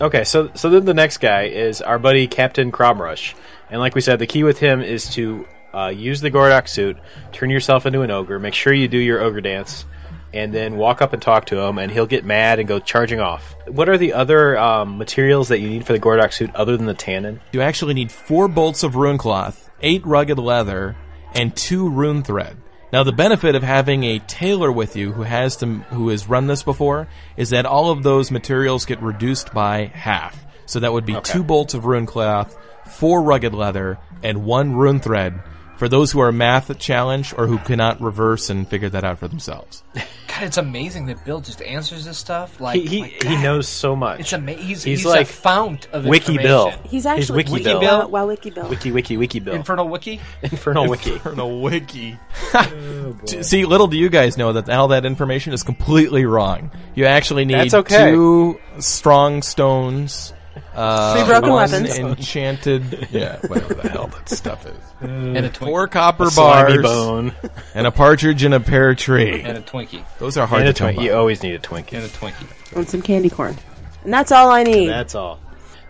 [0.01, 3.33] Okay, so so then the next guy is our buddy Captain Kromcrush,
[3.69, 6.97] and like we said, the key with him is to uh, use the Gordok suit,
[7.31, 9.85] turn yourself into an ogre, make sure you do your ogre dance,
[10.33, 13.19] and then walk up and talk to him, and he'll get mad and go charging
[13.19, 13.55] off.
[13.67, 16.85] What are the other um, materials that you need for the Gordok suit other than
[16.85, 17.39] the tannin?
[17.51, 20.95] You actually need four bolts of rune cloth, eight rugged leather,
[21.33, 22.57] and two rune thread.
[22.91, 26.47] Now, the benefit of having a tailor with you who has to, who has run
[26.47, 30.43] this before is that all of those materials get reduced by half.
[30.65, 34.99] So that would be two bolts of rune cloth, four rugged leather, and one rune
[34.99, 35.39] thread
[35.79, 39.29] for those who are math challenged or who cannot reverse and figure that out for
[39.29, 39.81] themselves.
[39.95, 42.59] God, it's amazing that Bill just answers this stuff.
[42.59, 44.19] Like he he, like, he knows so much.
[44.19, 46.43] It's ama- he's- he's, he's like a fount of Wiki information.
[46.43, 46.89] Bill.
[46.89, 47.79] He's actually Wiki Wiki Bill.
[47.79, 48.09] Bill.
[48.09, 48.67] Wow, Wiki Bill.
[48.67, 49.55] Wiki Wiki Wiki Bill.
[49.55, 50.19] Infernal Wiki.
[50.43, 51.11] Infernal Wiki.
[51.13, 52.19] Infernal Wiki.
[52.53, 56.71] Oh, see, little do you guys know that all that information is completely wrong.
[56.95, 58.11] You actually need okay.
[58.11, 60.33] two strong stones,
[60.79, 61.97] uh, Three broken one weapons.
[61.97, 65.55] enchanted, yeah, whatever the hell that stuff is, And a Twinkie.
[65.57, 67.33] four copper A slimy bars, bone.
[67.75, 69.41] and a partridge in a pear tree.
[69.41, 70.03] And a Twinkie.
[70.19, 70.97] Those are hard And to a come Twinkie.
[70.97, 71.03] by.
[71.03, 71.93] You always need a Twinkie.
[71.93, 72.75] And a Twinkie.
[72.77, 73.57] and some candy corn,
[74.03, 74.87] and that's all I need.
[74.87, 75.39] That's all.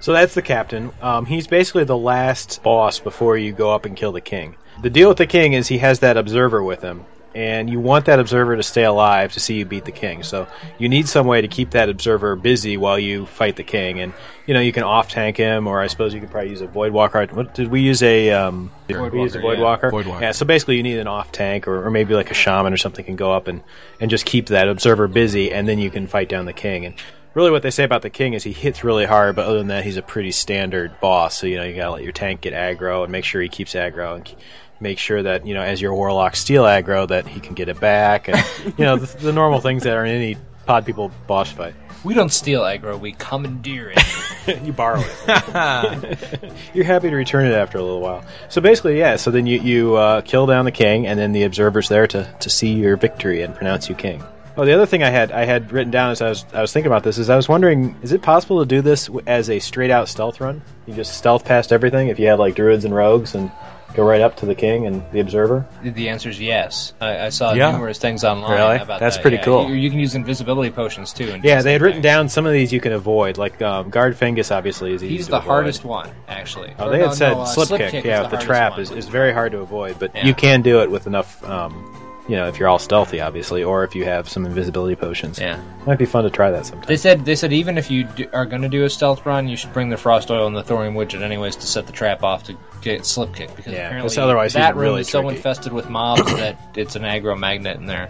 [0.02, 0.92] So that's the captain.
[1.02, 4.56] Um, he's basically the last boss before you go up and kill the king.
[4.82, 7.04] The deal with the king is he has that observer with him,
[7.36, 10.24] and you want that observer to stay alive to see you beat the king.
[10.24, 10.48] So
[10.78, 14.00] you need some way to keep that observer busy while you fight the king.
[14.00, 14.14] And
[14.46, 16.68] you know you can off tank him, or I suppose you could probably use a
[16.68, 17.24] void walker.
[17.28, 18.32] What did we use a?
[18.32, 19.64] Um, did Void we use a void yeah.
[19.64, 19.92] walker?
[19.92, 20.24] Void walker.
[20.24, 20.32] Yeah.
[20.32, 23.06] So basically, you need an off tank, or, or maybe like a shaman or something
[23.06, 23.62] can go up and
[24.00, 26.86] and just keep that observer busy, and then you can fight down the king.
[26.86, 26.96] And
[27.36, 29.68] really what they say about the king is he hits really hard, but other than
[29.68, 31.38] that, he's a pretty standard boss.
[31.38, 33.76] So you know you gotta let your tank get aggro and make sure he keeps
[33.76, 34.36] aggro and
[34.80, 37.80] make sure that you know as your warlock steal aggro that he can get it
[37.80, 38.38] back and
[38.78, 41.74] you know the, the normal things that are in any pod people boss fight.
[42.04, 42.98] We don't steal aggro.
[42.98, 44.64] We commandeer it.
[44.64, 46.54] you borrow it.
[46.74, 48.24] You're happy to return it after a little while.
[48.48, 49.18] So basically, yeah.
[49.18, 52.34] So then you you uh, kill down the king, and then the observer's there to,
[52.40, 54.24] to see your victory and pronounce you king.
[54.56, 56.72] Oh, the other thing I had I had written down as I was I was
[56.72, 59.60] thinking about this is I was wondering is it possible to do this as a
[59.60, 60.62] straight out stealth run?
[60.86, 63.52] You just stealth past everything if you had like druids and rogues and
[63.96, 65.66] go right up to the king and the observer.
[65.82, 66.94] The answer is yes.
[67.02, 67.72] I, I saw Yeah.
[67.72, 68.76] numerous things online Really?
[68.78, 69.22] about That's that.
[69.22, 69.44] pretty yeah.
[69.46, 69.68] cool.
[69.70, 71.32] You, you can use invisibility potions too.
[71.32, 74.16] And Yeah, they had written down some of these you can avoid, like um, guard
[74.16, 74.56] Fengus.
[74.56, 75.48] Obviously, is easy He's to the avoid.
[75.50, 76.74] hardest one, actually.
[76.78, 77.92] Oh, Or they no, had said no, uh, slip, slip kick.
[77.92, 80.26] kick yeah, is the, the trap hardest is, is very hard to avoid, but Yeah.
[80.28, 81.96] you can do it with enough, um,
[82.30, 85.40] you know, if you're all stealthy, obviously, or if you have some invisibility potions.
[85.40, 85.60] Yeah.
[85.88, 86.88] might be fun to try that sometime.
[86.88, 89.48] They said they said even if you do, are going to do a stealth run,
[89.50, 92.24] you should bring the frost oil and the thorium widget anyways to set the trap
[92.24, 95.22] off to get Slip'kik because Yeah, 'cause apparently otherwise he's that room really is so
[95.22, 95.36] tricky.
[95.38, 98.10] infested with mobs that it's an aggro magnet in there.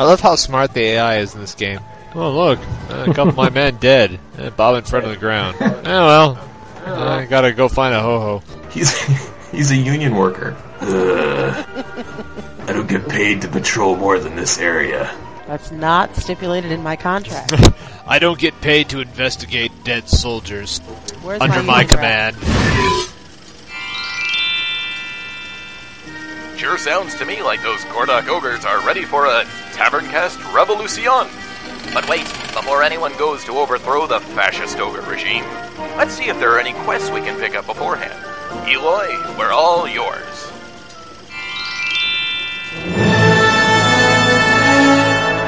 [0.00, 1.80] I love how smart the AI is in this game.
[2.14, 2.58] Oh look,
[2.90, 4.18] a couple of my men dead.
[4.38, 5.56] Eh, Bob in front of the ground.
[5.60, 6.38] Oh well,
[6.86, 8.42] I gotta go find a ho ho.
[8.70, 8.96] He's
[9.50, 10.56] he's a union worker.
[10.80, 11.84] Ugh.
[12.68, 15.14] I don't get paid to patrol more than this area.
[15.46, 17.52] That's not stipulated in my contract.
[18.06, 20.78] I don't get paid to investigate dead soldiers
[21.22, 22.36] Where's under my my command.
[26.58, 31.04] Sure sounds to me like those Gordok ogres are ready for a Taverncast Revolution.
[31.94, 35.44] But wait, before anyone goes to overthrow the fascist ogre regime,
[35.96, 38.12] let's see if there are any quests we can pick up beforehand.
[38.68, 40.52] Eloy, we're all yours.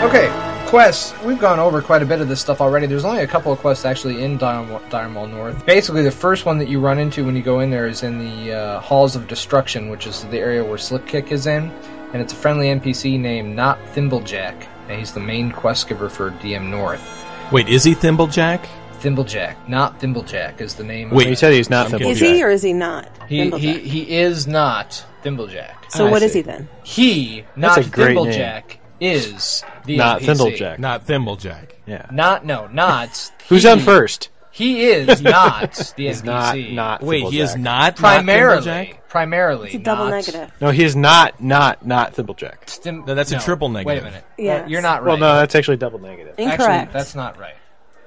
[0.01, 0.31] Okay,
[0.67, 1.13] quests.
[1.25, 2.87] We've gone over quite a bit of this stuff already.
[2.87, 5.67] There's only a couple of quests actually in Dire Maul Dire Maul North.
[5.67, 8.19] Basically, the first one that you run into when you go in there is in
[8.19, 11.71] the uh, Halls of Destruction, which is the area where Slip'kik is in,
[12.15, 16.31] and it's a friendly NPC named Knot Thimblejack, and he's the main quest giver for
[16.31, 17.07] DM North.
[17.53, 18.67] Wait, is he Thimblejack?
[19.01, 21.11] Thimblejack, not Thimblejack, is the name.
[21.11, 22.11] Wait, of he said he's not Thimblejack.
[22.13, 23.11] Is he or is he not?
[23.29, 25.91] He, he he is not Thimblejack.
[25.91, 26.69] So what is he then?
[26.85, 28.80] He, not Thimblejack, name.
[29.01, 30.27] Thimblejack, is the Not NPC.
[30.57, 30.79] Thimblejack.
[30.79, 31.71] Not Thimblejack.
[31.87, 32.07] Yeah.
[32.13, 33.33] Not no, not.
[33.49, 34.29] Who's he- on first?
[34.53, 36.25] He is not the NPC.
[36.25, 38.67] not- not Wait, he is not not primarily.
[38.67, 38.97] Thimblejack?
[39.09, 40.53] primarily, It's a double not- negative.
[40.61, 42.65] No, he is not not not Thimblejack.
[42.67, 44.03] Thim- No, that's a no, triple Wait negative.
[44.03, 44.25] a minute.
[44.39, 44.65] Yes.
[44.65, 45.09] Uh, You're not right.
[45.11, 46.35] Well, no, that's actually double negative.
[46.39, 46.61] Incorrect.
[46.63, 47.55] Actually, that's not right.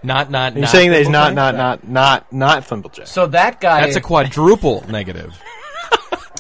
[0.06, 0.54] Not not.
[0.54, 3.08] You're not saying that he's not not not not not Thimblejack.
[3.08, 3.82] So that guy.
[3.82, 5.34] That's a quadruple negative.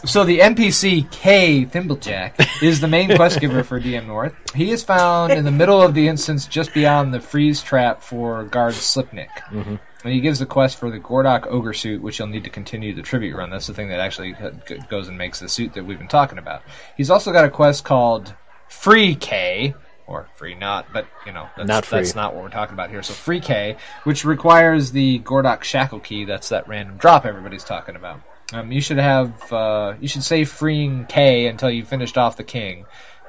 [0.05, 4.33] So the NPC K Thimblejack is the main quest giver for DM North.
[4.53, 8.43] He is found in the middle of the instance just beyond the freeze trap for
[8.43, 9.29] guard Slip'kik.
[9.51, 9.79] Mhm.
[10.03, 12.93] And he gives the quest for the Gordok Ogre suit, which you'll need to continue
[12.93, 13.49] the tribute run.
[13.49, 14.51] That's the thing that actually uh,
[14.89, 16.63] goes and makes the suit that we've been talking about.
[16.97, 18.33] He's also got a quest called
[18.67, 19.73] Free K,
[20.05, 23.03] or Free Not, but you know that's Not that's not what we're talking about here.
[23.03, 26.25] So Free K, which requires the Gordok Shackle Key.
[26.25, 28.19] That's that random drop everybody's talking about.
[28.53, 32.43] Um, you should have uh, you should save freeing K until you finished off the
[32.43, 32.85] king,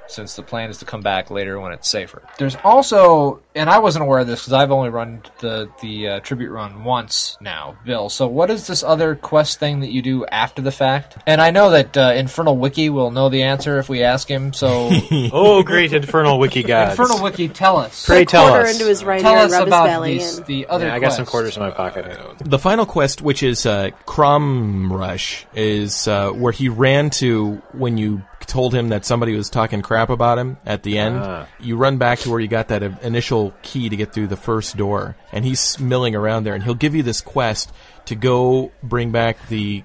[0.07, 2.23] since the plan is to come back later when it's safer.
[2.39, 6.21] There's also, and I wasn't aware of this because I've only run the the uh,
[6.21, 8.09] tribute run once now, Bill.
[8.09, 11.19] So what is this other quest thing that you do after the fact?
[11.27, 14.53] And I know that uh, Infernal Wiki will know the answer if we ask him.
[14.53, 14.91] So
[15.33, 16.99] oh, great Infernal Wiki gods.
[16.99, 18.05] Infernal Wiki, tell us.
[18.05, 18.75] Pray tell quarter us.
[18.75, 20.87] into his right Tell ear, us rub his about belly, these, and the other.
[20.87, 22.05] Yeah, I got some quarters in my pocket.
[22.41, 28.23] The final quest, which is uh, Kromcrush, is uh, where he ran to when you
[28.47, 31.19] told him that somebody was talking crap about him at the end.
[31.19, 31.47] Ah.
[31.61, 34.77] You run back to where you got that initial key to get through the first
[34.77, 37.73] door, and he's milling around there, and he'll give you this quest
[38.07, 39.85] to go bring back the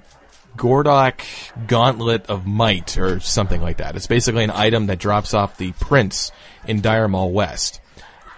[0.57, 1.22] Gordok
[1.68, 3.95] Gauntlet of Might, or something like that.
[3.95, 6.31] It's basically an item that drops off the prince
[6.68, 7.80] in Dire Maul West.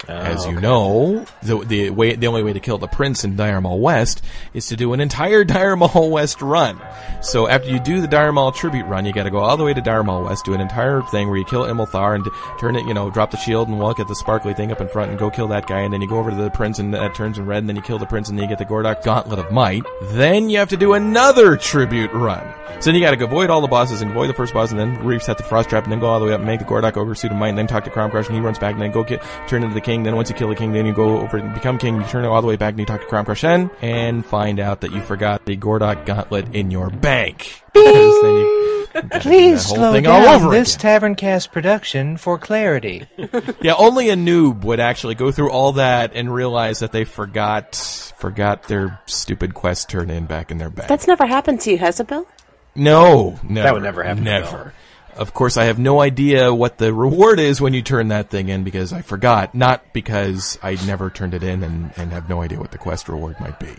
[0.08, 0.60] As you okay.
[0.60, 4.22] know, the the way the only way to kill the prince in Dire Maul West
[4.52, 6.80] is to do an entire Dire Maul West run.
[7.20, 9.64] So after you do the Dire Maul tribute run, you got to go all the
[9.64, 12.26] way to Dire Maul West, do an entire thing where you kill Immol'thar and
[12.58, 14.88] turn it, you know, drop the shield and walk at the sparkly thing up in
[14.88, 16.92] front and go kill that guy, and then you go over to the prince and
[16.94, 18.64] that turns in red, and then you kill the prince and then you get the
[18.64, 19.84] Gordok Gauntlet of Might.
[20.12, 22.42] Then you have to do another tribute run.
[22.80, 24.80] So then you got to avoid all the bosses and avoid the first boss, and
[24.80, 26.64] then reset the frost trap, and then go all the way up and make the
[26.64, 28.82] Gordok Ogre suit of might, and then talk to Kromcrush, and he runs back, and
[28.82, 29.91] then go get turn into the king.
[30.00, 31.96] Then once you kill the king, then you go over and become king.
[31.96, 34.80] You turn it all the way back, and you talk to Kromcrush, and find out
[34.80, 37.62] that you forgot the Gordok Gauntlet in your bank.
[37.74, 41.00] Because then you gotta do Please slow thing down all over this again.
[41.00, 43.06] Taverncast production for clarity.
[43.60, 47.76] Yeah, only a noob would actually go through all that and realize that they forgot
[48.16, 50.88] forgot their stupid quest turn in back in their bank.
[50.88, 52.26] That's never happened to you, has it, Bill?
[52.74, 53.66] No, never.
[53.66, 54.74] That would never happen to Never.
[55.16, 58.48] Of course, I have no idea what the reward is when you turn that thing
[58.48, 59.54] in because I forgot.
[59.54, 63.08] Not because I never turned it in and, and have no idea what the quest
[63.08, 63.72] reward might be.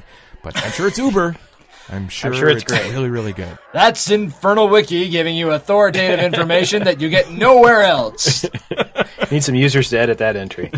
[0.43, 1.35] But I'm sure it's Uber.
[1.89, 2.91] I'm sure, sure it's great.
[2.91, 3.57] really, really good.
[3.73, 8.45] That's Infernal Wiki giving you authoritative information that you get nowhere else.
[9.31, 10.71] Need some users to edit that entry.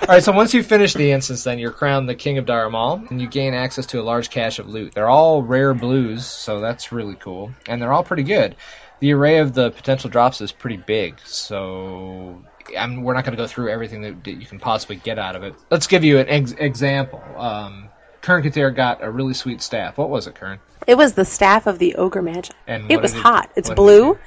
[0.00, 2.70] All right, so once you finish the instance, then you're crowned the king of Dire
[2.70, 4.94] Maul, and you gain access to a large cache of loot.
[4.94, 8.54] They're all rare blues, so that's really cool, and they're all pretty good.
[9.00, 12.42] The array of the potential drops is pretty big, so
[12.76, 15.36] I'm, we're not going to go through everything that, that you can possibly get out
[15.36, 15.54] of it.
[15.70, 17.22] Let's give you an ex- example.
[17.36, 17.88] Um,
[18.20, 19.96] Kern Katir got a really sweet staff.
[19.98, 20.58] What was it, Kern?
[20.86, 22.56] It was the staff of the ogre magic.
[22.66, 23.50] And it was it- hot.
[23.56, 24.18] It's blue,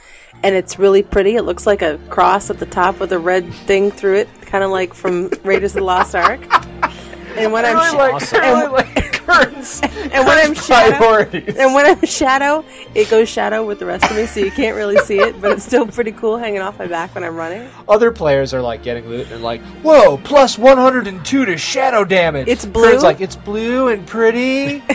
[0.43, 1.35] and it's really pretty.
[1.35, 4.64] It looks like a cross at the top with a red thing through it, kind
[4.64, 6.39] of like from Raiders of the Lost Ark.
[7.38, 9.82] And when I'm really sh- like- and- like turns.
[10.12, 11.56] And when I'm shadow, Priorities.
[11.56, 14.76] and when I'm shadow, it goes shadow with the rest of me, so you can't
[14.76, 17.70] really see it, but it's still pretty cool hanging off my back when I'm running.
[17.88, 22.66] Other players are like getting loot and like, "Whoa, plus 102 to shadow damage." It's
[22.66, 22.91] blue.
[22.94, 24.84] It's like it's blue and pretty,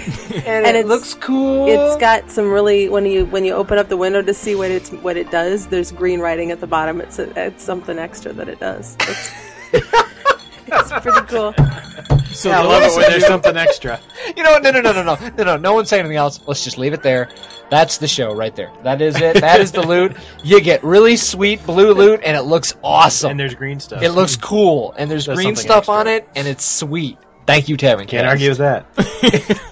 [0.44, 1.68] and, it looks cool.
[1.68, 4.70] It's got some really when you when you open up the window to see what
[4.70, 5.66] it's what it does.
[5.66, 7.00] There's green writing at the bottom.
[7.00, 8.98] It's a, it's something extra that it does.
[10.66, 11.54] It's, it's pretty cool.
[12.36, 14.00] So yeah, I the love it when there's something extra.
[14.36, 14.62] You know what?
[14.64, 15.56] No, no, no, no, no, no, no.
[15.56, 16.40] No one say anything else.
[16.46, 17.28] Let's just leave it there.
[17.70, 18.72] That's the show right there.
[18.82, 19.40] That is it.
[19.40, 20.16] That is the loot.
[20.42, 23.30] You get really sweet blue loot, and it looks awesome.
[23.30, 24.02] And there's green stuff.
[24.02, 24.42] It looks hmm.
[24.42, 25.94] cool, and there's Does green stuff extra.
[25.94, 27.18] on it, and it's sweet.
[27.46, 28.08] Thank you, Tevin.
[28.08, 29.62] Can't argue with that.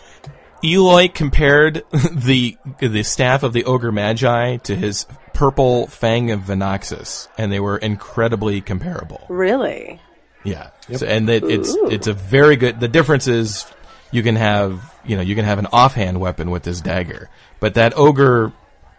[0.65, 7.29] Eloy compared the the staff of the ogre magi to his purple fang of Venoxis,
[7.37, 9.27] and they were incredibly comparable.
[9.29, 10.01] Really?
[10.45, 11.89] Yeah, so, and it, it's Ooh.
[11.91, 12.79] it's a very good.
[12.79, 13.67] The difference is
[14.11, 17.31] you can have you know you can have an offhand weapon with this dagger,
[17.61, 18.53] but that ogre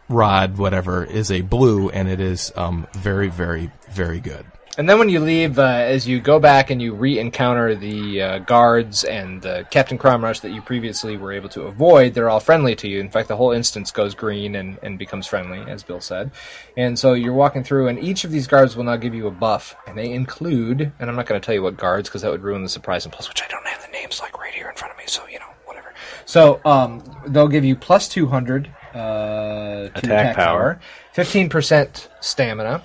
[0.09, 4.45] rod whatever is a blue, and it is um, very very very good.
[4.77, 8.39] And then when you leave, uh, as you go back and you re-encounter the uh,
[8.39, 12.75] guards and the Captain Kromcrush that you previously were able to avoid, they're all friendly
[12.75, 12.99] to you.
[12.99, 16.31] In fact, the whole instance goes green and, and becomes friendly, as Bill said.
[16.75, 19.31] And so you're walking through, and each of these guards will now give you a
[19.31, 22.31] buff, and they include, and I'm not going to tell you what guards because that
[22.31, 24.69] would ruin the surprise, and plus, which I don't have the names like right here
[24.69, 25.93] in front of me, so you know, whatever.
[26.25, 30.81] So um, they'll give you plus 200 uh, Attack attack, power,
[31.15, 32.81] 15% stamina,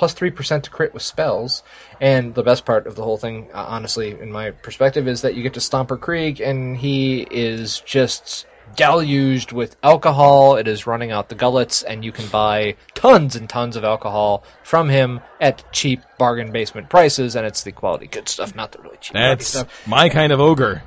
[0.00, 1.62] plus 3% to crit with spells.
[2.00, 5.34] And the best part of the whole thing, uh, honestly, in my perspective, is that
[5.34, 8.46] you get to Stomper Kreeg, and he is just
[8.76, 10.56] deluged with alcohol.
[10.56, 14.42] It is running out the gullets, and you can buy tons and tons of alcohol
[14.62, 18.78] from him at cheap bargain basement prices, and it's the quality good stuff, not the
[18.78, 19.86] really cheap crappy That's stuff.
[19.86, 20.82] my kind of ogre.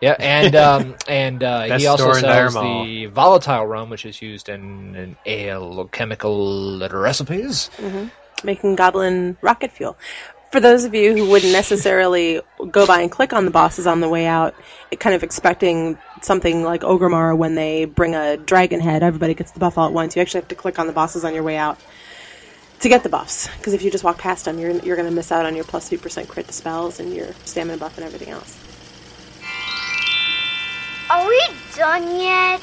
[0.00, 4.96] Yeah, and um, and uh, he also sells the volatile rum, which is used in,
[4.96, 7.68] in alchemical recipes.
[7.76, 8.06] hmm
[8.44, 9.96] Making goblin rocket fuel.
[10.50, 12.40] For those of you who wouldn't necessarily
[12.70, 14.54] go by and click on the bosses on the way out,
[14.90, 19.52] it kind of expecting something like Orgrimmar when they bring a dragon head, everybody gets
[19.52, 20.14] the buff all at once.
[20.14, 21.78] You actually have to click on the bosses on your way out
[22.80, 23.48] to get the buffs.
[23.56, 25.64] Because if you just walk past them, you're, you're going to miss out on your
[25.64, 28.58] plus 3% crit to spells and your stamina buff and everything else.
[31.08, 31.40] Are we
[31.76, 32.60] done yet?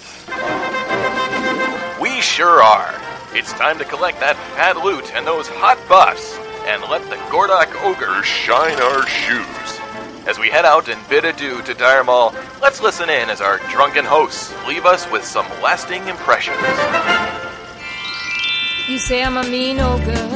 [2.01, 3.08] We sure are.
[3.31, 6.35] It's time to collect that fat loot and those hot buffs,
[6.65, 9.79] and let the Gordok Ogre shine our shoes.
[10.27, 13.59] As we head out and bid adieu to Dire Maul, let's listen in as our
[13.69, 16.57] drunken hosts leave us with some lasting impressions.
[18.89, 20.29] You say I'm a mean ogre.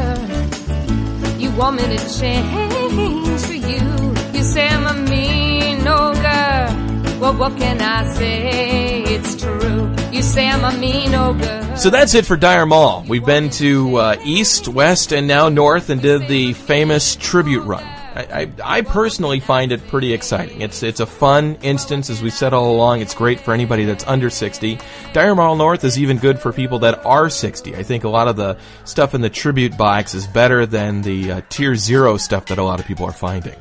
[1.40, 4.14] You want me to change for you.
[4.38, 7.20] You say I'm a mean ogre.
[7.20, 9.02] Well, what can I say?
[9.02, 9.91] It's true.
[10.11, 11.62] You say I'm a mean girl.
[11.84, 13.03] So that's it for Dire Maul.
[13.10, 17.84] We've been to uh, east, west, and now north, and did the famous tribute run.
[17.84, 18.22] I,
[18.64, 20.61] I, I personally find it pretty exciting.
[20.61, 23.01] It's it's a fun instance, as we've said all along.
[23.01, 24.80] It's great for anybody that's under 60.
[25.11, 27.76] Dire Maul North is even good for people that are 60.
[27.76, 31.31] I think a lot of the stuff in the tribute box is better than the
[31.34, 33.57] uh, tier zero stuff that a lot of people are finding.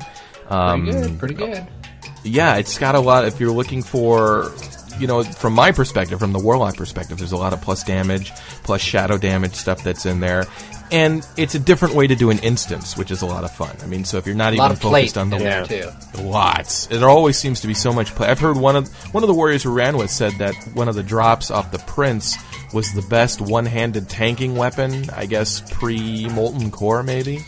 [0.47, 1.19] Um, Pretty good.
[1.19, 1.67] Pretty good.
[2.23, 3.25] yeah, it's got a lot.
[3.25, 4.49] If you're looking for,
[4.99, 8.31] you know, from my perspective, from the warlock perspective, there's a lot of plus damage,
[8.63, 10.45] plus shadow damage stuff that's in there,
[10.93, 13.75] and it's a different way to do an instance, which is a lot of fun.
[13.81, 15.43] I mean, so if you're not A lot even of plate focused on the in
[15.43, 15.89] there, too.
[16.21, 18.27] lots, there always seems to be so much play.
[18.27, 20.95] I've heard one of one of the warriors who ran with said that one of
[20.95, 22.37] the drops off the prince
[22.73, 25.09] was the best one-handed tanking weapon.
[25.09, 27.43] I guess pre molten core, maybe.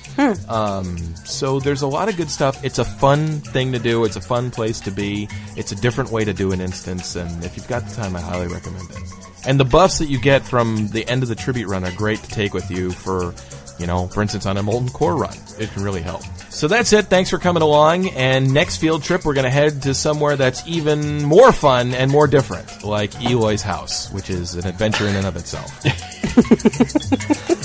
[0.50, 2.64] Um, so there's a lot of good stuff.
[2.66, 4.06] It's a fun thing to do.
[4.06, 5.30] It's a fun place to be.
[5.56, 8.22] It's a different way to do an instance, and if you've got the time, I
[8.22, 9.35] highly recommend it.
[9.48, 12.20] And the buffs that you get from the end of the tribute run are great
[12.20, 13.36] to take with you for,
[13.78, 15.38] you know, for instance, on a molten core run.
[15.60, 16.24] It can really help.
[16.50, 17.06] So that's it.
[17.08, 18.10] Thanks for coming along.
[18.10, 22.10] And next field trip, we're going to head to somewhere that's even more fun and
[22.10, 25.70] more different, like Eloy's house, which is an adventure in and of itself.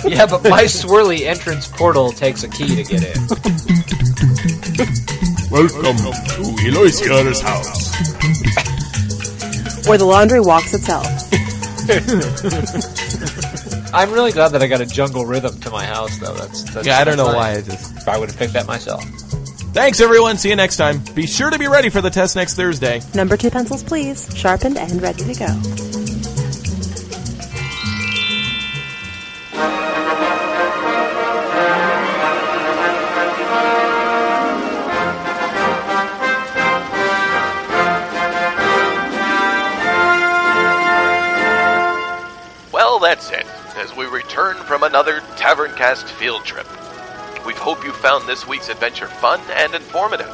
[0.05, 3.27] yeah, but my swirly entrance portal takes a key to get in.
[5.51, 7.97] Welcome to Eloy Scar's house.
[9.87, 11.07] Where the laundry walks itself.
[13.93, 16.35] I'm really glad that I got a jungle rhythm to my house, though.
[16.35, 17.35] That's, that's Yeah, I don't know nice.
[17.37, 17.51] why.
[17.57, 19.05] I just I would have picked that myself.
[19.73, 20.37] Thanks, everyone.
[20.37, 21.03] See you next time.
[21.15, 23.01] Be sure to be ready for the test next Thursday.
[23.15, 24.29] Number two pencils, please.
[24.37, 26.00] Sharpened and ready to go.
[44.11, 46.67] Return from another Taverncast field trip.
[47.47, 50.29] We hope you found this week's adventure fun and informative.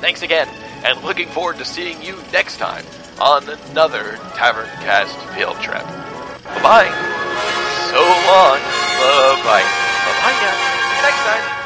[0.01, 0.49] Thanks again,
[0.85, 2.85] and looking forward to seeing you next time
[3.21, 5.85] on another Taverncast field trip.
[6.45, 6.89] Bye bye.
[7.91, 8.61] So long.
[8.99, 9.65] Bye bye.
[9.65, 10.57] Bye bye now.
[11.03, 11.58] Next time.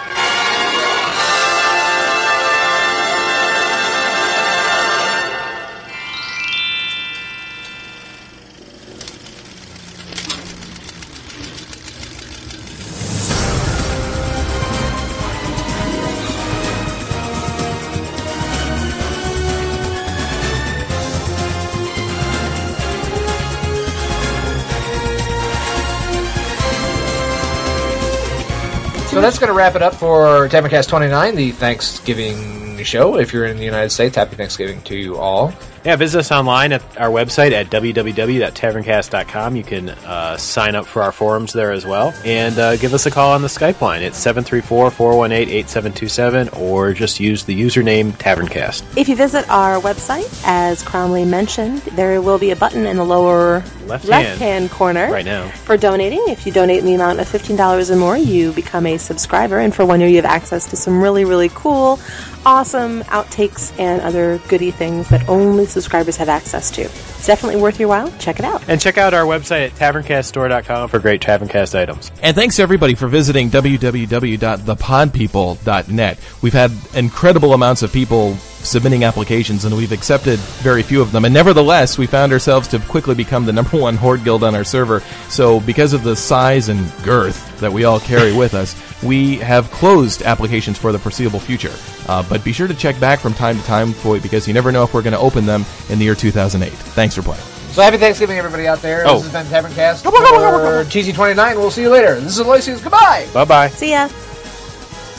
[29.23, 33.17] That's going to wrap it up for Taverncast 29, the Thanksgiving show.
[33.17, 35.55] If you're in the United States, happy Thanksgiving to you all.
[35.85, 39.57] Yeah, visit us online at our website at www.taverncast.com.
[39.57, 42.15] You can uh, sign up for our forums there as well.
[42.25, 44.01] And uh, give us a call on the Skype line.
[44.03, 48.85] It's 734-418-8727 or just use the username Taverncast.
[48.97, 53.05] If you visit our website, as Cromley mentioned, there will be a button in the
[53.05, 54.71] lower Left left-hand hand.
[54.71, 55.49] corner Right now.
[55.51, 56.23] for donating.
[56.29, 59.75] If you donate in the amount of $15 or more, you become a subscriber, and
[59.75, 61.99] for one year, you have access to some really, really cool,
[62.45, 66.83] awesome outtakes and other goody things that only subscribers have access to.
[66.83, 68.11] It's definitely worth your while.
[68.19, 68.63] Check it out.
[68.69, 72.11] And check out our website at taverncaststore.com for great Taverncast items.
[72.23, 76.19] And thanks everybody for visiting www.thepodpeople.net.
[76.43, 81.25] We've had incredible amounts of people submitting applications, and we've accepted very few of them.
[81.25, 84.65] And nevertheless, we found ourselves to quickly become the number one horde guild on our
[84.65, 85.01] server.
[85.29, 89.71] So, because of the size and girth that we all carry with us, we have
[89.71, 91.73] closed applications for the foreseeable future.
[92.09, 94.73] Uh, but be sure to check back from time to time for because you never
[94.73, 96.73] know if we're going to open them in the year 2008.
[96.73, 97.43] Thanks for playing.
[97.73, 99.05] So happy Thanksgiving, everybody out there.
[99.07, 99.15] Oh.
[99.21, 101.57] This has been Taverncast for TZ29.
[101.57, 102.21] We'll see you later.
[102.21, 102.83] This is Aloysius.
[102.83, 103.27] Goodbye.
[103.33, 103.69] Bye-bye.
[103.69, 104.11] See ya.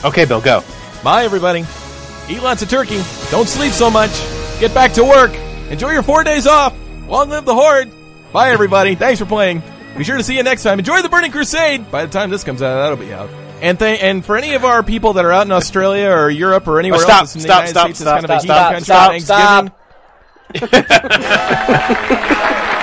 [0.04, 0.62] Okay, Bill, go.
[1.02, 1.64] Bye, everybody.
[2.28, 3.02] Eat lots of turkey.
[3.30, 4.10] Don't sleep so much.
[4.60, 5.34] Get back to work.
[5.70, 6.74] Enjoy your four days off.
[7.08, 7.90] Long live the Horde.
[8.32, 8.94] Bye, everybody.
[8.94, 9.62] Thanks for playing.
[9.96, 10.78] Be sure to see you next time.
[10.78, 11.90] Enjoy the Burning Crusade.
[11.90, 13.28] By the time this comes out, that'll be out.
[13.62, 16.66] And th- and for any of our people that are out in Australia or Europe
[16.66, 18.38] or anywhere Oh, stop, else in the stop, United stop, States, stop, it's kind of
[18.38, 19.72] a stop, heathen stop, country stop, on
[20.60, 22.64] Thanksgiving.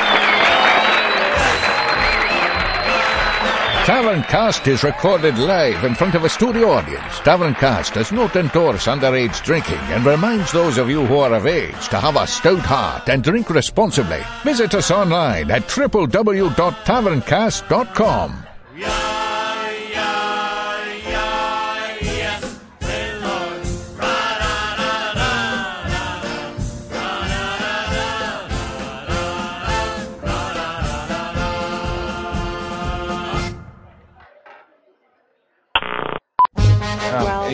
[3.86, 7.16] Taverncast is recorded live in front of a studio audience.
[7.26, 11.90] Taverncast does not endorse underage drinking and reminds those of you who are of age
[11.90, 14.22] to have a stout heart and drink responsibly.
[14.44, 18.45] Visit us online at www.taverncast.com.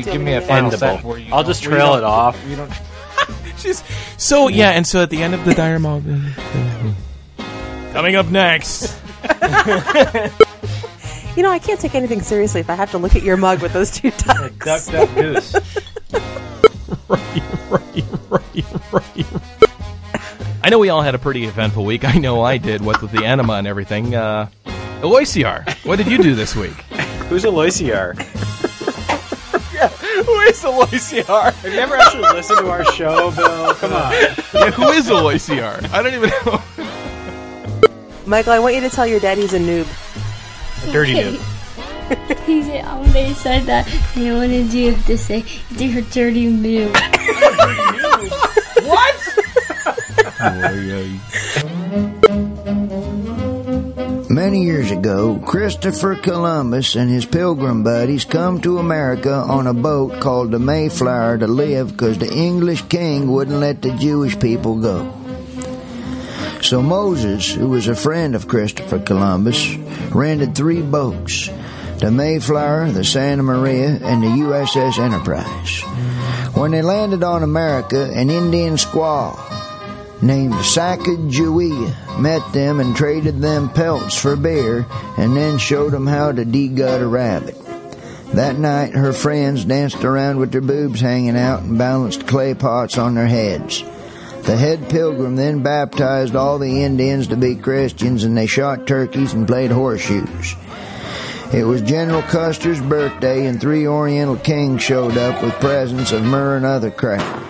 [0.06, 1.04] Hey, give me a final set Endable.
[1.04, 2.46] where you I'll just where you trail don't- it off.
[2.48, 2.72] You don't.
[3.58, 3.84] She's
[4.18, 6.02] so yeah, and so at the end of the Dire Maul.
[7.94, 8.96] Coming up next.
[11.36, 13.62] You know, I can't take anything seriously if I have to look at your mug
[13.62, 14.58] with those two ducks.
[14.58, 15.54] Duck, duck, goose.
[17.08, 19.26] Right, right, right, right.
[20.64, 22.06] I know we all had a pretty eventful week.
[22.06, 22.82] I know I did.
[22.82, 24.16] What with the anima and everything.
[24.16, 24.50] Uh,
[25.02, 26.74] Eloisiar, what did you do this week?
[27.30, 28.16] Who's Eloisiar?
[30.28, 31.24] Who is Aloysiar?
[31.24, 33.74] Have you ever actually listened to our show, Bill?
[33.76, 34.12] Come on.
[34.12, 35.80] Yeah, who is Eloisiar?
[35.94, 36.62] I don't even know.
[38.26, 39.88] Michael, I want you to tell your dad he's a noob.
[40.84, 41.40] A dirty noob.
[42.46, 43.88] he said, um, they said that.
[44.18, 46.92] And I wanted you to say, you're a dirty noob.
[48.84, 49.16] what?
[54.38, 60.22] Many years ago, Christopher Columbus and his pilgrim buddies come to America on a boat
[60.22, 65.12] called the Mayflower to live because the English king wouldn't let the Jewish people go.
[66.62, 69.76] So Moses, who was a friend of Christopher Columbus,
[70.14, 71.50] rented three boats
[71.98, 75.82] the Mayflower, the Santa Maria, and the USS Enterprise.
[76.56, 79.57] When they landed on America, an Indian squaw
[80.22, 84.86] named Sacagawea met them and traded them pelts for beer
[85.18, 87.56] and then showed them how to degut a rabbit.
[88.34, 92.98] That night, her friends danced around with their boobs hanging out and balanced clay pots
[92.98, 93.84] on their heads.
[94.44, 99.34] The head pilgrim then baptized all the Indians to be Christians and they shot turkeys
[99.34, 100.56] and played horseshoes.
[101.54, 106.58] It was General Custer's birthday, and three Oriental kings showed up with presents of myrrh
[106.58, 107.47] and other crap.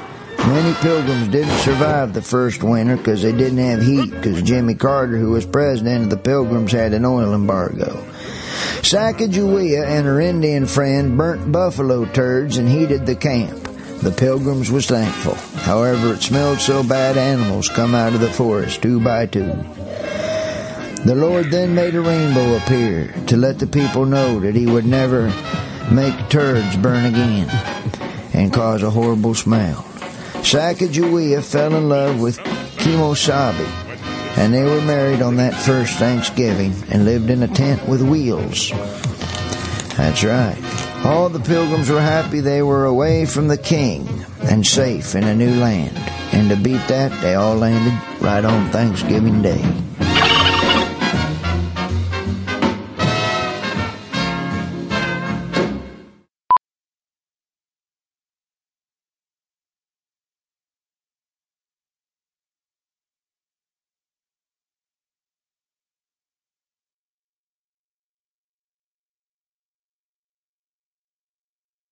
[0.48, 5.18] Many pilgrims didn't survive the first winter because they didn't have heat because Jimmy Carter,
[5.18, 8.02] who was president of the pilgrims, had an oil embargo.
[8.82, 13.62] Sacagawea and her Indian friend burnt buffalo turds and heated the camp.
[14.02, 15.36] The pilgrims was thankful.
[15.64, 19.54] However, it smelled so bad animals come out of the forest two by two.
[21.04, 24.86] The Lord then made a rainbow appear to let the people know that he would
[24.86, 25.28] never
[25.92, 27.50] make turds burn again
[28.34, 29.87] and cause a horrible smell.
[30.48, 32.38] Sacagawea fell in love with
[32.78, 33.68] Kimosabe,
[34.38, 38.70] and they were married on that first Thanksgiving and lived in a tent with wheels.
[39.98, 40.58] That's right.
[41.04, 44.08] All the pilgrims were happy they were away from the king
[44.44, 45.98] and safe in a new land.
[46.32, 49.62] And to beat that, they all landed right on Thanksgiving Day.